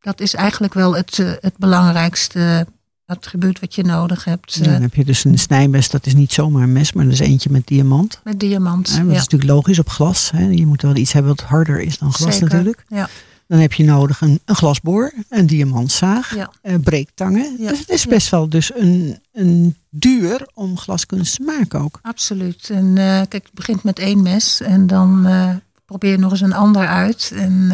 dat 0.00 0.20
is 0.20 0.34
eigenlijk 0.34 0.74
wel 0.74 0.96
het, 0.96 1.18
eh, 1.18 1.32
het 1.40 1.56
belangrijkste 1.56 2.66
attribuut 3.06 3.60
wat 3.60 3.74
je 3.74 3.84
nodig 3.84 4.24
hebt. 4.24 4.54
Ja, 4.54 4.64
eh, 4.64 4.72
dan 4.72 4.82
heb 4.82 4.94
je 4.94 5.04
dus 5.04 5.24
een 5.24 5.38
snijmes, 5.38 5.90
dat 5.90 6.06
is 6.06 6.14
niet 6.14 6.32
zomaar 6.32 6.62
een 6.62 6.72
mes, 6.72 6.92
maar 6.92 7.04
dat 7.04 7.12
is 7.12 7.18
eentje 7.18 7.50
met 7.50 7.66
diamant. 7.66 8.20
met 8.24 8.40
diamant. 8.40 8.88
Ja, 8.88 8.96
Dat 9.02 9.10
is 9.10 9.18
natuurlijk 9.18 9.50
logisch 9.50 9.78
op 9.78 9.88
glas. 9.88 10.30
Hè? 10.30 10.44
Je 10.44 10.66
moet 10.66 10.82
wel 10.82 10.96
iets 10.96 11.12
hebben 11.12 11.36
wat 11.36 11.46
harder 11.46 11.80
is 11.80 11.98
dan 11.98 12.12
glas 12.12 12.32
zeker. 12.32 12.48
natuurlijk. 12.48 12.84
Ja, 12.88 13.08
Dan 13.48 13.58
heb 13.58 13.72
je 13.72 13.84
nodig 13.84 14.20
een, 14.20 14.40
een 14.44 14.54
glasboor, 14.54 15.12
een 15.28 15.46
diamantzaag, 15.46 16.34
ja, 16.34 16.50
eh, 16.62 16.74
breektangen. 16.82 17.54
Ja. 17.58 17.68
Dus 17.68 17.78
het 17.78 17.88
is 17.88 18.06
best 18.06 18.28
wel 18.28 18.48
dus 18.48 18.74
een, 18.74 19.22
een 19.32 19.76
duur 19.90 20.48
om 20.54 20.78
glaskunst 20.78 21.36
te 21.36 21.42
maken 21.42 21.80
ook. 21.80 21.98
absoluut. 22.02 22.70
En 22.70 22.98
eh, 22.98 23.04
kijk, 23.28 23.32
het 23.44 23.52
begint 23.54 23.82
met 23.82 23.98
één 23.98 24.22
mes 24.22 24.60
en 24.60 24.86
dan 24.86 25.26
eh, 25.26 25.54
probeer 25.84 26.10
je 26.10 26.18
nog 26.18 26.30
eens 26.30 26.40
een 26.40 26.52
ander 26.52 26.86
uit. 26.86 27.32
En 27.34 27.70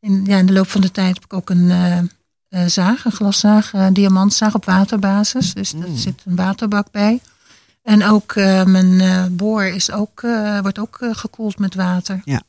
in, 0.00 0.24
ja, 0.24 0.38
in 0.38 0.46
de 0.46 0.52
loop 0.52 0.68
van 0.68 0.80
de 0.80 0.90
tijd 0.90 1.14
heb 1.14 1.24
ik 1.24 1.32
ook 1.32 1.50
een 1.50 2.10
zaag, 2.66 3.04
een 3.04 3.12
glaszaag, 3.12 3.72
een 3.72 3.92
diamantzaag 3.94 4.54
op 4.54 4.64
waterbasis. 4.64 5.54
Dus 5.54 5.70
daar 5.70 5.88
Mm. 5.88 5.96
zit 5.96 6.22
een 6.24 6.36
waterbak 6.36 6.90
bij. 6.90 7.20
En 7.82 8.04
ook 8.04 8.34
mijn 8.64 9.36
boor 9.36 9.64
is 9.64 9.90
ook, 9.90 10.20
wordt 10.62 10.78
ook 10.78 10.98
gekoeld 11.12 11.58
met 11.58 11.74
water. 11.74 12.20
Ja, 12.24 12.42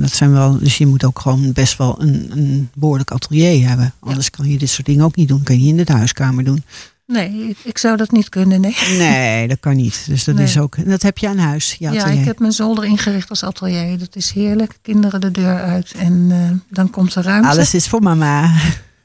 dat 0.00 0.12
zijn 0.12 0.32
wel. 0.32 0.58
Dus 0.58 0.78
je 0.78 0.86
moet 0.86 1.04
ook 1.04 1.18
gewoon 1.18 1.52
best 1.52 1.78
wel 1.78 2.02
een, 2.02 2.30
een 2.30 2.70
behoorlijk 2.74 3.10
atelier 3.10 3.68
hebben. 3.68 3.92
Anders 4.00 4.30
kan 4.30 4.48
je 4.50 4.58
dit 4.58 4.68
soort 4.68 4.86
dingen 4.86 5.04
ook 5.04 5.16
niet 5.16 5.28
doen. 5.28 5.42
Kan 5.42 5.60
je 5.62 5.68
in 5.68 5.76
de 5.76 5.92
huiskamer 5.92 6.44
doen. 6.44 6.64
Nee, 7.06 7.48
ik, 7.48 7.56
ik 7.64 7.78
zou 7.78 7.96
dat 7.96 8.10
niet 8.10 8.28
kunnen, 8.28 8.60
nee. 8.60 8.76
Nee, 8.98 9.48
dat 9.48 9.60
kan 9.60 9.76
niet. 9.76 10.04
Dus 10.06 10.24
dat 10.24 10.34
Nee. 10.34 10.44
is 10.44 10.58
ook. 10.58 10.76
en 10.76 10.84
Dat 10.88 11.02
heb 11.02 11.18
je 11.18 11.28
aan 11.28 11.38
huis. 11.38 11.76
Je 11.78 11.90
Ja, 11.90 12.06
ik 12.06 12.24
heb 12.24 12.38
mijn 12.38 12.52
zolder 12.52 12.84
ingericht 12.84 13.30
als 13.30 13.42
atelier. 13.44 13.98
Dat 13.98 14.16
is 14.16 14.30
heerlijk. 14.30 14.78
Kinderen 14.82 15.20
de 15.20 15.30
deur 15.30 15.62
uit 15.62 15.92
en 15.92 16.26
eh, 16.30 16.38
dan 16.70 16.90
komt 16.90 17.14
er 17.14 17.22
ruimte. 17.22 17.48
Alles 17.48 17.74
is 17.74 17.88
voor 17.88 18.02
mama. 18.02 18.54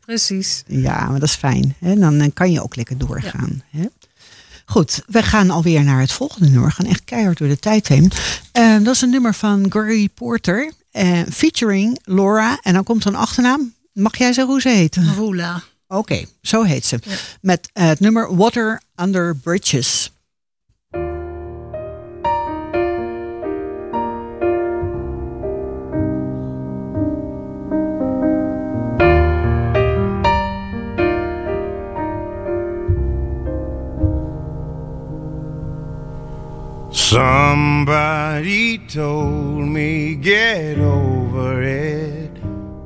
Precies. 0.05 0.63
Ja, 0.67 1.05
maar 1.09 1.19
dat 1.19 1.29
is 1.29 1.35
fijn. 1.35 1.75
Hè? 1.79 1.95
Dan 1.99 2.33
kan 2.33 2.51
je 2.51 2.63
ook 2.63 2.75
lekker 2.75 2.97
doorgaan. 2.97 3.61
Hè? 3.69 3.85
Goed, 4.71 5.03
we 5.07 5.23
gaan 5.23 5.49
alweer 5.49 5.83
naar 5.83 5.99
het 5.99 6.11
volgende 6.11 6.49
nummer. 6.49 6.67
We 6.67 6.73
gaan 6.75 6.85
echt 6.85 7.03
keihard 7.03 7.37
door 7.37 7.47
de 7.47 7.59
tijd 7.59 7.87
heen. 7.87 8.11
Eh, 8.51 8.75
dat 8.83 8.95
is 8.95 9.01
een 9.01 9.09
nummer 9.09 9.33
van 9.33 9.65
Gary 9.71 10.09
Porter. 10.09 10.71
eh, 10.91 11.19
featuring 11.31 11.99
Laura. 12.03 12.59
En 12.61 12.73
dan 12.73 12.83
komt 12.83 13.05
een 13.05 13.15
achternaam. 13.15 13.73
Mag 13.93 14.17
jij 14.17 14.33
zeggen 14.33 14.53
hoe 14.53 14.61
ze 14.61 14.69
heet? 14.69 14.97
Roela. 15.15 15.61
Oké, 15.87 16.25
zo 16.41 16.63
heet 16.63 16.85
ze. 16.85 16.99
Ja. 17.03 17.15
Met 17.41 17.69
eh, 17.73 17.85
het 17.87 17.99
nummer 17.99 18.35
Water 18.35 18.81
Under 18.95 19.35
Bridges. 19.35 20.11
Somebody 37.11 38.77
told 38.77 39.67
me 39.67 40.15
get 40.15 40.79
over 40.79 41.61
it. 41.61 42.31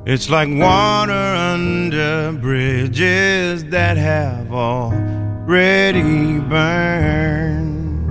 It's 0.04 0.28
like 0.28 0.48
water 0.48 1.12
under 1.12 2.32
bridges 2.32 3.66
that 3.66 3.96
have 3.96 4.52
already 4.52 6.40
burned. 6.40 8.02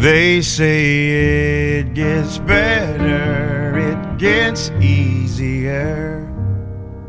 They 0.00 0.42
say 0.42 1.80
it 1.80 1.94
gets 1.94 2.38
better, 2.38 3.76
it 3.76 4.18
gets 4.18 4.70
easier. 4.80 6.32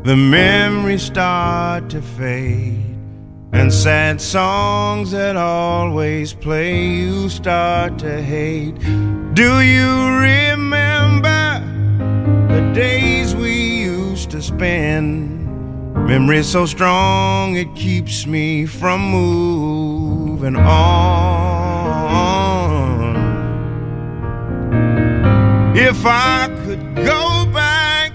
The 0.02 0.16
memories 0.16 1.02
start 1.02 1.88
to 1.90 2.02
fade. 2.02 2.85
And 3.52 3.72
sad 3.72 4.20
songs 4.20 5.12
that 5.12 5.36
always 5.36 6.34
play, 6.34 6.84
you 6.84 7.28
start 7.28 7.98
to 8.00 8.22
hate. 8.22 8.78
Do 9.34 9.60
you 9.60 10.18
remember 10.18 11.60
the 12.48 12.72
days 12.74 13.34
we 13.34 13.82
used 13.82 14.30
to 14.30 14.42
spend? 14.42 15.34
Memory 16.06 16.42
so 16.42 16.66
strong 16.66 17.56
it 17.56 17.74
keeps 17.74 18.26
me 18.26 18.66
from 18.66 19.00
moving 19.10 20.56
on. 20.56 20.76
If 25.76 26.04
I 26.04 26.48
could 26.64 26.94
go 26.96 27.46
back, 27.52 28.12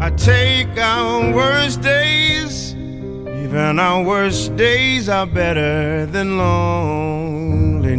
I'd 0.00 0.16
take 0.18 0.78
our 0.78 1.32
worst 1.34 1.80
days. 1.80 2.33
Even 3.54 3.78
our 3.78 4.02
worst 4.02 4.56
days 4.56 5.08
are 5.08 5.26
better 5.26 6.06
than 6.06 6.36
loneliness. 6.38 7.94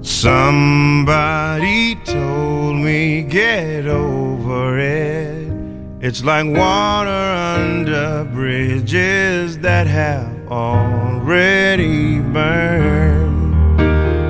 Somebody 0.00 1.96
told 2.04 2.76
me 2.76 3.22
get 3.22 3.88
over 3.88 4.78
it. 4.78 5.52
It's 6.00 6.22
like 6.22 6.46
water 6.46 7.10
under 7.10 8.24
bridges 8.32 9.58
that 9.58 9.88
have 9.88 10.30
already 10.46 12.20
burned. 12.20 13.80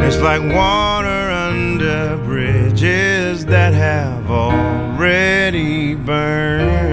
It's 0.02 0.16
like 0.22 0.40
water 0.40 1.30
under 1.50 2.16
that 3.46 3.72
have 3.74 4.30
already 4.30 5.94
burned. 5.94 6.85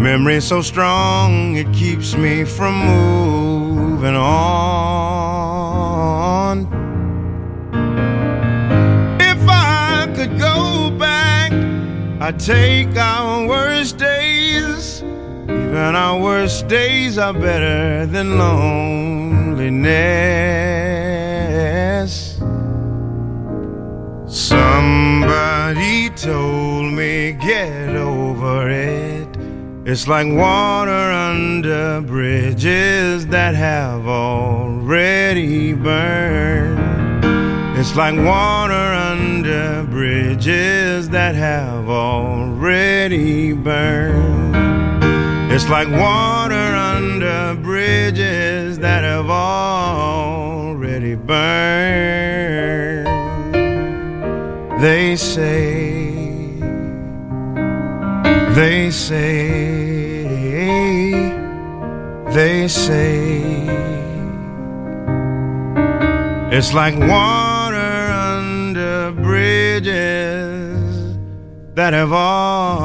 Memory 0.00 0.40
so 0.40 0.62
strong 0.62 1.56
it 1.56 1.70
keeps 1.74 2.16
me 2.16 2.44
from 2.44 2.74
moving 2.86 4.16
on. 4.16 4.30
If 9.20 9.46
I 9.46 10.06
could 10.16 10.38
go 10.38 10.90
back, 10.98 11.52
I'd 12.22 12.40
take 12.40 12.96
our 12.96 13.46
worst 13.46 13.98
days. 13.98 15.02
Even 15.02 15.94
our 15.94 16.18
worst 16.18 16.66
days 16.66 17.18
are 17.18 17.34
better 17.34 18.06
than 18.06 18.38
loneliness. 18.38 19.70
Somebody 24.26 26.08
told 26.16 26.90
me 26.94 27.32
get 27.32 27.94
over 27.96 28.70
it. 28.70 29.09
It's 29.82 30.06
like 30.06 30.26
water 30.26 30.90
under 30.92 32.02
bridges 32.02 33.26
that 33.28 33.54
have 33.54 34.06
already 34.06 35.72
burned. 35.72 36.78
It's 37.78 37.96
like 37.96 38.14
water 38.14 38.74
under 38.74 39.84
bridges 39.84 41.08
that 41.08 41.34
have 41.34 41.88
already 41.88 43.54
burned. 43.54 44.54
It's 45.50 45.66
like 45.70 45.88
water 45.88 46.54
under 46.54 47.54
bridges 47.62 48.80
that 48.80 49.02
have 49.02 49.30
already 49.30 51.14
burned. 51.14 51.30
They 54.82 55.16
say 55.16 55.79
they 58.60 58.90
say, 58.90 60.22
they 62.34 62.68
say, 62.68 63.40
it's 66.52 66.74
like 66.74 66.94
water 66.98 67.76
under 67.76 69.12
bridges 69.12 69.96
that 71.74 71.94
have 71.94 72.12
already 72.12 72.84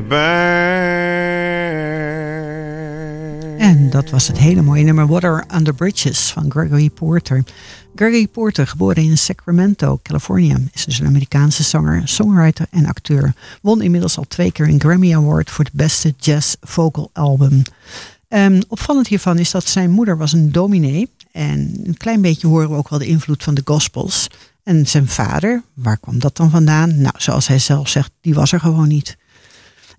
burned. 0.00 1.36
En 3.60 3.90
dat 3.90 4.10
was 4.10 4.26
het 4.26 4.38
hele 4.38 4.62
mooie 4.62 4.84
nummer 4.84 5.06
Water 5.06 5.44
Under 5.54 5.74
Bridges 5.74 6.30
van 6.30 6.50
Gregory 6.50 6.90
Porter. 6.90 7.44
Gregory 7.96 8.26
Porter, 8.26 8.66
geboren 8.66 9.02
in 9.02 9.18
Sacramento, 9.18 9.98
California, 10.02 10.58
is 10.72 10.84
dus 10.84 10.98
een 10.98 11.06
Amerikaanse 11.06 11.62
zanger, 11.62 12.08
songwriter 12.08 12.66
en 12.70 12.86
acteur. 12.86 13.34
Won 13.62 13.82
inmiddels 13.82 14.18
al 14.18 14.24
twee 14.28 14.52
keer 14.52 14.68
een 14.68 14.80
Grammy 14.80 15.14
Award 15.14 15.50
voor 15.50 15.64
het 15.64 15.72
beste 15.72 16.14
jazz 16.18 16.54
vocal 16.60 17.10
album. 17.12 17.62
Ehm, 18.28 18.62
opvallend 18.68 19.06
hiervan 19.06 19.38
is 19.38 19.50
dat 19.50 19.64
zijn 19.64 19.90
moeder 19.90 20.16
was 20.16 20.32
een 20.32 20.52
dominee. 20.52 21.10
En 21.32 21.80
een 21.84 21.96
klein 21.96 22.20
beetje 22.20 22.46
horen 22.46 22.68
we 22.68 22.76
ook 22.76 22.88
wel 22.88 22.98
de 22.98 23.06
invloed 23.06 23.42
van 23.42 23.54
de 23.54 23.62
gospels. 23.64 24.28
En 24.62 24.86
zijn 24.86 25.08
vader, 25.08 25.62
waar 25.74 25.98
kwam 25.98 26.18
dat 26.18 26.36
dan 26.36 26.50
vandaan? 26.50 27.00
Nou, 27.00 27.14
zoals 27.18 27.46
hij 27.46 27.58
zelf 27.58 27.88
zegt, 27.88 28.10
die 28.20 28.34
was 28.34 28.52
er 28.52 28.60
gewoon 28.60 28.88
niet. 28.88 29.16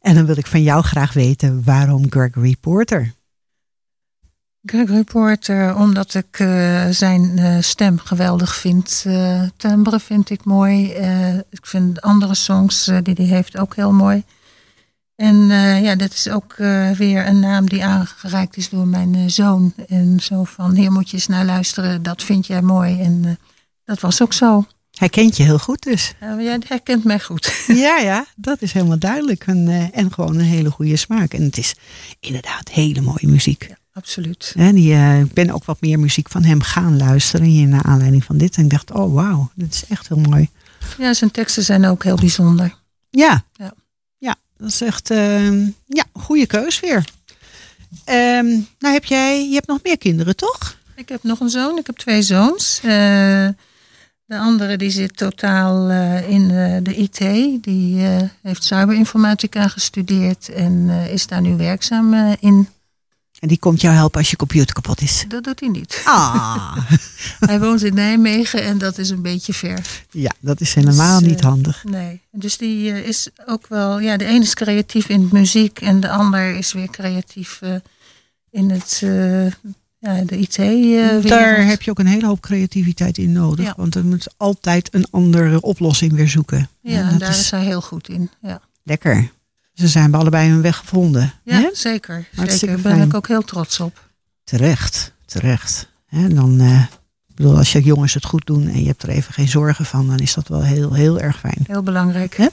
En 0.02 0.16
dan 0.16 0.26
wil 0.26 0.38
ik 0.38 0.48
van 0.48 0.64
jou 0.64 0.84
graag 0.84 1.14
weten 1.14 1.64
waarom 1.64 2.06
Gregory 2.10 2.56
Porter? 2.60 3.14
Gregory 4.70 5.04
Porter, 5.04 5.76
omdat 5.76 6.14
ik 6.14 6.40
uh, 6.40 6.86
zijn 6.90 7.38
uh, 7.38 7.58
stem 7.60 8.00
geweldig 8.00 8.56
vind. 8.56 9.04
Uh, 9.08 9.42
timbre 9.58 10.00
vind 10.00 10.30
ik 10.30 10.44
mooi. 10.44 10.92
ik 11.50 11.66
vind 11.66 12.02
andere 12.02 12.36
songs 12.36 12.92
die 13.04 13.14
hij 13.18 13.26
heeft 13.26 13.58
ook 13.58 13.76
heel 13.76 13.92
mooi. 13.92 14.24
En 15.16 15.36
ja, 15.82 15.96
dat 15.96 16.12
is 16.12 16.30
ook 16.30 16.56
weer 16.98 17.28
een 17.28 17.40
naam 17.40 17.70
die 17.70 17.84
aangereikt 17.84 18.58
is 18.58 18.70
door 18.70 18.88
mijn 18.88 19.32
zoon. 19.32 19.74
En 19.88 20.20
zo 20.20 20.44
van, 20.44 20.76
hier 20.76 20.92
moet 20.92 21.10
je 21.10 21.18
eens 21.18 21.28
naar 21.28 21.46
luisteren, 21.46 22.04
dat 22.04 22.24
vind 22.24 22.48
jij 22.48 22.62
mooi. 22.62 23.02
En 23.02 23.40
dat 23.86 24.00
was 24.00 24.22
ook 24.22 24.34
zo. 24.34 24.66
Hij 24.98 25.10
kent 25.10 25.38
je 25.38 25.44
heel 25.44 25.60
goed 25.60 25.84
dus. 25.84 26.14
ja, 26.20 26.58
hij 26.68 26.80
kent 26.80 27.04
mij 27.04 27.20
goed. 27.20 27.66
Ja, 27.68 27.98
ja, 27.98 28.26
dat 28.36 28.62
is 28.62 28.72
helemaal 28.72 29.00
duidelijk. 29.00 29.44
En, 29.48 29.92
en 29.94 30.14
gewoon 30.14 30.36
een 30.36 30.46
hele 30.46 30.72
goede 30.72 30.96
smaak. 30.96 31.34
En 31.34 31.44
het 31.44 31.58
is 31.58 31.76
inderdaad 32.20 32.70
hele 32.70 33.02
mooie 33.02 33.28
muziek. 33.28 33.66
Ja, 33.70 33.77
absoluut. 33.98 34.54
En 34.58 34.76
die, 34.76 34.94
uh, 34.94 35.20
ik 35.20 35.34
ben 35.34 35.50
ook 35.50 35.66
wat 35.66 35.82
meer 35.82 36.00
muziek 36.00 36.30
van 36.30 36.44
hem 36.44 36.62
gaan 36.62 36.98
luisteren 36.98 37.46
hier 37.46 37.68
naar 37.68 37.84
aanleiding 37.84 38.24
van 38.24 38.38
dit. 38.38 38.56
En 38.56 38.64
ik 38.64 38.70
dacht, 38.70 38.92
oh 38.92 39.14
wauw, 39.14 39.52
dit 39.56 39.74
is 39.74 39.86
echt 39.90 40.08
heel 40.08 40.20
mooi. 40.20 40.50
Ja, 40.98 41.14
zijn 41.14 41.32
teksten 41.32 41.64
zijn 41.64 41.86
ook 41.86 42.04
heel 42.04 42.16
bijzonder. 42.16 42.76
Ja, 43.10 43.44
ja, 43.54 43.74
ja 44.18 44.36
dat 44.58 44.70
is 44.70 44.82
echt 44.82 45.12
uh, 45.12 45.68
ja, 45.86 46.04
goede 46.14 46.46
keus 46.46 46.80
weer. 46.80 47.06
Um, 48.06 48.68
nou 48.80 48.94
heb 48.94 49.06
jij, 49.06 49.48
je 49.48 49.54
hebt 49.54 49.68
nog 49.68 49.80
meer 49.84 49.98
kinderen, 49.98 50.36
toch? 50.36 50.78
Ik 50.96 51.10
heb 51.10 51.24
nog 51.24 51.40
een 51.40 51.50
zoon, 51.50 51.78
ik 51.78 51.88
heb 51.88 51.98
twee 51.98 52.22
zoons. 52.22 52.80
Uh, 52.84 53.48
de 54.26 54.38
andere 54.38 54.78
die 54.78 54.90
zit 54.90 55.18
totaal 55.18 55.90
uh, 55.90 56.30
in 56.30 56.42
uh, 56.42 56.78
de 56.82 56.96
IT. 56.96 57.18
Die 57.64 58.02
uh, 58.02 58.22
heeft 58.42 58.64
cyberinformatica 58.64 59.68
gestudeerd 59.68 60.50
en 60.50 60.90
is 60.90 61.28
daar 61.28 61.42
nu 61.42 61.58
werkzaam 61.58 62.36
in. 62.40 62.68
En 63.40 63.48
die 63.48 63.60
komt 63.60 63.82
jou 63.82 63.96
helpen 63.96 64.20
als 64.20 64.30
je 64.30 64.36
computer 64.36 64.74
kapot 64.74 65.02
is? 65.02 65.26
Dat 65.28 65.44
doet 65.44 65.60
hij 65.60 65.70
niet. 65.70 66.02
Ah. 66.06 66.78
hij 67.40 67.60
woont 67.60 67.84
in 67.84 67.94
Nijmegen 67.94 68.64
en 68.64 68.78
dat 68.78 68.98
is 68.98 69.10
een 69.10 69.22
beetje 69.22 69.54
ver. 69.54 70.06
Ja, 70.12 70.32
dat 70.40 70.62
is 70.62 70.74
helemaal 70.74 71.20
dus, 71.20 71.28
niet 71.28 71.42
handig. 71.42 71.84
Nee, 71.84 72.22
dus 72.32 72.58
die 72.58 73.04
is 73.04 73.30
ook 73.46 73.68
wel... 73.68 74.00
Ja, 74.00 74.18
de 74.18 74.26
ene 74.26 74.44
is 74.44 74.54
creatief 74.54 75.10
in 75.10 75.30
muziek 75.32 75.82
en 75.82 76.00
de 76.00 76.10
ander 76.10 76.56
is 76.56 76.74
weer 76.74 76.90
creatief 76.90 77.62
in 78.50 78.70
het 78.70 79.02
ja, 80.00 80.24
de 80.24 80.38
IT. 80.38 81.28
Daar 81.28 81.66
heb 81.66 81.82
je 81.82 81.92
ook 81.92 82.00
een 82.00 82.08
hele 82.08 82.26
hoop 82.26 82.42
creativiteit 82.42 83.18
in 83.18 83.32
nodig. 83.32 83.66
Ja. 83.66 83.74
Want 83.78 83.96
er 83.96 84.06
moet 84.06 84.34
altijd 84.38 84.94
een 84.94 85.08
andere 85.10 85.62
oplossing 85.62 86.14
weer 86.14 86.30
zoeken. 86.30 86.70
Ja, 86.82 87.10
En 87.10 87.18
daar 87.18 87.30
is 87.30 87.52
hij 87.52 87.64
heel 87.64 87.82
goed 87.82 88.10
in. 88.10 88.30
Ja, 88.42 88.62
Lekker. 88.84 89.32
Ze 89.78 89.88
zijn 89.88 90.12
bij 90.12 90.20
allebei 90.20 90.50
hun 90.50 90.62
weg 90.62 90.78
gevonden. 90.78 91.34
ja 91.44 91.60
hè? 91.60 91.70
zeker. 91.74 92.28
Zeker. 92.32 92.82
Daar 92.82 92.98
ben 92.98 93.08
ik 93.08 93.14
ook 93.14 93.28
heel 93.28 93.44
trots 93.44 93.80
op. 93.80 94.10
Terecht, 94.44 95.14
terecht. 95.26 95.90
Hè, 96.06 96.28
dan, 96.28 96.62
ik 97.28 97.36
bedoel, 97.36 97.58
als 97.58 97.72
je 97.72 97.82
jongens 97.82 98.14
het 98.14 98.26
goed 98.26 98.46
doen 98.46 98.68
en 98.68 98.82
je 98.82 98.88
hebt 98.88 99.04
er 99.04 99.10
even 99.10 99.34
geen 99.34 99.48
zorgen 99.48 99.86
van, 99.86 100.08
dan 100.08 100.18
is 100.18 100.34
dat 100.34 100.48
wel 100.48 100.64
heel, 100.64 100.94
heel 100.94 101.20
erg 101.20 101.40
fijn. 101.40 101.64
Heel 101.68 101.84
belangrijk. 101.84 102.36
Hè? 102.38 102.48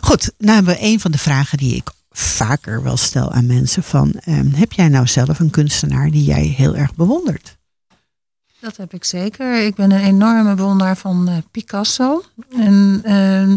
Goed, 0.00 0.32
nou 0.38 0.54
hebben 0.54 0.74
we 0.74 0.82
een 0.82 1.00
van 1.00 1.10
de 1.10 1.18
vragen 1.18 1.58
die 1.58 1.76
ik 1.76 1.90
vaker 2.10 2.82
wel 2.82 2.96
stel 2.96 3.32
aan 3.32 3.46
mensen 3.46 3.82
van, 3.82 4.12
ehm, 4.12 4.50
heb 4.52 4.72
jij 4.72 4.88
nou 4.88 5.06
zelf 5.06 5.38
een 5.38 5.50
kunstenaar 5.50 6.10
die 6.10 6.24
jij 6.24 6.42
heel 6.42 6.76
erg 6.76 6.94
bewondert? 6.94 7.58
Dat 8.60 8.76
heb 8.76 8.94
ik 8.94 9.04
zeker. 9.04 9.64
Ik 9.64 9.74
ben 9.74 9.90
een 9.90 10.04
enorme 10.04 10.54
bewonderaar 10.54 10.96
van 10.96 11.28
eh, 11.28 11.36
Picasso. 11.50 12.24
En 12.58 13.00
ehm, 13.04 13.56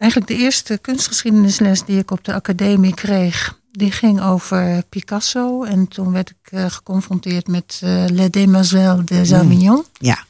eigenlijk 0.00 0.30
de 0.30 0.38
eerste 0.38 0.78
kunstgeschiedenisles 0.78 1.84
die 1.84 1.98
ik 1.98 2.10
op 2.10 2.24
de 2.24 2.34
academie 2.34 2.94
kreeg, 2.94 3.58
die 3.70 3.92
ging 3.92 4.20
over 4.22 4.82
Picasso. 4.88 5.64
En 5.64 5.88
toen 5.88 6.12
werd 6.12 6.30
ik 6.30 6.52
eh, 6.52 6.64
geconfronteerd 6.70 7.48
met 7.48 7.80
eh, 7.82 8.04
Les 8.06 8.30
Demoiselles 8.30 9.04
de 9.04 9.36
Avignon. 9.36 9.84
Ja, 9.92 10.24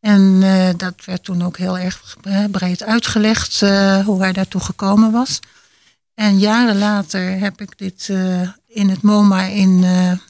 En 0.00 0.38
eh, 0.42 0.68
dat 0.76 1.04
werd 1.04 1.24
toen 1.24 1.42
ook 1.42 1.56
heel 1.56 1.78
erg 1.78 2.16
breed 2.50 2.82
uitgelegd 2.82 3.60
hoe 4.04 4.20
hij 4.20 4.32
daartoe 4.32 4.60
gekomen 4.60 5.12
was. 5.12 5.40
En 6.14 6.38
jaren 6.38 6.78
later 6.78 7.38
heb 7.38 7.60
ik 7.60 7.78
dit 7.78 8.08
in 8.66 8.88
het 8.88 9.02
MoMA 9.02 9.42
in 9.42 9.80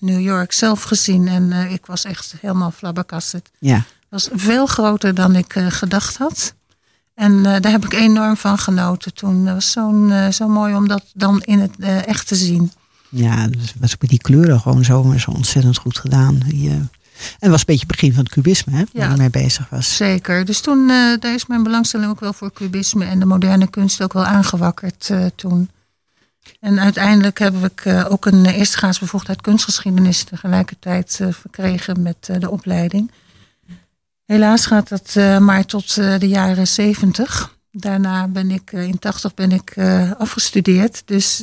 New 0.01 0.21
York 0.21 0.53
zelf 0.53 0.83
gezien. 0.83 1.29
En 1.29 1.53
ik 1.53 1.87
was 1.87 2.05
echt 2.05 2.35
helemaal 2.41 2.71
flabbergasted. 2.71 3.51
ja. 3.59 3.85
Het 4.13 4.25
was 4.25 4.41
veel 4.41 4.67
groter 4.67 5.15
dan 5.15 5.37
ik 5.37 5.53
gedacht 5.69 6.17
had. 6.17 6.55
En 7.15 7.47
eh, 7.47 7.61
daar 7.61 7.73
heb 7.73 7.85
ik 7.85 7.93
enorm 7.93 8.37
van 8.37 8.59
genoten 8.59 9.15
toen. 9.15 9.47
Het 9.47 9.55
was 9.55 9.71
zo'n, 9.71 10.11
eh, 10.11 10.29
zo 10.29 10.49
mooi 10.49 10.75
om 10.75 10.89
dat 10.89 11.05
dan 11.15 11.41
in 11.43 11.59
het 11.61 11.75
eh, 11.79 12.07
echt 12.07 12.27
te 12.27 12.35
zien. 12.35 12.73
Ja, 13.09 13.47
dus 13.49 13.75
was 13.81 13.97
met 14.01 14.11
die 14.11 14.19
kleuren 14.21 14.61
gewoon 14.61 14.85
zo, 14.85 15.15
zo 15.19 15.31
ontzettend 15.31 15.77
goed 15.79 15.99
gedaan. 15.99 16.39
Die, 16.47 16.71
en 16.71 16.91
het 17.39 17.51
was 17.51 17.59
een 17.61 17.67
beetje 17.67 17.87
het 17.87 17.97
begin 17.97 18.13
van 18.13 18.23
het 18.25 18.33
cubisme, 18.33 18.73
hè, 18.73 18.85
waar 18.93 19.05
Ja. 19.07 19.11
je 19.11 19.17
mee 19.17 19.31
bezig 19.31 19.69
was. 19.69 19.97
Zeker. 19.97 20.45
Dus 20.45 20.61
toen 20.61 20.87
daar 21.21 21.35
is 21.35 21.47
mijn 21.47 21.63
belangstelling 21.63 22.11
ook 22.11 22.21
wel 22.21 22.33
voor 22.33 22.53
cubisme 22.53 23.05
en 23.05 23.19
de 23.19 23.25
moderne 23.25 23.67
kunst 23.71 24.03
ook 24.03 24.13
wel 24.13 24.25
aangewakkerd 24.25 25.11
toen. 25.35 25.71
En 26.61 26.81
uiteindelijk 26.81 27.39
heb 27.39 27.55
ik 27.65 27.87
ook 28.09 28.27
een 28.27 28.45
uh, 28.45 28.59
eerstegraadsbevoegdheid 28.59 29.41
kunstgeschiedenis 29.41 30.25
tegelijkertijd 30.25 31.21
verkregen 31.31 32.03
met 32.03 32.29
de 32.39 32.51
opleiding. 32.51 33.11
Helaas 34.25 34.67
gaat 34.67 34.89
dat 34.89 35.17
eh, 35.17 35.39
maar 35.39 35.65
tot 35.65 35.97
eh, 35.97 36.19
de 36.19 36.29
jaren 36.29 36.67
zeventig. 36.67 37.57
Daarna 37.71 38.29
ben 38.29 38.51
ik 38.51 38.73
eh, 38.73 38.83
in 38.83 38.99
80 38.99 39.35
ben 39.35 39.53
ik 39.53 39.79
afgestudeerd. 40.19 41.03
Dus 41.05 41.43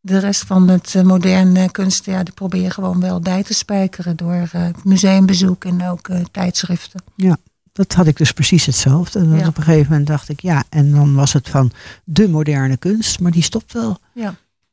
de 0.00 0.18
rest 0.18 0.44
van 0.44 0.68
het 0.68 0.94
moderne 1.04 1.70
kunst, 1.70 2.04
ja, 2.04 2.22
die 2.22 2.34
probeer 2.34 2.62
je 2.62 2.70
gewoon 2.70 3.00
wel 3.00 3.20
bij 3.20 3.42
te 3.42 3.54
spijkeren 3.54 4.16
door 4.16 4.50
museumbezoek 4.84 5.64
en 5.64 5.88
ook 5.88 6.08
tijdschriften. 6.30 7.02
Dat 7.72 7.92
had 7.92 8.06
ik 8.06 8.16
dus 8.16 8.32
precies 8.32 8.66
hetzelfde. 8.66 9.26
Ja. 9.26 9.46
Op 9.46 9.56
een 9.56 9.62
gegeven 9.62 9.90
moment 9.90 10.06
dacht 10.06 10.28
ik, 10.28 10.40
ja, 10.40 10.64
en 10.68 10.90
dan 10.92 11.14
was 11.14 11.32
het 11.32 11.48
van 11.48 11.72
de 12.04 12.28
moderne 12.28 12.76
kunst, 12.76 13.20
maar 13.20 13.32
die 13.32 13.42
stopt 13.42 13.72
wel. 13.72 13.98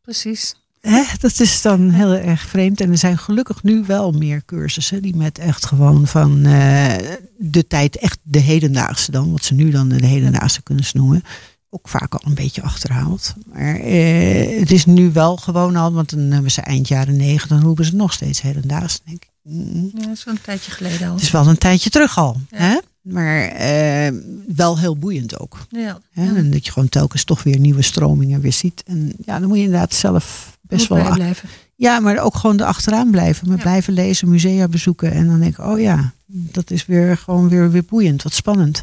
Precies. 0.02 0.56
Hè? 0.88 1.04
Dat 1.20 1.40
is 1.40 1.62
dan 1.62 1.90
heel 1.90 2.14
erg 2.14 2.42
vreemd. 2.42 2.82
En 2.82 2.92
er 2.92 2.98
zijn 2.98 3.18
gelukkig 3.18 3.64
nu 3.64 3.84
wel 3.88 4.12
meer 4.12 4.44
cursussen 4.46 5.02
die 5.02 5.16
met 5.16 5.38
echt 5.38 5.66
gewoon 5.66 6.08
van 6.08 6.46
eh, 6.46 6.94
de 7.38 7.68
tijd, 7.68 7.98
echt 7.98 8.20
de 8.24 8.40
hedendaagse 8.40 9.12
dan, 9.12 9.32
wat 9.32 9.44
ze 9.44 9.54
nu 9.54 9.70
dan 9.72 9.90
de 9.90 10.06
hedendaagse 10.06 10.62
kunst 10.62 10.94
noemen, 10.94 11.24
ook 11.70 11.88
vaak 11.90 12.14
al 12.14 12.22
een 12.26 12.36
beetje 12.36 12.62
achterhaald. 12.62 13.34
Maar 13.54 13.76
eh, 13.76 14.60
het 14.60 14.72
is 14.72 14.86
nu 14.86 15.12
wel 15.12 15.38
gewoon 15.38 15.76
al, 15.76 15.94
want 15.94 16.10
dan 16.10 16.20
hebben 16.32 16.52
ze 16.52 16.62
eind 16.62 16.88
jaren 16.88 17.16
negentig, 17.16 17.48
dan 17.48 17.62
roepen 17.62 17.86
ze 17.86 17.96
nog 17.96 18.14
steeds 18.14 18.42
hedendaags. 18.42 19.02
denk 19.06 19.24
ik. 19.24 19.30
mm, 19.44 19.92
Ja, 19.96 20.06
dat 20.06 20.18
is 20.18 20.24
wel 20.24 20.34
een 20.34 20.42
tijdje 20.42 20.72
geleden 20.72 21.08
al. 21.08 21.14
Het 21.14 21.24
is 21.24 21.32
wel 21.32 21.48
een 21.48 21.58
tijdje 21.58 21.90
terug 21.90 22.18
al. 22.18 22.38
Ja. 22.52 22.58
Hè? 22.58 22.78
Maar 23.02 23.42
eh, 23.48 24.14
wel 24.48 24.80
heel 24.80 24.98
boeiend 24.98 25.40
ook. 25.40 25.58
Ja. 25.70 26.00
Hè? 26.12 26.36
En 26.36 26.52
dat 26.52 26.66
je 26.66 26.72
gewoon 26.72 26.90
telkens 26.90 27.24
toch 27.24 27.44
weer 27.44 27.60
nieuwe 27.60 27.82
stromingen 27.82 28.42
weer 28.42 28.54
ziet. 28.54 28.84
En 28.86 29.14
ja, 29.26 29.40
dan 29.40 29.48
moet 29.48 29.58
je 29.58 29.64
inderdaad 29.64 29.94
zelf 29.94 30.55
best 30.68 30.90
Moet 30.90 30.98
wel... 30.98 31.08
bijblijven. 31.08 31.50
Ja, 31.76 32.00
maar 32.00 32.18
ook 32.18 32.36
gewoon 32.36 32.60
erachteraan 32.60 33.12
blijven. 33.12 33.48
Maar 33.48 33.58
Ja. 33.58 33.64
blijven 33.64 33.94
lezen, 33.94 34.30
musea 34.30 34.68
bezoeken. 34.68 35.12
En 35.12 35.28
dan 35.28 35.40
denk 35.40 35.58
ik, 35.58 35.66
oh 35.66 35.80
ja, 35.80 36.14
dat 36.26 36.72
is 36.72 36.86
weer 36.86 37.18
gewoon 37.18 37.50
weer, 37.50 37.72
weer 37.72 37.86
boeiend. 37.86 38.24
Wat 38.24 38.34
spannend. 38.34 38.82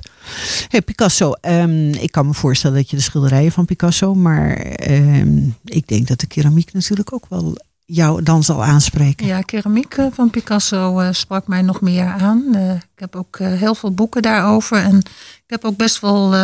Hey, 0.69 0.83
Picasso. 0.83 1.33
ehm, 1.33 1.89
ik 1.89 2.13
kan 2.13 2.27
me 2.27 2.35
voorstellen 2.35 2.77
dat 2.77 2.91
je 2.91 2.97
de 2.97 3.03
schilderijen 3.03 3.53
van 3.53 3.65
Picasso... 3.65 4.15
maar 4.15 4.57
ehm, 4.57 5.39
ik 5.65 5.87
denk 5.89 6.09
dat 6.09 6.21
de 6.21 6.27
keramiek 6.27 6.73
natuurlijk 6.73 7.13
ook 7.13 7.27
wel 7.29 7.57
jou 7.85 8.23
dan 8.23 8.43
zal 8.45 8.65
aanspreken? 8.65 9.27
Ja, 9.27 9.41
keramiek 9.41 9.95
eh, 9.95 10.07
van 10.13 10.31
Picasso 10.31 10.99
eh, 10.99 11.09
sprak 11.13 11.47
mij 11.47 11.63
nog 11.63 11.81
meer 11.81 12.07
aan. 12.07 12.55
Eh, 12.55 12.75
ik 12.75 12.81
heb 12.95 13.17
ook 13.17 13.39
heel 13.39 13.75
veel 13.75 13.95
boeken 13.95 14.23
daarover. 14.23 14.79
En 14.79 14.97
ik 14.99 15.43
heb 15.47 15.65
ook 15.65 15.77
best 15.77 16.01
wel 16.01 16.35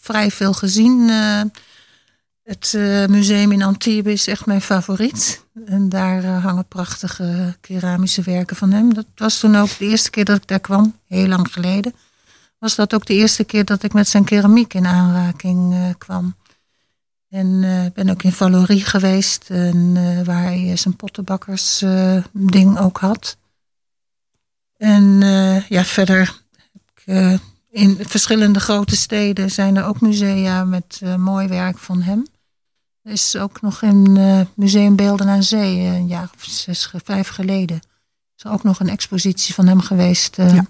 vrij 0.00 0.30
veel 0.30 0.52
gezien. 0.52 1.10
Het 2.48 2.74
eh, 2.74 3.06
museum 3.06 3.52
in 3.52 3.62
Antibes 3.62 4.12
is 4.12 4.26
echt 4.26 4.46
mijn 4.46 4.60
favoriet. 4.60 5.44
En 5.66 5.88
daar 5.88 6.24
eh, 6.24 6.44
hangen 6.44 6.66
prachtige 6.68 7.56
keramische 7.60 8.22
werken 8.22 8.56
van 8.56 8.70
hem. 8.70 8.94
Dat 8.94 9.06
was 9.14 9.38
toen 9.38 9.56
ook 9.56 9.78
de 9.78 9.84
eerste 9.84 10.10
keer 10.10 10.24
dat 10.24 10.36
ik 10.36 10.46
daar 10.46 10.60
kwam, 10.60 10.98
heel 11.06 11.26
lang 11.26 11.52
geleden. 11.52 11.94
Was 12.58 12.74
dat 12.74 12.94
ook 12.94 13.06
de 13.06 13.14
eerste 13.14 13.44
keer 13.44 13.64
dat 13.64 13.82
ik 13.82 13.92
met 13.92 14.08
zijn 14.08 14.24
keramiek 14.24 14.74
in 14.74 14.86
aanraking 14.86 15.74
eh, 15.74 15.80
kwam. 15.98 16.36
En 17.28 17.60
ben 17.94 18.10
ook 18.10 18.22
in 18.22 18.32
Valorie 18.32 18.84
geweest, 18.84 19.50
en, 19.50 20.24
waar 20.24 20.42
hij 20.42 20.76
zijn 20.76 20.96
pottenbakkersding 20.96 22.24
ding 22.32 22.78
ook 22.78 22.98
had. 22.98 23.36
En 24.76 25.20
ja, 25.68 25.84
verder 25.84 26.42
heb 26.72 26.82
ik, 26.94 27.40
in 27.70 27.98
verschillende 28.00 28.60
grote 28.60 28.96
steden 28.96 29.50
zijn 29.50 29.76
er 29.76 29.84
ook 29.84 30.00
musea 30.00 30.64
met 30.64 31.00
mooi 31.16 31.48
werk 31.48 31.78
van 31.78 32.02
hem. 32.02 32.24
Er 33.08 33.14
is 33.14 33.36
ook 33.36 33.60
nog 33.60 33.82
in 33.82 34.16
eh, 34.16 34.40
Museum 34.56 34.96
Beelden 34.96 35.28
aan 35.28 35.42
Zee, 35.42 35.76
eh, 35.78 35.94
een 35.94 36.06
jaar 36.06 36.30
of 36.36 36.44
zes, 36.44 36.90
vijf 37.04 37.28
geleden, 37.28 37.76
is 38.36 38.44
er 38.44 38.50
ook 38.50 38.62
nog 38.62 38.80
een 38.80 38.88
expositie 38.88 39.54
van 39.54 39.66
hem 39.66 39.80
geweest. 39.80 40.38
eh, 40.38 40.54
Ja. 40.54 40.66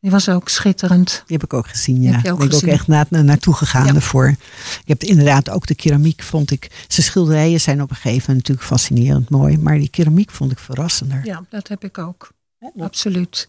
Die 0.00 0.10
was 0.10 0.28
ook 0.28 0.48
schitterend. 0.48 1.08
Die 1.26 1.36
heb 1.36 1.42
ik 1.44 1.52
ook 1.52 1.68
gezien, 1.68 2.02
ja. 2.02 2.12
heb 2.12 2.24
je 2.24 2.32
ook 2.32 2.38
ben 2.38 2.48
ik 2.48 2.54
ook 2.54 2.62
echt 2.62 2.86
na, 2.86 3.06
na- 3.08 3.22
naartoe 3.22 3.54
gegaan 3.54 3.86
Ja. 3.86 3.94
ervoor. 3.94 4.26
Je 4.28 4.36
hebt 4.84 5.02
inderdaad 5.02 5.50
ook 5.50 5.66
de 5.66 5.74
keramiek, 5.74 6.22
vond 6.22 6.50
ik. 6.50 6.84
Zijn 6.88 7.06
schilderijen 7.06 7.60
zijn 7.60 7.82
op 7.82 7.90
een 7.90 7.96
gegeven 7.96 8.20
moment 8.26 8.36
natuurlijk 8.48 8.66
fascinerend 8.66 9.30
mooi. 9.30 9.58
Maar 9.58 9.78
die 9.78 9.88
keramiek 9.90 10.30
vond 10.30 10.52
ik 10.52 10.58
verrassender. 10.58 11.20
Ja, 11.24 11.44
dat 11.50 11.68
heb 11.68 11.84
ik 11.84 11.98
ook. 11.98 12.32
Absoluut. 12.78 13.48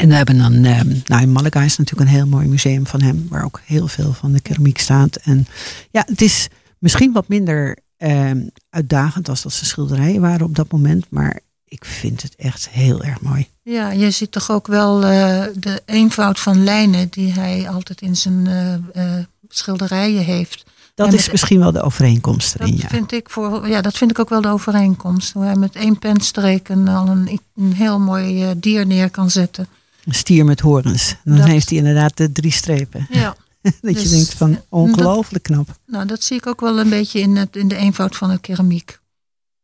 En 0.00 0.08
we 0.08 0.14
hebben 0.14 0.38
dan, 0.38 0.64
eh, 0.64 0.80
nou 1.04 1.22
in 1.22 1.32
Malaga 1.32 1.62
is 1.62 1.76
natuurlijk 1.76 2.10
een 2.10 2.16
heel 2.16 2.26
mooi 2.26 2.46
museum 2.48 2.86
van 2.86 3.02
hem. 3.02 3.26
Waar 3.28 3.44
ook 3.44 3.60
heel 3.64 3.88
veel 3.88 4.12
van 4.12 4.32
de 4.32 4.40
keramiek 4.40 4.78
staat. 4.78 5.16
En 5.16 5.46
ja, 5.90 6.02
het 6.06 6.20
is 6.20 6.48
misschien 6.78 7.12
wat 7.12 7.28
minder 7.28 7.78
eh, 7.96 8.30
uitdagend 8.70 9.28
als 9.28 9.42
dat 9.42 9.52
zijn 9.52 9.66
schilderijen 9.66 10.20
waren 10.20 10.46
op 10.46 10.54
dat 10.56 10.72
moment. 10.72 11.06
Maar 11.10 11.40
ik 11.64 11.84
vind 11.84 12.22
het 12.22 12.34
echt 12.36 12.68
heel 12.68 13.02
erg 13.02 13.20
mooi. 13.20 13.48
Ja, 13.62 13.90
je 13.90 14.10
ziet 14.10 14.32
toch 14.32 14.50
ook 14.50 14.66
wel 14.66 15.04
eh, 15.04 15.44
de 15.54 15.82
eenvoud 15.86 16.40
van 16.40 16.64
lijnen 16.64 17.08
die 17.10 17.32
hij 17.32 17.68
altijd 17.68 18.00
in 18.00 18.16
zijn 18.16 18.46
eh, 18.92 19.04
schilderijen 19.48 20.24
heeft. 20.24 20.64
Dat 20.94 21.06
En 21.08 21.14
is 21.14 21.20
met- 21.22 21.30
misschien 21.32 21.58
wel 21.58 21.72
de 21.72 21.82
overeenkomst 21.82 22.52
Dat 22.58 22.66
erin, 22.66 22.78
ja. 22.80 22.88
vind 22.88 23.12
ik 23.12 23.30
voor, 23.30 23.68
ja, 23.68 23.80
dat 23.80 23.96
vind 23.96 24.10
ik 24.10 24.18
ook 24.18 24.28
wel 24.28 24.40
de 24.40 24.48
overeenkomst. 24.48 25.32
Hoe 25.32 25.44
hij 25.44 25.56
met 25.56 25.74
één 25.76 25.98
penstreek 25.98 26.70
al 26.70 27.08
een, 27.08 27.40
een 27.56 27.72
heel 27.72 27.98
mooi 28.00 28.54
dier 28.56 28.86
neer 28.86 29.10
kan 29.10 29.30
zetten. 29.30 29.66
Een 30.04 30.14
stier 30.14 30.44
met 30.44 30.60
horens. 30.60 31.10
En 31.10 31.18
dan 31.24 31.36
Dat- 31.36 31.46
heeft 31.48 31.68
hij 31.68 31.78
inderdaad 31.78 32.16
de 32.16 32.32
drie 32.32 32.52
strepen. 32.52 33.06
Ja, 33.10 33.36
dat 33.62 33.72
je 33.80 33.92
Dus, 33.92 34.10
denkt 34.10 34.34
van 34.34 34.60
ongelooflijk 34.68 35.44
knap. 35.44 35.68
nou 35.86 36.06
dat 36.06 36.22
zie 36.22 36.36
ik 36.36 36.46
ook 36.46 36.60
wel 36.60 36.78
een 36.80 36.88
beetje 36.90 37.20
in, 37.20 37.36
het, 37.36 37.56
in 37.56 37.68
de 37.68 37.76
eenvoud 37.76 38.16
van 38.16 38.30
de 38.30 38.38
keramiek. 38.38 38.98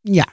Ja, 0.01 0.27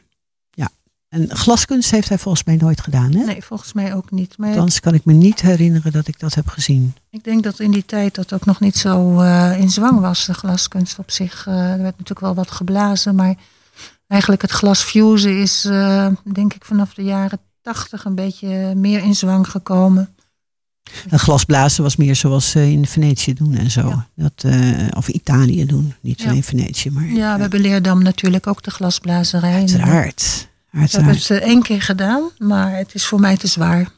ja. 0.52 0.70
En 1.10 1.36
glaskunst 1.36 1.92
heeft 1.92 2.10
hij 2.10 2.18
volgens 2.18 2.44
mij 2.44 2.56
nooit 2.56 2.82
gedaan. 2.82 3.16
Hè? 3.16 3.26
Nee, 3.26 3.44
volgens 3.44 3.74
mij 3.74 3.96
ook 3.96 4.12
niet. 4.12 4.38
Maar 4.38 4.50
Althans 4.50 4.80
kan 4.80 4.94
ik 4.94 5.06
me 5.06 5.14
niet 5.14 5.42
herinneren 5.42 5.92
dat 5.92 6.08
ik 6.08 6.20
dat 6.20 6.34
heb 6.34 6.48
gezien. 6.48 6.96
ik 7.10 7.24
denk 7.24 7.44
dat 7.44 7.60
in 7.60 7.72
die 7.72 7.86
tijd 7.86 8.16
dat 8.16 8.34
ook 8.34 8.46
nog 8.46 8.60
niet 8.60 8.78
zo 8.78 9.20
eh, 9.22 9.60
in 9.60 9.70
zwang 9.70 10.00
was, 10.00 10.26
de 10.26 10.34
glaskunst 10.34 11.00
op 11.00 11.12
zich. 11.12 11.48
Eh, 11.48 11.54
er 11.54 11.68
werd 11.82 11.92
natuurlijk 11.98 12.20
wel 12.20 12.36
wat 12.36 12.52
geblazen, 12.52 13.16
maar 13.16 13.36
eigenlijk 14.08 14.42
het 14.42 14.52
glasfusen 14.52 15.38
is 15.42 15.66
eh, 15.66 16.08
denk 16.34 16.54
ik 16.54 16.66
vanaf 16.66 16.94
de 16.94 17.04
jaren 17.04 17.40
tachtig 17.64 18.06
een 18.06 18.16
beetje 18.16 18.76
meer 18.76 19.04
in 19.04 19.16
zwang 19.16 19.48
gekomen. 19.50 20.16
En 21.10 21.20
glasblazen 21.20 21.84
was 21.84 21.96
meer 21.96 22.16
zoals 22.16 22.50
ze 22.50 22.72
in 22.72 22.86
Venetië 22.88 23.34
doen 23.34 23.54
en 23.56 23.72
zo. 23.72 23.88
Ja. 23.88 24.08
Dat, 24.16 24.34
eh, 24.44 24.88
of 24.98 25.08
Italië 25.08 25.66
doen. 25.66 25.94
Niet 26.02 26.22
Ja. 26.22 26.30
alleen 26.30 26.44
Venetië, 26.44 26.90
maar 26.92 27.06
Ja, 27.06 27.36
we 27.36 27.42
hebben 27.42 27.60
Leerdam 27.60 28.02
natuurlijk 28.04 28.48
ook 28.48 28.64
de 28.64 28.72
glasblazerij. 28.72 29.54
uiteraard. 29.54 30.22
Ik 30.22 30.48
heb 30.72 30.82
uiteraard. 30.82 31.28
het 31.28 31.42
eh, 31.42 31.48
één 31.48 31.62
keer 31.62 31.82
gedaan, 31.82 32.30
maar 32.38 32.78
het 32.78 32.94
is 32.96 33.06
voor 33.06 33.20
mij 33.20 33.38
te 33.38 33.48
zwaar 33.48 33.90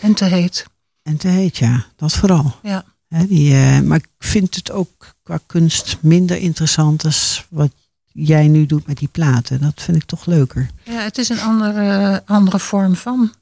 en 0.00 0.14
te 0.14 0.24
heet. 0.24 0.66
En 1.02 1.16
te 1.16 1.28
heet, 1.28 1.56
ja. 1.56 1.86
Dat 1.96 2.12
vooral. 2.12 2.54
Ja. 2.62 2.84
Die, 3.08 3.54
eh, 3.54 3.80
maar 3.80 3.98
ik 3.98 4.08
vind 4.18 4.54
het 4.54 4.70
ook 4.70 5.14
qua 5.22 5.38
kunst 5.46 5.96
minder 6.00 6.36
interessant 6.36 7.04
als 7.04 7.46
wat 7.48 7.70
jij 8.16 8.48
nu 8.48 8.66
doet 8.66 8.86
met 8.86 8.98
die 8.98 9.08
platen. 9.08 9.60
Dat 9.60 9.82
vind 9.82 9.96
ik 9.96 10.04
toch 10.04 10.26
leuker. 10.26 10.70
Ja, 10.82 11.00
het 11.00 11.18
is 11.18 11.28
een 11.28 11.40
andere, 11.40 12.22
andere 12.26 12.58
vorm 12.58 12.96
van. 12.96 13.32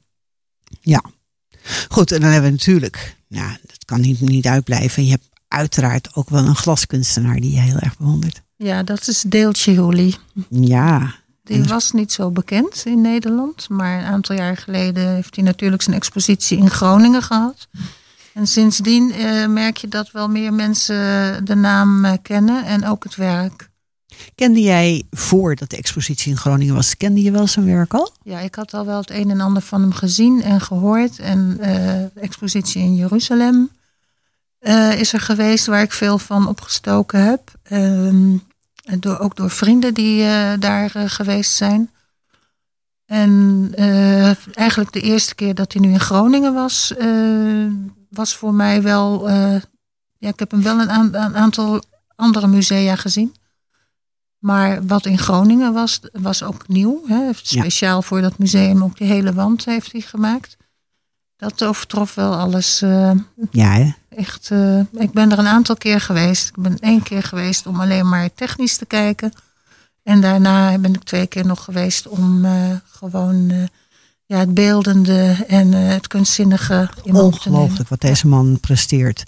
Goed, 1.89 2.11
en 2.11 2.21
dan 2.21 2.29
hebben 2.29 2.49
we 2.49 2.55
natuurlijk, 2.55 3.15
nou, 3.27 3.57
dat 3.61 3.85
kan 3.85 4.01
niet, 4.01 4.19
niet 4.19 4.45
uitblijven. 4.45 5.05
Je 5.05 5.11
hebt 5.11 5.29
uiteraard 5.47 6.15
ook 6.15 6.29
wel 6.29 6.45
een 6.45 6.55
glaskunstenaar 6.55 7.39
die 7.39 7.51
je 7.51 7.59
heel 7.59 7.77
erg 7.79 7.97
bewondert. 7.97 8.41
Ja, 8.55 8.83
dat 8.83 9.07
is 9.07 9.21
Deeltje. 9.21 10.13
Ja, 10.49 11.15
Die 11.43 11.63
was 11.63 11.91
niet 11.91 12.11
zo 12.11 12.31
bekend 12.31 12.83
in 12.85 13.01
Nederland. 13.01 13.69
Maar 13.69 13.99
een 13.99 14.05
aantal 14.05 14.35
jaar 14.35 14.57
geleden 14.57 15.13
heeft 15.13 15.35
hij 15.35 15.43
natuurlijk 15.43 15.81
zijn 15.81 15.95
expositie 15.95 16.57
in 16.57 16.69
Groningen 16.69 17.21
gehad. 17.21 17.67
En 18.33 18.47
sindsdien 18.47 19.11
eh, 19.11 19.47
merk 19.47 19.77
je 19.77 19.87
dat 19.87 20.11
wel 20.11 20.29
meer 20.29 20.53
mensen 20.53 20.95
de 21.45 21.55
naam 21.55 22.05
eh, 22.05 22.13
kennen 22.21 22.65
en 22.65 22.87
ook 22.87 23.03
het 23.03 23.15
werk. 23.15 23.69
Kende 24.35 24.61
jij 24.61 25.03
voordat 25.11 25.69
de 25.69 25.77
expositie 25.77 26.31
in 26.31 26.37
Groningen 26.37 26.75
was, 26.75 26.97
kende 26.97 27.21
je 27.21 27.31
wel 27.31 27.47
zijn 27.47 27.65
werk 27.65 27.93
al? 27.93 28.13
Ja, 28.23 28.39
ik 28.39 28.55
had 28.55 28.73
al 28.73 28.85
wel 28.85 28.97
het 28.97 29.09
een 29.09 29.29
en 29.29 29.41
ander 29.41 29.61
van 29.61 29.81
hem 29.81 29.91
gezien 29.91 30.43
en 30.43 30.61
gehoord. 30.61 31.19
En 31.19 31.57
eh, 31.59 31.75
de 32.13 32.19
expositie 32.19 32.81
in 32.81 32.95
Jeruzalem 32.95 33.69
eh, 34.59 34.99
is 34.99 35.13
er 35.13 35.19
geweest 35.19 35.65
waar 35.65 35.81
ik 35.81 35.91
veel 35.91 36.17
van 36.17 36.47
opgestoken 36.47 37.23
heb. 37.23 37.51
En 37.63 38.99
door, 38.99 39.19
ook 39.19 39.35
door 39.35 39.49
vrienden 39.49 39.93
die 39.93 40.23
eh, 40.23 40.53
daar 40.59 40.89
geweest 40.89 41.51
zijn. 41.51 41.89
En 43.05 43.71
eigenlijk 44.53 44.93
de 44.93 45.01
eerste 45.01 45.35
keer 45.35 45.55
dat 45.55 45.73
hij 45.73 45.81
nu 45.81 45.91
in 45.91 45.99
Groningen 45.99 46.53
was, 46.53 46.93
was 48.09 48.35
voor 48.35 48.53
mij 48.53 48.81
wel. 48.81 49.29
ja, 50.17 50.29
ik 50.29 50.39
heb 50.39 50.51
hem 50.51 50.63
wel 50.63 50.79
een 50.79 51.17
aantal 51.35 51.83
andere 52.15 52.47
musea 52.47 52.95
gezien. 52.95 53.35
Maar 54.45 54.85
wat 54.85 55.05
in 55.05 55.17
Groningen 55.17 55.73
was, 55.73 55.99
was 56.11 56.43
ook 56.43 56.67
nieuw. 56.67 57.01
Hè? 57.07 57.15
Ja. 57.25 57.31
Speciaal 57.33 58.01
voor 58.01 58.21
dat 58.21 58.37
museum 58.37 58.83
ook 58.83 58.97
de 58.97 59.05
hele 59.05 59.33
wand 59.33 59.65
heeft 59.65 59.91
hij 59.91 60.01
gemaakt. 60.01 60.57
Dat 61.37 61.63
overtrof 61.63 62.15
wel 62.15 62.35
alles. 62.35 62.81
eh, 62.81 63.11
Ja, 63.51 63.71
hè? 63.71 63.91
echt, 64.09 64.51
eh, 64.51 64.79
ik 64.79 65.11
ben 65.11 65.31
er 65.31 65.39
een 65.39 65.47
aantal 65.47 65.75
keer 65.75 66.01
geweest. 66.01 66.47
Ik 66.47 66.63
ben 66.63 66.79
één 66.79 67.03
keer 67.03 67.23
geweest 67.23 67.65
om 67.65 67.81
alleen 67.81 68.09
maar 68.09 68.33
technisch 68.33 68.77
te 68.77 68.85
kijken. 68.85 69.33
En 70.03 70.21
daarna 70.21 70.77
ben 70.77 70.93
ik 70.93 71.03
twee 71.03 71.27
keer 71.27 71.45
nog 71.45 71.63
geweest 71.63 72.07
om 72.07 72.45
eh, 72.45 72.53
gewoon 72.91 73.69
ja, 74.27 74.39
het 74.39 74.53
beeldende 74.53 75.35
en 75.47 75.73
eh, 75.73 75.87
het 75.87 76.07
kunstzinnige 76.07 76.89
in 77.03 77.15
ongelooflijk 77.15 77.89
wat 77.89 78.01
deze 78.01 78.27
man 78.27 78.59
presteert. 78.59 79.23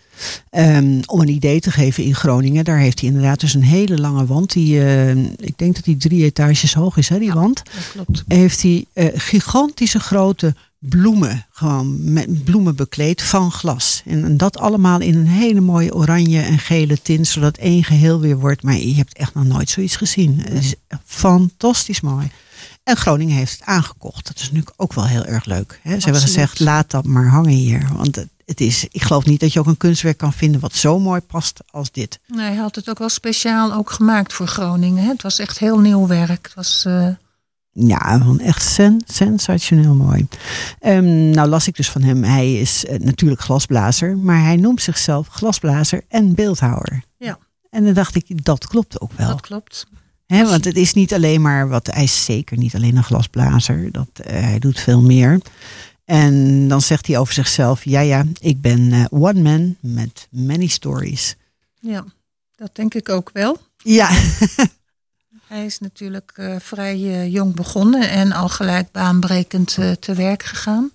Ehm, 0.49 1.01
om 1.05 1.21
een 1.21 1.27
idee 1.27 1.59
te 1.59 1.71
geven 1.71 2.03
in 2.03 2.15
Groningen, 2.15 2.65
daar 2.65 2.77
heeft 2.77 2.99
hij 2.99 3.09
inderdaad 3.09 3.39
dus 3.39 3.53
een 3.53 3.63
hele 3.63 3.97
lange 3.97 4.25
wand. 4.25 4.51
Die, 4.51 4.83
eh, 4.83 5.15
ik 5.35 5.57
denk 5.57 5.75
dat 5.75 5.83
die 5.83 5.97
drie 5.97 6.23
etages 6.23 6.73
hoog 6.73 6.97
is, 6.97 7.09
hè, 7.09 7.19
die 7.19 7.33
wand. 7.33 7.61
Dat 7.63 7.91
klopt. 7.91 8.23
heeft 8.27 8.61
hij 8.61 8.85
eh, 8.93 9.07
gigantische 9.15 9.99
grote 9.99 10.55
bloemen, 10.79 11.45
gewoon 11.51 12.13
met 12.13 12.43
bloemen 12.43 12.75
bekleed 12.75 13.21
van 13.21 13.51
glas. 13.51 14.01
En, 14.05 14.23
en 14.23 14.37
dat 14.37 14.57
allemaal 14.57 15.01
in 15.01 15.15
een 15.15 15.27
hele 15.27 15.61
mooie 15.61 15.95
oranje 15.95 16.41
en 16.41 16.59
gele 16.59 17.01
tint, 17.01 17.27
zodat 17.27 17.57
één 17.57 17.83
geheel 17.83 18.19
weer 18.19 18.39
wordt. 18.39 18.63
Maar 18.63 18.77
je 18.77 18.95
hebt 18.95 19.17
echt 19.17 19.33
nog 19.33 19.45
nooit 19.45 19.69
zoiets 19.69 19.95
gezien. 19.95 20.41
Het 20.43 20.63
is 20.63 20.75
fantastisch 21.05 22.01
mooi. 22.01 22.31
En 22.87 22.97
Groningen 22.97 23.35
heeft 23.35 23.59
het 23.59 23.67
aangekocht. 23.67 24.27
Dat 24.27 24.35
is 24.35 24.41
natuurlijk 24.41 24.73
ook 24.75 24.93
wel 24.93 25.05
heel 25.05 25.25
erg 25.25 25.45
leuk. 25.45 25.79
Hè? 25.83 25.99
Ze 25.99 26.03
hebben 26.03 26.21
gezegd, 26.21 26.59
laat 26.59 26.91
dat 26.91 27.05
maar 27.05 27.27
hangen 27.27 27.51
hier. 27.51 27.87
Want 27.93 28.15
het, 28.15 28.27
het 28.45 28.61
is, 28.61 28.85
ik 28.91 29.01
geloof 29.01 29.25
niet 29.25 29.39
dat 29.39 29.53
je 29.53 29.59
ook 29.59 29.65
een 29.65 29.77
kunstwerk 29.77 30.17
kan 30.17 30.33
vinden 30.33 30.61
wat 30.61 30.73
zo 30.73 30.99
mooi 30.99 31.21
past 31.21 31.59
als 31.71 31.91
dit. 31.91 32.19
Nee, 32.27 32.47
hij 32.47 32.55
had 32.55 32.75
het 32.75 32.89
ook 32.89 32.97
wel 32.97 33.09
speciaal 33.09 33.73
ook 33.73 33.89
gemaakt 33.89 34.33
voor 34.33 34.47
Groningen. 34.47 35.03
Hè? 35.03 35.09
Het 35.09 35.21
was 35.21 35.39
echt 35.39 35.59
heel 35.59 35.79
nieuw 35.79 36.07
werk. 36.07 36.45
Het 36.45 36.53
was, 36.53 36.83
eh, 36.85 37.07
Ja, 37.71 38.21
echt 38.37 38.63
sen, 38.63 39.01
sensationeel 39.05 39.93
mooi. 39.93 40.27
Ehm, 40.79 41.29
nou 41.29 41.49
las 41.49 41.67
ik 41.67 41.75
dus 41.75 41.89
van 41.89 42.01
hem, 42.01 42.23
hij 42.23 42.53
is 42.59 42.85
eh, 42.85 42.99
natuurlijk 42.99 43.41
glasblazer, 43.41 44.17
maar 44.17 44.43
hij 44.43 44.55
noemt 44.55 44.81
zichzelf 44.81 45.27
glasblazer 45.27 46.03
en 46.07 46.35
beeldhouwer. 46.35 47.03
Ja. 47.17 47.37
En 47.69 47.85
dan 47.85 47.93
dacht 47.93 48.15
ik, 48.15 48.45
dat 48.45 48.67
klopt 48.67 49.01
ook 49.01 49.11
wel. 49.13 49.27
dat 49.27 49.41
klopt. 49.41 49.87
Hè, 50.27 50.45
want 50.45 50.65
het 50.65 50.75
is 50.75 50.93
niet 50.93 51.13
alleen 51.13 51.41
maar 51.41 51.67
wat, 51.69 51.87
hij 51.87 52.03
is 52.03 52.25
zeker 52.25 52.57
niet 52.57 52.75
alleen 52.75 52.95
een 52.95 53.03
glasblazer, 53.03 53.91
dat, 53.91 54.07
eh, 54.13 54.41
hij 54.41 54.59
doet 54.59 54.79
veel 54.79 55.01
meer. 55.01 55.39
En 56.05 56.67
dan 56.67 56.81
zegt 56.81 57.07
hij 57.07 57.17
over 57.17 57.33
zichzelf, 57.33 57.83
ja 57.85 57.99
ja, 57.99 58.23
ik 58.39 58.61
ben 58.61 58.91
eh, 58.91 59.05
one 59.09 59.41
man 59.41 59.75
met 59.79 60.27
many 60.31 60.67
stories. 60.67 61.35
Ja, 61.79 62.05
dat 62.55 62.75
denk 62.75 62.93
ik 62.93 63.09
ook 63.09 63.29
wel. 63.33 63.57
Ja, 63.77 64.09
Hij 65.47 65.65
is 65.65 65.79
natuurlijk 65.79 66.31
eh, 66.35 66.55
vrij 66.59 67.27
jong 67.29 67.55
begonnen 67.55 68.09
en 68.09 68.31
al 68.31 68.49
gelijk 68.49 68.91
baanbrekend 68.91 69.77
te 69.99 70.13
werk 70.15 70.43
gegaan. 70.43 70.91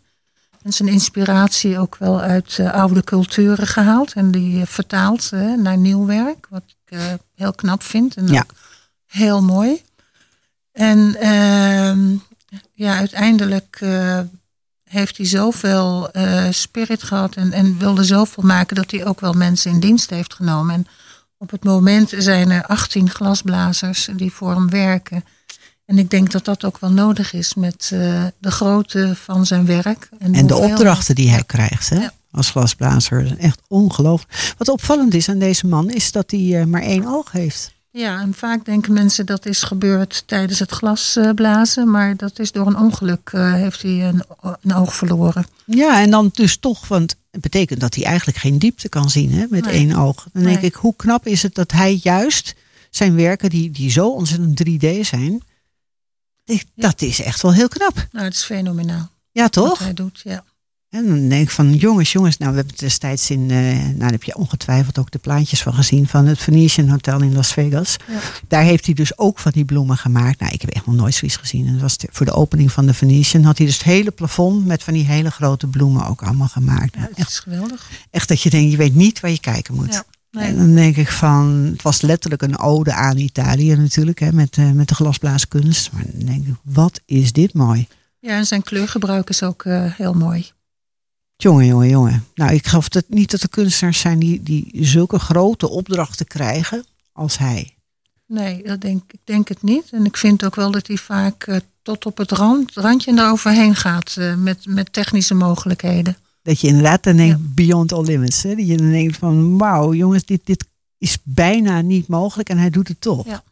En 0.62 0.72
zijn 0.72 0.89
inspiratie 0.89 1.78
ook 1.78 1.97
wel 1.97 2.20
uit 2.20 2.59
oude 2.61 3.05
culturen 3.05 3.66
gehaald 3.66 4.12
en 4.12 4.30
die 4.30 4.64
vertaald 4.64 5.30
naar 5.57 5.76
nieuw 5.76 6.07
werk, 6.07 6.47
wat 6.51 6.62
ik 6.66 6.99
heel 7.35 7.53
knap 7.53 7.83
vind 7.83 8.16
en 8.16 8.26
Ja. 8.26 8.41
ook 8.41 8.55
heel 9.12 9.42
mooi. 9.42 9.82
En 10.72 11.16
ehm, 11.20 12.14
ja, 12.72 12.96
uiteindelijk 12.96 13.76
eh, 13.80 14.20
heeft 14.84 15.16
hij 15.16 15.26
zoveel 15.26 16.10
eh, 16.10 16.46
spirit 16.50 17.02
gehad 17.02 17.34
en, 17.34 17.52
en 17.52 17.78
wilde 17.78 18.04
zoveel 18.04 18.42
maken 18.44 18.76
dat 18.76 18.90
hij 18.90 19.06
ook 19.06 19.20
wel 19.20 19.32
mensen 19.32 19.70
in 19.70 19.80
dienst 19.80 20.10
heeft 20.10 20.34
genomen. 20.34 20.74
En 20.74 20.86
op 21.38 21.50
het 21.50 21.64
moment 21.64 22.12
zijn 22.18 22.50
er 22.50 22.66
18 22.66 23.10
glasblazers 23.10 24.08
die 24.16 24.32
voor 24.32 24.50
hem 24.54 24.70
werken. 24.70 25.24
En 25.84 25.98
ik 25.98 26.10
denk 26.10 26.30
dat 26.32 26.44
dat 26.44 26.64
ook 26.64 26.78
wel 26.78 26.90
nodig 26.90 27.32
is 27.32 27.54
met 27.54 27.90
eh, 27.92 28.24
de 28.38 28.50
grootte 28.50 29.16
van 29.16 29.46
zijn 29.46 29.66
werk. 29.66 30.08
En 30.18 30.32
de 30.32 30.38
hoeveel- 30.38 30.70
opdrachten 30.70 31.14
die 31.14 31.30
hij 31.30 31.44
krijgt 31.44 31.88
hè, 31.88 31.96
Ja. 32.00 32.12
als 32.30 32.50
glasblazer. 32.50 33.38
Echt 33.38 33.60
ongelooflijk. 33.68 34.54
Wat 34.58 34.68
opvallend 34.68 35.14
is 35.14 35.28
aan 35.28 35.38
deze 35.38 35.66
man 35.66 35.90
is 35.90 36.12
dat 36.12 36.30
hij 36.30 36.66
maar 36.66 36.82
één 36.82 37.06
oog 37.06 37.32
heeft. 37.32 37.72
Ja, 37.95 38.20
en 38.20 38.34
vaak 38.34 38.64
denken 38.64 38.93
mensen 38.93 39.26
dat 39.26 39.47
is 39.47 39.62
gebeurd 39.62 40.22
tijdens 40.26 40.59
het 40.59 40.70
glasblazen. 40.70 41.90
Maar 41.90 42.16
dat 42.16 42.38
is 42.38 42.53
door 42.53 42.66
een 42.66 42.76
ongeluk 42.78 43.30
eh, 43.32 43.53
heeft 43.53 43.82
hij 43.82 44.09
een, 44.09 44.22
een 44.61 44.74
oog 44.74 44.95
verloren. 44.95 45.47
Ja, 45.66 46.01
en 46.01 46.11
dan 46.11 46.30
dus 46.32 46.57
toch, 46.57 46.88
want 46.88 47.16
het 47.30 47.40
betekent 47.40 47.80
dat 47.80 47.95
hij 47.95 48.05
eigenlijk 48.05 48.38
geen 48.38 48.59
diepte 48.59 48.88
kan 48.88 49.11
zien 49.11 49.32
hè, 49.32 49.47
met 49.51 49.64
Nee. 49.64 49.72
één 49.74 49.97
oog. 49.97 50.26
Dan 50.32 50.43
denk 50.43 50.61
ik, 50.61 50.74
hoe 50.74 50.97
knap 50.97 51.26
is 51.26 51.43
het 51.43 51.55
dat 51.55 51.72
hij 51.72 52.01
juist 52.03 52.55
zijn 52.90 53.14
werken, 53.14 53.51
die, 53.51 53.70
die 53.70 53.90
zo 53.90 54.09
ontzettend 54.09 54.62
3D 54.68 55.01
zijn, 55.01 55.43
dat 56.74 57.03
is 57.03 57.20
echt 57.22 57.43
wel 57.43 57.53
heel 57.53 57.68
knap. 57.68 58.07
Nou, 58.12 58.24
het 58.24 58.34
is 58.34 58.45
fenomenaal 58.45 59.11
Ja, 59.30 59.43
wat 59.43 59.53
toch? 59.53 59.78
hij 59.78 59.95
doet. 59.95 60.20
Ja. 60.24 60.45
En 60.93 61.07
dan 61.09 61.28
denk 61.28 61.43
ik 61.43 61.51
van, 61.51 61.74
jongens, 61.74 62.12
jongens, 62.12 62.36
nou, 62.38 62.51
we 62.51 62.57
hebben 62.57 62.74
het 62.74 62.82
destijds 62.84 63.30
in, 63.30 63.51
eh, 63.51 63.57
nou, 63.59 63.99
daar 63.99 64.11
heb 64.11 64.22
je 64.22 64.36
ongetwijfeld 64.36 64.99
ook 64.99 65.11
de 65.11 65.18
plaatjes 65.18 65.62
van 65.62 65.74
gezien, 65.74 66.07
van 66.09 66.26
het 66.26 66.38
Venetian 66.38 66.88
Hotel 66.88 67.20
in 67.22 67.34
Las 67.34 67.53
Vegas. 67.53 67.97
Ja. 68.09 68.18
Daar 68.49 68.62
heeft 68.62 68.84
hij 68.86 68.95
dus 68.95 69.18
ook 69.18 69.38
van 69.38 69.53
die 69.55 69.64
bloemen 69.64 69.97
gemaakt. 69.97 70.40
Nou, 70.40 70.53
ik 70.53 70.61
heb 70.61 70.70
echt 70.70 70.86
nog 70.86 70.95
nooit 70.95 71.14
zoiets 71.14 71.36
gezien. 71.36 71.66
En 71.66 71.72
dat 71.72 71.80
was 71.82 71.97
de- 71.97 72.09
voor 72.11 72.26
de 72.26 72.32
opening 72.32 72.72
van 72.72 72.86
de 72.86 72.95
Venetian 72.95 73.43
had 73.43 73.57
hij 73.59 73.66
dus 73.66 73.76
het 73.76 73.84
hele 73.84 74.11
plafond 74.11 74.66
met 74.66 74.82
van 74.82 74.93
die 74.95 75.05
hele 75.05 75.30
grote 75.30 75.66
bloemen 75.66 76.07
ook 76.07 76.22
allemaal 76.22 76.49
gemaakt. 76.49 76.95
Ja, 76.95 77.01
Nou, 77.01 77.12
echt, 77.14 77.28
is 77.28 77.38
geweldig. 77.38 77.90
echt 78.11 78.28
dat 78.28 78.40
je 78.40 78.51
denkt, 78.51 78.70
je 78.70 78.76
weet 78.76 78.95
niet 78.95 79.20
waar 79.20 79.30
je 79.30 79.40
kijken 79.40 79.74
moet. 79.74 79.93
Ja. 80.30 80.40
En 80.40 80.57
dan 80.57 80.74
denk 80.74 80.97
ik 80.97 81.09
van, 81.11 81.47
het 81.72 81.82
was 81.82 82.01
letterlijk 82.01 82.43
een 82.43 82.59
ode 82.59 82.93
aan 82.93 83.16
Italië 83.16 83.74
natuurlijk, 83.76 84.18
hè, 84.20 84.32
met, 84.32 84.57
eh, 84.57 84.70
met 84.70 84.88
de 84.88 84.95
glasblaaskunst. 84.95 85.93
Maar 85.93 86.05
dan 86.12 86.26
denk 86.26 86.47
ik, 86.47 86.55
wat 86.62 87.01
is 87.07 87.32
dit 87.32 87.55
mooi. 87.55 87.86
ja, 88.18 88.36
en 88.36 88.47
zijn 88.47 88.62
kleurgebruik 88.62 89.28
is 89.28 89.43
ook 89.43 89.64
eh, 89.64 89.84
heel 89.84 90.12
mooi. 90.14 90.51
Jongen, 91.43 91.66
jongen, 91.66 91.88
jongen. 91.88 92.24
Nou, 92.34 92.53
ik 92.53 92.66
geloof 92.66 92.88
dat 92.88 93.05
niet 93.09 93.30
dat 93.30 93.43
er 93.43 93.49
kunstenaars 93.49 94.01
zijn 94.01 94.18
die, 94.18 94.43
die 94.43 94.70
zulke 94.72 95.18
grote 95.18 95.68
opdrachten 95.68 96.26
krijgen 96.26 96.84
als 97.12 97.38
hij. 97.38 97.74
Nee, 98.26 98.62
dat 98.62 98.80
denk, 98.80 99.03
ik 99.12 99.20
denk 99.24 99.49
het 99.49 99.62
niet. 99.62 99.90
En 99.90 100.05
ik 100.05 100.16
vind 100.16 100.45
ook 100.45 100.55
wel 100.55 100.70
dat 100.70 100.86
hij 100.86 100.97
vaak 100.97 101.43
eh, 101.47 101.57
tot 101.82 102.07
op 102.07 102.18
het 102.18 102.30
rand, 102.30 102.72
randje 102.74 103.11
en 103.11 103.18
eroverheen 103.18 103.76
gaat 103.76 104.16
eh, 104.16 104.34
met, 104.34 104.66
met 104.66 104.93
technische 104.93 105.34
mogelijkheden. 105.34 106.16
Dat 106.43 106.61
je 106.61 106.66
inderdaad 106.66 107.03
dan 107.03 107.16
denkt, 107.16 107.55
beyond 107.55 107.93
all 107.93 108.05
limits. 108.05 108.43
Hè? 108.43 108.55
Dat 108.55 108.66
je 108.66 108.76
dan 108.76 108.90
denkt 108.90 109.16
van, 109.16 109.59
wauw, 109.59 109.95
jongens, 109.95 110.24
dit, 110.24 110.40
dit 110.45 110.64
is 110.99 111.18
bijna 111.22 111.80
niet 111.80 112.09
mogelijk 112.09 112.49
en 112.49 112.59
hij 112.59 112.70
doet 112.70 112.88
het 112.88 113.01
toch. 113.01 113.26
Ja. 113.26 113.43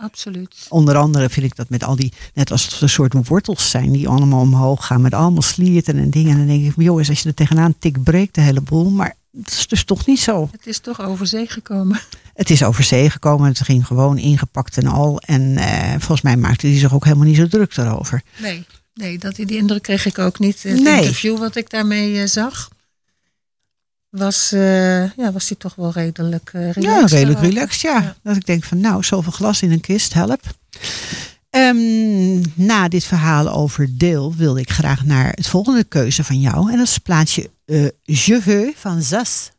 Absoluut. 0.00 0.66
Onder 0.68 0.96
andere 0.96 1.28
vind 1.28 1.46
ik 1.46 1.56
dat 1.56 1.68
met 1.68 1.84
al 1.84 1.96
die, 1.96 2.12
net 2.34 2.50
als 2.50 2.64
het 2.64 2.80
een 2.80 2.88
soort 2.88 3.28
wortels 3.28 3.70
zijn 3.70 3.92
die 3.92 4.08
allemaal 4.08 4.40
omhoog 4.40 4.86
gaan 4.86 5.00
met 5.00 5.14
allemaal 5.14 5.42
slierten 5.42 5.98
en 5.98 6.10
dingen. 6.10 6.30
En 6.32 6.38
dan 6.38 6.46
denk 6.46 6.64
ik, 6.64 6.72
jongens, 6.76 7.08
als 7.08 7.22
je 7.22 7.28
er 7.28 7.34
tegenaan 7.34 7.74
tikt, 7.78 8.02
breekt 8.02 8.34
de 8.34 8.40
hele 8.40 8.60
boel. 8.60 8.90
Maar 8.90 9.14
dat 9.32 9.52
is 9.52 9.66
dus 9.66 9.84
toch 9.84 10.06
niet 10.06 10.20
zo. 10.20 10.48
Het 10.52 10.66
is 10.66 10.78
toch 10.78 11.00
over 11.00 11.26
zee 11.26 11.46
gekomen. 11.46 12.00
Het 12.34 12.50
is 12.50 12.62
over 12.62 12.84
zee 12.84 13.10
gekomen, 13.10 13.48
het 13.48 13.60
ging 13.60 13.86
gewoon 13.86 14.18
ingepakt 14.18 14.76
en 14.76 14.86
al. 14.86 15.20
En 15.20 15.56
eh, 15.56 15.90
volgens 15.90 16.22
mij 16.22 16.36
maakte 16.36 16.66
hij 16.66 16.78
zich 16.78 16.94
ook 16.94 17.04
helemaal 17.04 17.26
niet 17.26 17.36
zo 17.36 17.46
druk 17.46 17.74
daarover. 17.74 18.22
Nee, 18.36 18.64
nee 18.94 19.18
dat, 19.18 19.34
die 19.36 19.56
indruk 19.56 19.82
kreeg 19.82 20.06
ik 20.06 20.18
ook 20.18 20.38
niet. 20.38 20.62
Het 20.62 20.80
Nee. 20.82 20.96
interview 20.96 21.38
wat 21.38 21.56
ik 21.56 21.70
daarmee 21.70 22.20
eh, 22.20 22.26
zag, 22.26 22.68
was, 24.10 24.52
eh, 24.52 25.10
ja, 25.10 25.32
was 25.32 25.48
hij 25.48 25.56
toch 25.58 25.74
wel 25.74 25.92
redelijk 25.92 26.50
uh, 26.54 26.70
relaxed. 26.72 27.10
Ja, 27.10 27.16
redelijk 27.16 27.40
relaxed, 27.40 27.80
ja. 27.80 28.00
Ja. 28.00 28.16
Dat 28.22 28.36
ik 28.36 28.46
denk 28.46 28.64
van, 28.64 28.80
nou, 28.80 29.04
zoveel 29.04 29.32
glas 29.32 29.62
in 29.62 29.72
een 29.72 29.80
kist, 29.80 30.14
help. 30.14 30.40
Ehm, 31.50 32.42
na 32.54 32.88
dit 32.88 33.04
verhaal 33.04 33.48
over 33.48 33.98
Deel 33.98 34.34
wilde 34.34 34.60
ik 34.60 34.70
graag 34.70 35.04
naar 35.04 35.32
het 35.34 35.48
volgende 35.48 35.84
keuze 35.84 36.24
van 36.24 36.40
jou. 36.40 36.70
En 36.70 36.76
dat 36.76 36.86
is 36.86 36.94
het 36.94 37.02
plaatsje 37.02 37.50
eh 37.64 37.88
Je 38.02 38.42
veux 38.42 38.74
van 38.76 39.02
Zas. 39.02 39.50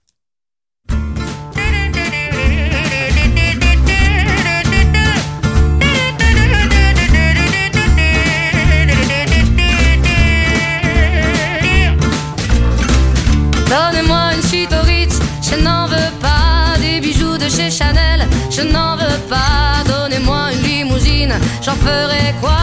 Je 18.59 18.67
n'en 18.67 18.95
veux 18.97 19.19
pas. 19.29 19.83
Donnez-moi 19.85 20.51
une 20.53 20.61
limousine, 20.61 21.33
j'en 21.61 21.75
ferai 21.75 22.35
quoi? 22.41 22.57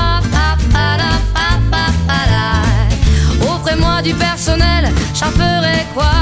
Offrez-moi 3.49 4.03
du 4.03 4.15
personnel, 4.15 4.93
j'en 5.15 5.31
ferai 5.31 5.87
quoi? 5.95 6.13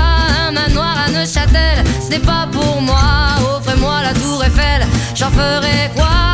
Un 0.47 0.53
manoir 0.53 0.97
à 1.07 1.11
Neuchâtel, 1.11 1.85
ce 2.03 2.11
n'est 2.11 2.27
pas 2.33 2.47
pour 2.51 2.81
moi. 2.81 3.03
Offrez-moi 3.57 4.03
la 4.03 4.13
tour 4.15 4.43
Eiffel, 4.45 4.87
j'en 5.15 5.31
ferai 5.31 5.91
quoi? 5.95 6.25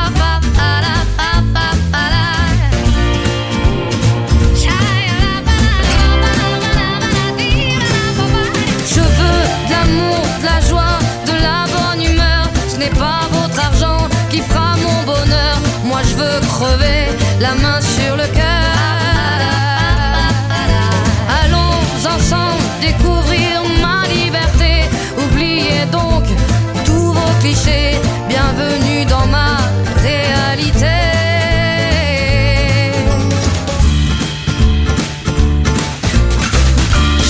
Bienvenue 28.28 29.04
dans 29.06 29.26
ma 29.26 29.56
réalité. 29.96 30.86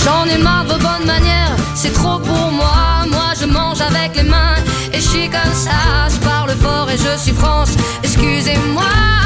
J'en 0.05 0.25
ai 0.25 0.37
marre 0.37 0.65
de 0.65 0.73
vos 0.73 0.77
bonnes 0.77 1.07
manières, 1.07 1.55
c'est 1.73 1.91
trop 1.91 2.19
pour 2.19 2.51
moi. 2.51 3.07
Moi 3.09 3.33
je 3.39 3.47
mange 3.47 3.81
avec 3.81 4.15
les 4.15 4.21
mains 4.21 4.57
et 4.93 4.97
je 4.97 5.07
suis 5.07 5.27
comme 5.27 5.55
ça. 5.55 6.07
Je 6.13 6.19
parle 6.19 6.51
fort 6.51 6.87
et 6.91 6.97
je 6.97 7.17
suis 7.17 7.33
France, 7.33 7.71
excusez-moi. 8.03 9.20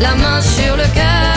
La 0.00 0.14
main 0.14 0.40
sur 0.40 0.76
le 0.76 0.84
cœur. 0.94 1.34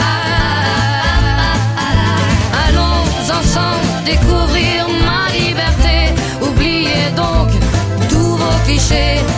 Allons 2.66 3.02
ensemble 3.38 4.04
découvrir 4.04 4.86
ma 5.04 5.30
liberté. 5.32 6.12
Oubliez 6.42 7.10
donc 7.16 7.48
tous 8.08 8.36
vos 8.36 8.58
clichés. 8.66 9.29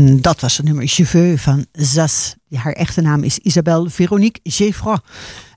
En 0.00 0.20
dat 0.20 0.40
was 0.40 0.56
het 0.56 0.66
nummer 0.66 0.88
Cheveux 0.88 1.42
van 1.42 1.66
Zas. 1.72 2.34
Haar 2.54 2.72
echte 2.72 3.00
naam 3.00 3.22
is 3.22 3.38
Isabelle 3.38 3.90
Veronique 3.90 4.40
Geoffroy. 4.42 4.98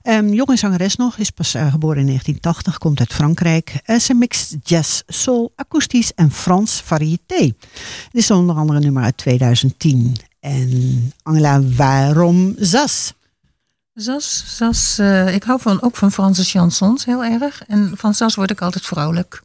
Um, 0.02 0.32
jonge 0.32 0.56
zangeres 0.56 0.96
nog, 0.96 1.16
is 1.16 1.30
pas 1.30 1.54
uh, 1.54 1.70
geboren 1.70 1.98
in 1.98 2.06
1980, 2.06 2.78
komt 2.78 2.98
uit 2.98 3.12
Frankrijk. 3.12 3.80
Uh, 3.86 3.98
ze 3.98 4.14
mixt 4.14 4.56
jazz, 4.62 5.02
soul, 5.06 5.52
akoestisch 5.56 6.14
en 6.14 6.30
Frans 6.30 6.80
variété. 6.80 7.36
Dit 7.36 7.54
is 8.12 8.30
onder 8.30 8.56
andere 8.56 8.78
een 8.78 8.84
nummer 8.84 9.02
uit 9.02 9.16
2010. 9.16 10.16
En 10.40 11.12
Angela, 11.22 11.62
waarom 11.62 12.54
Zas? 12.58 13.12
Zas, 13.94 14.44
Zas 14.56 14.98
uh, 15.00 15.34
ik 15.34 15.42
hou 15.42 15.60
van, 15.60 15.82
ook 15.82 15.96
van 15.96 16.12
Franse 16.12 16.44
chansons 16.44 17.04
heel 17.04 17.24
erg. 17.24 17.62
En 17.66 17.92
van 17.96 18.14
Zas 18.14 18.34
word 18.34 18.50
ik 18.50 18.62
altijd 18.62 18.86
vrolijk. 18.86 19.42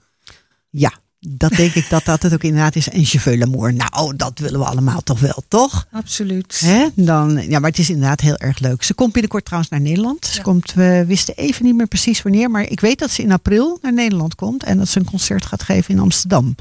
Ja, 0.70 0.94
dat 1.20 1.52
denk 1.52 1.74
ik 1.74 1.90
dat 1.90 2.06
dat 2.06 2.24
het 2.24 2.34
ook 2.34 2.44
inderdaad 2.44 2.76
is. 2.76 2.90
En 2.90 3.06
Cheveux 3.06 3.38
l'amour, 3.40 3.74
nou, 3.74 4.16
dat 4.16 4.40
willen 4.40 4.60
we 4.60 4.66
allemaal 4.66 5.02
toch 5.02 5.20
wel, 5.20 5.44
toch? 5.48 5.88
Absoluut. 5.92 6.60
Hè? 6.66 6.88
Dan, 6.96 7.50
ja, 7.50 7.60
maar 7.60 7.70
het 7.70 7.80
is 7.80 7.90
inderdaad 7.90 8.22
heel 8.22 8.38
erg 8.38 8.60
leuk. 8.60 8.84
Ze 8.84 8.94
komt 8.94 9.12
binnenkort 9.12 9.46
trouwens 9.46 9.72
naar 9.72 9.82
Nederland. 9.82 10.26
Ze 10.26 10.42
komt, 10.42 10.74
we 10.74 11.04
wisten 11.08 11.36
even 11.36 11.66
niet 11.66 11.76
meer 11.76 11.88
precies 11.88 12.22
wanneer, 12.22 12.52
maar 12.52 12.64
ik 12.70 12.80
weet 12.80 13.00
dat 13.00 13.12
ze 13.12 13.22
in 13.22 13.32
april 13.32 13.78
naar 13.82 13.94
Nederland 13.94 14.36
komt 14.36 14.64
en 14.64 14.78
dat 14.78 14.88
ze 14.88 15.00
een 15.00 15.06
concert 15.06 15.46
gaat 15.46 15.64
geven 15.64 15.94
in 15.94 16.00
Amsterdam. 16.00 16.56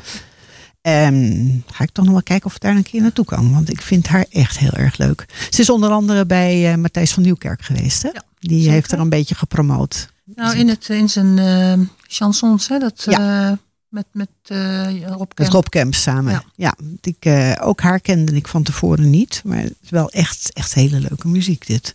En 0.81 1.65
ga 1.73 1.85
ik 1.85 1.91
toch 1.91 2.05
nog 2.05 2.13
wel 2.15 2.23
kijken 2.23 2.47
of 2.47 2.55
ik 2.55 2.61
daar 2.61 2.77
een 2.77 2.83
keer 2.83 3.01
naartoe 3.03 3.25
kan. 3.25 3.53
Want 3.53 3.71
ik 3.71 3.83
vind 3.83 4.07
haar 4.07 4.27
echt 4.31 4.59
heel 4.59 4.71
erg 4.73 4.97
leuk. 4.97 5.25
Ze 5.51 5.61
is 5.61 5.71
onder 5.71 5.91
andere 5.91 6.27
bij 6.27 6.71
uh, 6.73 6.77
Matthijs 6.79 7.13
van 7.13 7.23
Nieuwkerk 7.23 7.63
geweest. 7.63 8.03
Hè? 8.03 8.09
Ja, 8.13 8.23
Die 8.39 8.59
zeker. 8.59 8.73
heeft 8.73 8.93
er 8.93 8.99
een 8.99 9.09
beetje 9.09 9.35
gepromoot. 9.35 10.09
Nou, 10.35 10.57
in, 10.57 10.69
het, 10.69 10.89
in 10.89 11.09
zijn 11.09 11.37
uh, 11.39 11.87
chansons, 12.07 12.69
hè, 12.69 12.79
dat, 12.79 13.07
Ja. 13.11 13.51
uh, 13.51 13.57
met, 13.89 14.07
met 14.13 14.29
uh, 14.47 15.07
Rob 15.07 15.19
Met 15.19 15.35
Kemp. 15.35 15.51
Rob 15.51 15.67
Kemp 15.69 15.95
samen. 15.95 16.33
Ja. 16.33 16.45
Ja. 16.55 16.75
ik, 17.01 17.25
eh, 17.25 17.53
ook 17.61 17.81
haar 17.81 18.01
kende 18.01 18.33
ik 18.33 18.49
van 18.49 18.63
tevoren 18.63 19.11
niet. 19.11 19.43
Maar 19.45 19.59
het 19.59 19.77
is 19.83 19.91
wel 19.91 20.11
echt, 20.11 20.53
echt 20.53 20.75
hele 20.75 21.01
leuke 21.01 21.29
muziek 21.29 21.67
dit. 21.67 21.95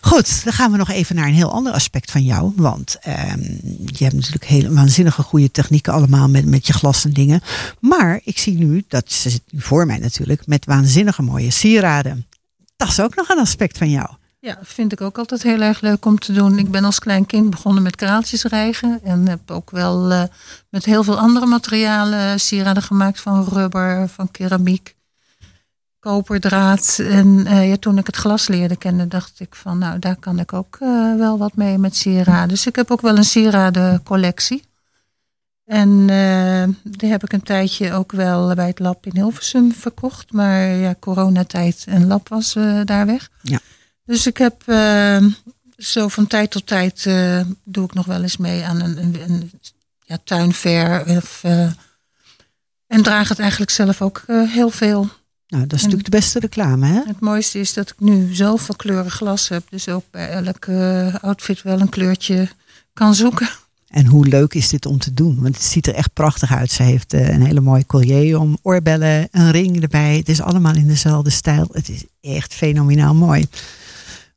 Goed, 0.00 0.44
dan 0.44 0.52
gaan 0.52 0.70
we 0.70 0.76
nog 0.76 0.90
even 0.90 1.16
naar 1.16 1.26
een 1.26 1.34
heel 1.34 1.52
ander 1.52 1.72
aspect 1.72 2.10
van 2.10 2.24
jou. 2.24 2.52
Want 2.56 2.96
ehm, 3.00 3.42
je 3.84 4.04
hebt 4.04 4.14
natuurlijk 4.14 4.44
hele 4.44 4.72
waanzinnige 4.72 5.22
goede 5.22 5.50
technieken 5.50 5.92
allemaal 5.92 6.28
met, 6.28 6.46
met 6.46 6.66
je 6.66 6.72
glas 6.72 7.04
en 7.04 7.12
dingen. 7.12 7.40
Maar 7.80 8.20
ik 8.24 8.38
zie 8.38 8.54
nu, 8.54 8.84
dat 8.88 9.12
ze 9.12 9.30
zit 9.30 9.42
nu 9.50 9.60
voor 9.60 9.86
mij 9.86 9.98
natuurlijk, 9.98 10.46
met 10.46 10.64
waanzinnige 10.64 11.22
mooie 11.22 11.50
sieraden. 11.50 12.26
Dat 12.76 12.88
is 12.88 13.00
ook 13.00 13.14
nog 13.14 13.28
een 13.28 13.38
aspect 13.38 13.78
van 13.78 13.90
jou. 13.90 14.08
Ja, 14.40 14.58
vind 14.62 14.92
ik 14.92 15.00
ook 15.00 15.18
altijd 15.18 15.42
heel 15.42 15.60
erg 15.60 15.80
leuk 15.80 16.04
om 16.04 16.18
te 16.18 16.32
doen. 16.32 16.58
Ik 16.58 16.70
ben 16.70 16.84
als 16.84 16.98
klein 16.98 17.26
kind 17.26 17.50
begonnen 17.50 17.82
met 17.82 17.96
kraaltjes 17.96 18.44
rijgen. 18.44 19.00
En 19.02 19.28
heb 19.28 19.50
ook 19.50 19.70
wel 19.70 20.12
uh, 20.12 20.22
met 20.68 20.84
heel 20.84 21.04
veel 21.04 21.18
andere 21.18 21.46
materialen 21.46 22.40
sieraden 22.40 22.82
gemaakt. 22.82 23.20
Van 23.20 23.44
rubber, 23.44 24.08
van 24.08 24.30
keramiek, 24.30 24.96
koperdraad. 25.98 26.98
En 26.98 27.26
uh, 27.26 27.68
ja, 27.68 27.76
toen 27.76 27.98
ik 27.98 28.06
het 28.06 28.16
glas 28.16 28.48
leerde 28.48 28.76
kennen, 28.76 29.08
dacht 29.08 29.40
ik 29.40 29.54
van 29.54 29.78
nou, 29.78 29.98
daar 29.98 30.16
kan 30.16 30.38
ik 30.38 30.52
ook 30.52 30.76
wel 31.18 31.38
wat 31.38 31.56
mee 31.56 31.78
met 31.78 31.96
sieraden. 31.96 32.48
Dus 32.48 32.66
ik 32.66 32.76
heb 32.76 32.90
ook 32.90 33.00
wel 33.00 33.16
een 33.16 33.24
sieradencollectie. 33.24 34.62
En 35.64 36.06
die 36.82 37.10
heb 37.10 37.22
ik 37.22 37.32
een 37.32 37.42
tijdje 37.42 37.92
ook 37.92 38.12
wel 38.12 38.54
bij 38.54 38.66
het 38.66 38.78
lab 38.78 39.06
in 39.06 39.14
Hilversum 39.14 39.72
verkocht. 39.72 40.32
Maar 40.32 40.66
ja, 40.66 40.94
coronatijd 41.00 41.84
en 41.88 42.06
lab 42.06 42.28
was 42.28 42.52
daar 42.84 43.06
weg. 43.06 43.28
Ja. 43.42 43.58
Dus 44.08 44.26
ik 44.26 44.36
heb 44.36 44.62
uh, 44.66 45.24
zo 45.76 46.08
van 46.08 46.26
tijd 46.26 46.50
tot 46.50 46.66
tijd 46.66 47.04
uh, 47.04 47.40
doe 47.64 47.84
ik 47.84 47.94
nog 47.94 48.06
wel 48.06 48.22
eens 48.22 48.36
mee 48.36 48.64
aan 48.64 48.80
een, 48.80 48.98
een, 48.98 49.30
een 49.30 49.50
ja, 50.04 50.18
tuinfair. 50.24 51.16
Of, 51.16 51.42
uh, 51.44 51.70
en 52.86 53.02
draag 53.02 53.28
het 53.28 53.38
eigenlijk 53.38 53.70
zelf 53.70 54.02
ook 54.02 54.24
heel 54.26 54.70
veel. 54.70 55.08
Nou, 55.48 55.66
dat 55.66 55.72
is 55.72 55.84
en, 55.84 55.84
natuurlijk 55.84 56.10
de 56.10 56.16
beste 56.16 56.38
reclame, 56.38 56.86
hè? 56.86 57.00
Het 57.06 57.20
mooiste 57.20 57.58
is 57.58 57.72
dat 57.72 57.90
ik 57.90 58.00
nu 58.00 58.34
zoveel 58.34 58.76
kleuren 58.76 59.10
glas 59.10 59.48
heb. 59.48 59.62
Dus 59.70 59.88
ook 59.88 60.04
bij 60.10 60.28
elke 60.28 61.12
outfit 61.20 61.62
wel 61.62 61.80
een 61.80 61.88
kleurtje 61.88 62.48
kan 62.92 63.14
zoeken. 63.14 63.48
En 63.88 64.06
hoe 64.06 64.26
leuk 64.26 64.54
is 64.54 64.68
dit 64.68 64.86
om 64.86 64.98
te 64.98 65.14
doen? 65.14 65.40
Want 65.40 65.54
het 65.54 65.64
ziet 65.64 65.86
er 65.86 65.94
echt 65.94 66.12
prachtig 66.12 66.52
uit. 66.52 66.70
Ze 66.70 66.82
heeft 66.82 67.12
een 67.12 67.42
hele 67.42 67.60
mooie 67.60 67.86
collier 67.86 68.38
om, 68.38 68.58
oorbellen, 68.62 69.28
een 69.30 69.50
ring 69.50 69.82
erbij. 69.82 70.16
Het 70.16 70.28
is 70.28 70.40
allemaal 70.40 70.74
in 70.74 70.86
dezelfde 70.86 71.30
stijl. 71.30 71.68
Het 71.72 71.88
is 71.88 72.04
echt 72.20 72.54
fenomenaal 72.54 73.14
mooi. 73.14 73.48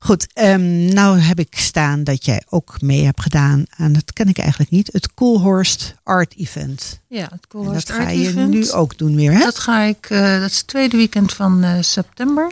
Goed, 0.03 0.27
um, 0.39 0.93
nou 0.93 1.19
heb 1.19 1.39
ik 1.39 1.57
staan 1.57 2.03
dat 2.03 2.25
jij 2.25 2.43
ook 2.49 2.81
mee 2.81 3.03
hebt 3.03 3.21
gedaan 3.21 3.65
aan, 3.77 3.93
dat 3.93 4.13
ken 4.13 4.27
ik 4.27 4.37
eigenlijk 4.37 4.71
niet, 4.71 4.89
het 4.91 5.13
Coolhorst 5.13 5.95
Art 6.03 6.35
Event. 6.35 6.99
Ja, 7.07 7.27
het 7.31 7.47
Coolhorst 7.47 7.89
Art 7.89 7.99
Event. 8.09 8.25
Dat 8.25 8.33
ga 8.33 8.41
je 8.41 8.47
nu 8.47 8.71
ook 8.71 8.97
doen 8.97 9.15
weer, 9.15 9.31
hè? 9.31 9.39
Dat 9.39 9.59
ga 9.59 9.81
ik, 9.81 10.09
uh, 10.09 10.39
dat 10.39 10.49
is 10.49 10.57
het 10.57 10.67
tweede 10.67 10.97
weekend 10.97 11.33
van 11.33 11.63
uh, 11.63 11.73
september. 11.81 12.51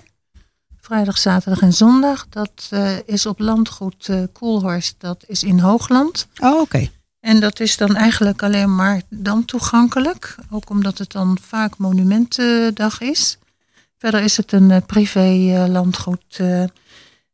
Vrijdag, 0.82 1.18
zaterdag 1.18 1.62
en 1.62 1.74
zondag. 1.74 2.28
Dat 2.30 2.70
uh, 2.74 2.92
is 3.06 3.26
op 3.26 3.40
landgoed 3.40 4.10
Coolhorst, 4.34 4.96
dat 4.98 5.24
is 5.28 5.44
in 5.44 5.60
Hoogland. 5.60 6.28
Oh, 6.38 6.52
oké. 6.52 6.62
Okay. 6.62 6.92
En 7.20 7.40
dat 7.40 7.60
is 7.60 7.78
dan 7.78 7.96
eigenlijk 7.96 8.44
alleen 8.44 8.76
maar 8.76 9.02
dan 9.10 9.46
toegankelijk. 9.46 10.36
Ook 10.50 10.70
omdat 10.70 10.98
het 10.98 11.12
dan 11.12 11.38
vaak 11.42 11.78
monumentendag 11.78 13.02
is. 13.02 13.38
Verder 13.98 14.24
is 14.24 14.38
het 14.38 14.52
een 14.52 14.86
privé 14.86 15.66
landgoed. 15.70 16.40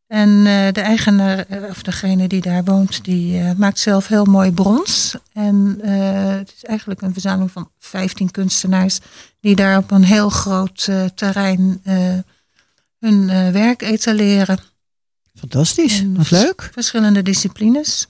En 0.08 0.30
uh, 0.30 0.72
de 0.72 0.82
eigenaar, 0.82 1.46
of 1.70 1.84
degene 1.84 2.28
die 2.28 2.42
daar 2.42 2.64
woont, 2.64 3.04
die 3.04 3.40
uh, 3.40 3.52
maakt 3.58 3.80
zelf 3.80 4.08
heel 4.08 4.26
mooi 4.26 4.52
brons. 4.52 5.16
En 5.34 5.80
uh, 5.84 6.36
het 6.38 6.54
is 6.56 6.64
eigenlijk 6.64 7.02
een 7.02 7.14
verzameling 7.14 7.52
van 7.52 7.70
15 7.80 8.32
kunstenaars 8.32 9.00
die 9.40 9.56
daar 9.56 9.78
op 9.78 9.92
een 9.92 10.04
heel 10.04 10.30
groot 10.30 10.90
terrein 11.16 11.82
hun 13.00 13.52
werk 13.52 13.82
etaleren. 13.82 14.60
Fantastisch, 15.36 16.00
en 16.00 16.18
wat 16.18 16.32
leuk. 16.32 16.70
Verschillende 16.74 17.22
disciplines. 17.22 18.08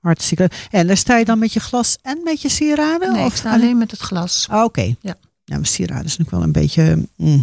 Hartstikke. 0.00 0.50
En 0.70 0.86
daar 0.86 0.96
sta 0.96 1.16
je 1.16 1.24
dan 1.24 1.38
met 1.38 1.52
je 1.52 1.60
glas 1.60 1.98
en 2.02 2.20
met 2.24 2.42
je 2.42 2.48
sieraden? 2.48 3.12
Nee, 3.12 3.24
of 3.24 3.30
ik 3.30 3.36
sta 3.36 3.52
alleen 3.52 3.78
met 3.78 3.90
het 3.90 4.00
glas. 4.00 4.46
Oh, 4.50 4.56
Oké. 4.56 4.64
Okay. 4.64 4.96
Ja. 5.00 5.16
Ja, 5.44 5.56
maar 5.56 5.66
sieraden 5.66 6.04
is 6.04 6.16
natuurlijk 6.16 6.30
wel 6.30 6.42
een 6.42 6.52
beetje 6.52 7.08
mm, 7.16 7.42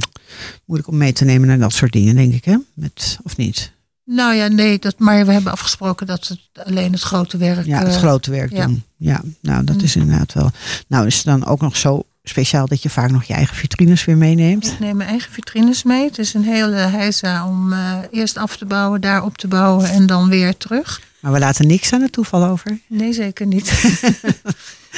moeilijk 0.65 0.89
om 0.91 0.97
mee 0.97 1.13
te 1.13 1.25
nemen 1.25 1.47
naar 1.47 1.59
dat 1.59 1.73
soort 1.73 1.91
dingen, 1.91 2.15
denk 2.15 2.33
ik, 2.33 2.45
hè? 2.45 2.57
Met, 2.73 3.19
of 3.23 3.37
niet? 3.37 3.71
Nou 4.05 4.33
ja, 4.33 4.47
nee, 4.47 4.79
dat, 4.79 4.99
maar 4.99 5.25
we 5.25 5.31
hebben 5.31 5.51
afgesproken 5.51 6.07
dat 6.07 6.27
het 6.27 6.67
alleen 6.67 6.91
het 6.91 7.01
grote 7.01 7.37
werk. 7.37 7.65
Ja, 7.65 7.79
het 7.79 7.87
uh, 7.87 7.97
grote 7.97 8.31
werk 8.31 8.51
ja. 8.51 8.65
doen. 8.65 8.83
Ja, 8.97 9.21
nou, 9.41 9.63
dat 9.63 9.81
is 9.81 9.95
inderdaad 9.95 10.33
wel. 10.33 10.51
Nou, 10.87 11.05
is 11.05 11.15
het 11.15 11.25
dan 11.25 11.45
ook 11.45 11.61
nog 11.61 11.77
zo 11.77 12.03
speciaal 12.23 12.67
dat 12.67 12.81
je 12.81 12.89
vaak 12.89 13.11
nog 13.11 13.23
je 13.23 13.33
eigen 13.33 13.55
vitrines 13.55 14.05
weer 14.05 14.17
meeneemt? 14.17 14.67
Ik 14.67 14.79
neem 14.79 14.97
mijn 14.97 15.09
eigen 15.09 15.31
vitrines 15.31 15.83
mee. 15.83 16.03
Het 16.03 16.17
is 16.17 16.33
een 16.33 16.43
hele 16.43 16.75
heisa 16.75 17.47
om 17.47 17.73
uh, 17.73 17.97
eerst 18.11 18.37
af 18.37 18.57
te 18.57 18.65
bouwen, 18.65 19.01
daar 19.01 19.23
op 19.23 19.37
te 19.37 19.47
bouwen 19.47 19.89
en 19.89 20.05
dan 20.05 20.29
weer 20.29 20.57
terug. 20.57 21.01
Maar 21.19 21.31
we 21.31 21.39
laten 21.39 21.67
niks 21.67 21.93
aan 21.93 22.01
het 22.01 22.11
toeval 22.11 22.45
over. 22.45 22.79
Nee, 22.87 23.13
zeker 23.13 23.45
niet. 23.45 23.71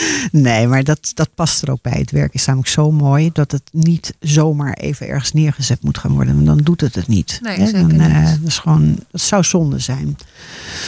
nee, 0.31 0.67
maar 0.67 0.83
dat, 0.83 1.11
dat 1.13 1.29
past 1.35 1.61
er 1.61 1.71
ook 1.71 1.81
bij. 1.81 1.97
Het 1.99 2.11
werk 2.11 2.33
is 2.33 2.45
namelijk 2.45 2.69
zo 2.71 2.91
mooi 2.91 3.29
dat 3.33 3.51
het 3.51 3.63
niet 3.71 4.13
zomaar 4.19 4.73
even 4.73 5.07
ergens 5.07 5.33
neergezet 5.33 5.83
moet 5.83 5.97
gaan 5.97 6.11
worden. 6.11 6.33
Want 6.33 6.45
dan 6.45 6.57
doet 6.57 6.81
het 6.81 6.95
het 6.95 7.07
niet. 7.07 7.39
Nee, 7.41 7.55
zeker 7.55 7.71
dan, 7.71 7.93
uh, 7.93 8.05
niet. 8.21 8.39
Dat, 8.39 8.47
is 8.47 8.57
gewoon, 8.57 8.99
dat 9.11 9.21
zou 9.21 9.43
zonde 9.43 9.79
zijn. 9.79 10.17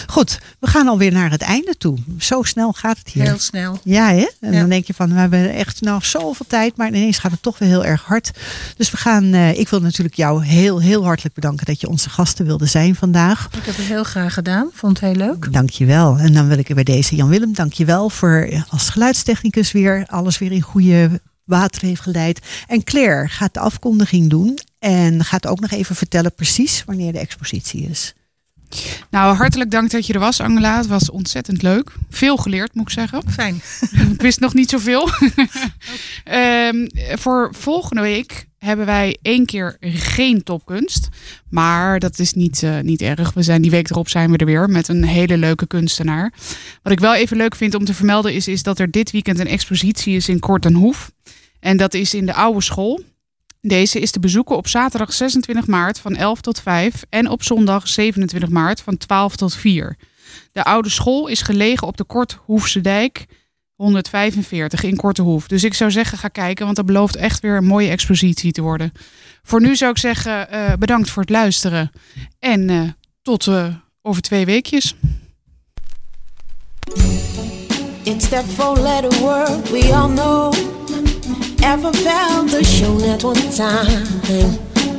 Goed, 0.07 0.39
we 0.59 0.67
gaan 0.67 0.87
alweer 0.87 1.11
naar 1.11 1.31
het 1.31 1.41
einde 1.41 1.75
toe. 1.77 1.97
Zo 2.17 2.43
snel 2.43 2.73
gaat 2.73 2.97
het 2.97 3.07
hier. 3.09 3.23
Heel 3.23 3.39
snel. 3.39 3.79
Ja, 3.83 4.07
hè? 4.09 4.29
En 4.39 4.51
Ja. 4.53 4.59
dan 4.59 4.69
denk 4.69 4.85
je 4.85 4.93
van, 4.93 5.13
we 5.13 5.19
hebben 5.19 5.53
echt 5.53 5.81
nog 5.81 6.05
zoveel 6.05 6.45
tijd, 6.47 6.77
maar 6.77 6.87
ineens 6.87 7.17
gaat 7.17 7.31
het 7.31 7.41
toch 7.41 7.57
weer 7.57 7.69
heel 7.69 7.85
erg 7.85 8.03
hard. 8.03 8.31
Dus 8.77 8.91
we 8.91 8.97
gaan, 8.97 9.23
uh, 9.23 9.57
ik 9.59 9.69
wil 9.69 9.81
natuurlijk 9.81 10.15
jou 10.15 10.45
heel, 10.45 10.81
heel 10.81 11.03
hartelijk 11.03 11.35
bedanken 11.35 11.65
dat 11.65 11.81
je 11.81 11.89
onze 11.89 12.09
gasten 12.09 12.45
wilde 12.45 12.65
zijn 12.65 12.95
vandaag. 12.95 13.47
Ik 13.57 13.65
heb 13.65 13.75
het 13.75 13.85
heel 13.85 14.03
graag 14.03 14.33
gedaan. 14.33 14.69
Vond 14.73 14.99
het 14.99 15.09
heel 15.11 15.25
leuk. 15.27 15.53
Dankjewel. 15.53 16.17
En 16.17 16.33
dan 16.33 16.47
wil 16.47 16.57
ik 16.57 16.69
er 16.69 16.75
bij 16.75 16.83
deze 16.83 17.15
Jan 17.15 17.29
Willem, 17.29 17.53
dankjewel 17.53 18.09
voor 18.09 18.47
eh, 18.49 18.61
als 18.69 18.89
geluidstechnicus 18.99 19.71
weer 19.71 20.05
alles 20.07 20.37
weer 20.37 20.51
in 20.51 20.61
goede 20.61 21.21
water 21.45 21.81
heeft 21.81 22.01
geleid. 22.01 22.39
En 22.67 22.83
Claire 22.83 23.27
gaat 23.27 23.53
de 23.53 23.59
afkondiging 23.59 24.29
doen 24.29 24.59
en 24.79 25.23
gaat 25.23 25.47
ook 25.47 25.59
nog 25.59 25.71
even 25.71 25.95
vertellen 25.95 26.35
precies 26.35 26.83
wanneer 26.85 27.11
de 27.11 27.19
expositie 27.19 27.89
is. 27.89 28.13
Nou, 29.09 29.35
hartelijk 29.35 29.71
dank 29.71 29.91
dat 29.91 30.05
je 30.05 30.13
er 30.13 30.19
was, 30.19 30.41
Angela. 30.41 30.77
Het 30.77 30.87
was 30.87 31.09
ontzettend 31.09 31.61
leuk. 31.61 31.91
Veel 32.09 32.37
geleerd, 32.37 32.73
moet 32.73 32.87
ik 32.87 32.93
zeggen. 32.93 33.21
Fijn. 33.29 33.61
ik 34.13 34.21
wist 34.21 34.39
nog 34.39 34.53
niet 34.53 34.69
zoveel. 34.69 35.09
um, 36.31 36.87
voor 37.23 37.49
volgende 37.51 38.01
week 38.01 38.47
hebben 38.59 38.85
wij 38.85 39.17
één 39.21 39.45
keer 39.45 39.77
geen 39.81 40.43
topkunst. 40.43 41.07
Maar 41.49 41.99
dat 41.99 42.19
is 42.19 42.33
niet, 42.33 42.61
uh, 42.61 42.79
niet 42.79 43.01
erg. 43.01 43.33
We 43.33 43.43
zijn 43.43 43.61
die 43.61 43.71
week 43.71 43.89
erop 43.89 44.09
zijn 44.09 44.31
we 44.31 44.37
er 44.37 44.45
weer 44.45 44.69
met 44.69 44.87
een 44.87 45.03
hele 45.03 45.37
leuke 45.37 45.67
kunstenaar. 45.67 46.33
Wat 46.83 46.91
ik 46.91 46.99
wel 46.99 47.15
even 47.15 47.37
leuk 47.37 47.55
vind 47.55 47.75
om 47.75 47.85
te 47.85 47.93
vermelden 47.93 48.33
is, 48.33 48.47
is 48.47 48.63
dat 48.63 48.79
er 48.79 48.91
dit 48.91 49.11
weekend 49.11 49.39
een 49.39 49.47
expositie 49.47 50.15
is 50.15 50.29
in 50.29 50.39
Kort 50.39 50.65
en 50.65 50.73
Hoef. 50.73 51.11
En 51.59 51.77
dat 51.77 51.93
is 51.93 52.13
in 52.13 52.25
de 52.25 52.33
oude 52.33 52.61
school. 52.61 53.03
Deze 53.61 53.99
is 53.99 54.11
te 54.11 54.19
bezoeken 54.19 54.55
op 54.55 54.67
zaterdag 54.67 55.13
26 55.13 55.67
maart 55.67 55.99
van 55.99 56.15
11 56.15 56.41
tot 56.41 56.61
5 56.61 57.03
en 57.09 57.29
op 57.29 57.43
zondag 57.43 57.87
27 57.87 58.49
maart 58.49 58.81
van 58.81 58.97
12 58.97 59.35
tot 59.35 59.55
4. 59.55 59.97
De 60.51 60.63
oude 60.63 60.89
school 60.89 61.27
is 61.27 61.41
gelegen 61.41 61.87
op 61.87 61.97
de 61.97 62.03
Korthoefse 62.03 62.81
dijk 62.81 63.25
145 63.75 64.83
in 64.83 64.95
Kortehoef. 64.95 65.47
Dus 65.47 65.63
ik 65.63 65.73
zou 65.73 65.91
zeggen, 65.91 66.17
ga 66.17 66.27
kijken, 66.27 66.65
want 66.65 66.77
dat 66.77 66.85
belooft 66.85 67.15
echt 67.15 67.39
weer 67.39 67.57
een 67.57 67.65
mooie 67.65 67.89
expositie 67.89 68.51
te 68.51 68.61
worden. 68.61 68.91
Voor 69.43 69.61
nu 69.61 69.75
zou 69.75 69.91
ik 69.91 69.97
zeggen, 69.97 70.49
eh, 70.49 70.73
bedankt 70.79 71.09
voor 71.09 71.21
het 71.21 71.31
luisteren. 71.31 71.91
En 72.39 72.69
eh, 72.69 72.81
tot 73.21 73.47
eh, 73.47 73.65
over 74.01 74.21
twee 74.21 74.45
weekjes. 74.45 74.95
It's 78.03 78.29
that 78.29 78.45
four-letter 78.45 79.19
word 79.19 79.71
we 79.71 79.93
all 79.93 80.09
know. 80.09 80.78
Ever 81.61 81.91
felt 81.93 82.49
the 82.49 82.63
shown 82.63 83.03
at 83.03 83.23
one 83.23 83.35
time, 83.51 84.05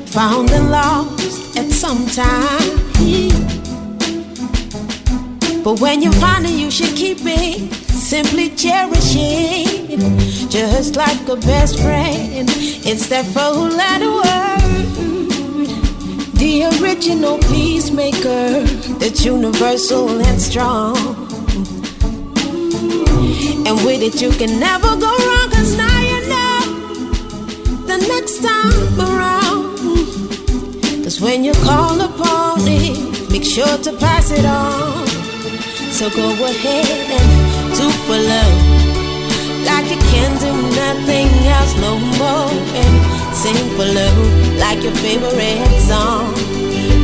found 0.06 0.50
and 0.50 0.70
lost 0.70 1.56
at 1.56 1.70
some 1.70 2.06
time. 2.06 2.78
But 5.64 5.80
when 5.80 6.00
you 6.02 6.12
find 6.12 6.46
it, 6.46 6.52
you 6.52 6.70
should 6.70 6.96
keep 6.96 7.18
it. 7.22 7.72
Simply 7.90 8.50
cherish 8.50 9.14
it, 9.16 10.00
just 10.50 10.96
like 10.96 11.28
a 11.28 11.36
best 11.36 11.78
friend. 11.80 12.48
It's 12.48 13.08
that 13.08 13.24
four-letter 13.26 14.11
word, 14.11 14.86
the 16.38 16.64
original 16.80 17.38
peacemaker, 17.38 18.64
that's 18.98 19.24
universal 19.24 20.08
and 20.20 20.40
strong. 20.40 20.96
And 23.66 23.76
with 23.84 24.02
it, 24.02 24.20
you 24.22 24.30
can 24.30 24.58
never 24.58 24.96
go 24.96 25.11
wrong, 25.26 25.50
cause 25.50 25.76
now 25.76 25.89
the 27.91 28.07
next 28.07 28.38
time 28.38 29.01
around. 29.01 29.66
Cause 31.03 31.20
when 31.20 31.43
you 31.43 31.53
call 31.66 32.01
upon 32.01 32.61
it, 32.62 32.95
make 33.32 33.43
sure 33.43 33.76
to 33.86 33.93
pass 33.99 34.30
it 34.30 34.45
on. 34.45 35.07
So 35.99 36.09
go 36.11 36.26
ahead 36.30 36.86
and 37.18 37.28
do 37.78 37.86
for 38.07 38.20
love. 38.32 38.59
Like 39.66 39.86
you 39.91 39.99
can 40.12 40.30
do 40.38 40.53
nothing 40.82 41.28
else 41.57 41.74
no 41.86 41.99
more. 42.20 42.51
And 42.78 42.95
sing 43.34 43.59
for 43.74 43.88
love 43.99 44.18
like 44.62 44.80
your 44.86 44.95
favorite 45.03 45.66
song. 45.91 46.30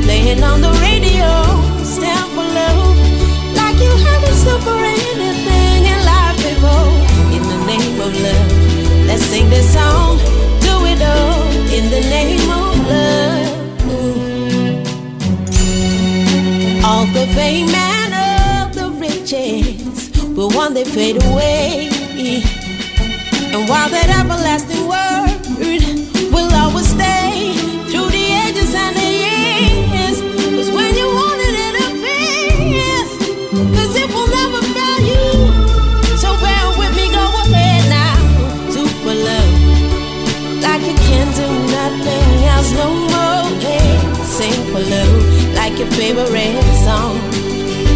Playing 0.07 0.43
on 0.45 0.61
the 0.61 0.71
radio, 0.87 1.31
stand 1.83 2.31
for 2.35 2.47
love. 2.61 2.95
Like 3.59 3.79
you 3.83 3.93
haven't 4.07 4.37
stood 4.43 4.63
for 4.63 4.79
anything 4.95 5.81
in 5.93 5.99
life 6.13 6.39
before. 6.47 6.95
In 7.35 7.43
the 7.43 7.59
name 7.73 7.97
of 8.07 8.13
love, 8.27 9.07
let's 9.09 9.25
sing 9.25 9.51
this 9.51 9.67
song. 9.75 10.36
In 11.77 11.91
the 11.91 12.01
name 12.01 12.49
of 12.49 12.87
love. 12.89 13.47
All 16.85 17.07
the 17.07 17.27
fame 17.35 17.69
and 17.69 18.15
all 18.15 18.69
the 18.73 18.89
riches 18.99 20.11
will 20.37 20.51
one 20.51 20.75
day 20.75 20.85
fade 20.85 21.23
away. 21.25 21.91
And 23.53 23.69
while 23.69 23.91
that 23.91 24.09
everlasting 24.21 24.76
Like 45.77 45.89
your 45.91 45.99
favorite 45.99 46.85
song. 46.87 47.21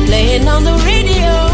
Playing 0.05 0.47
on 0.49 0.65
the 0.65 0.75
radio. 0.85 1.50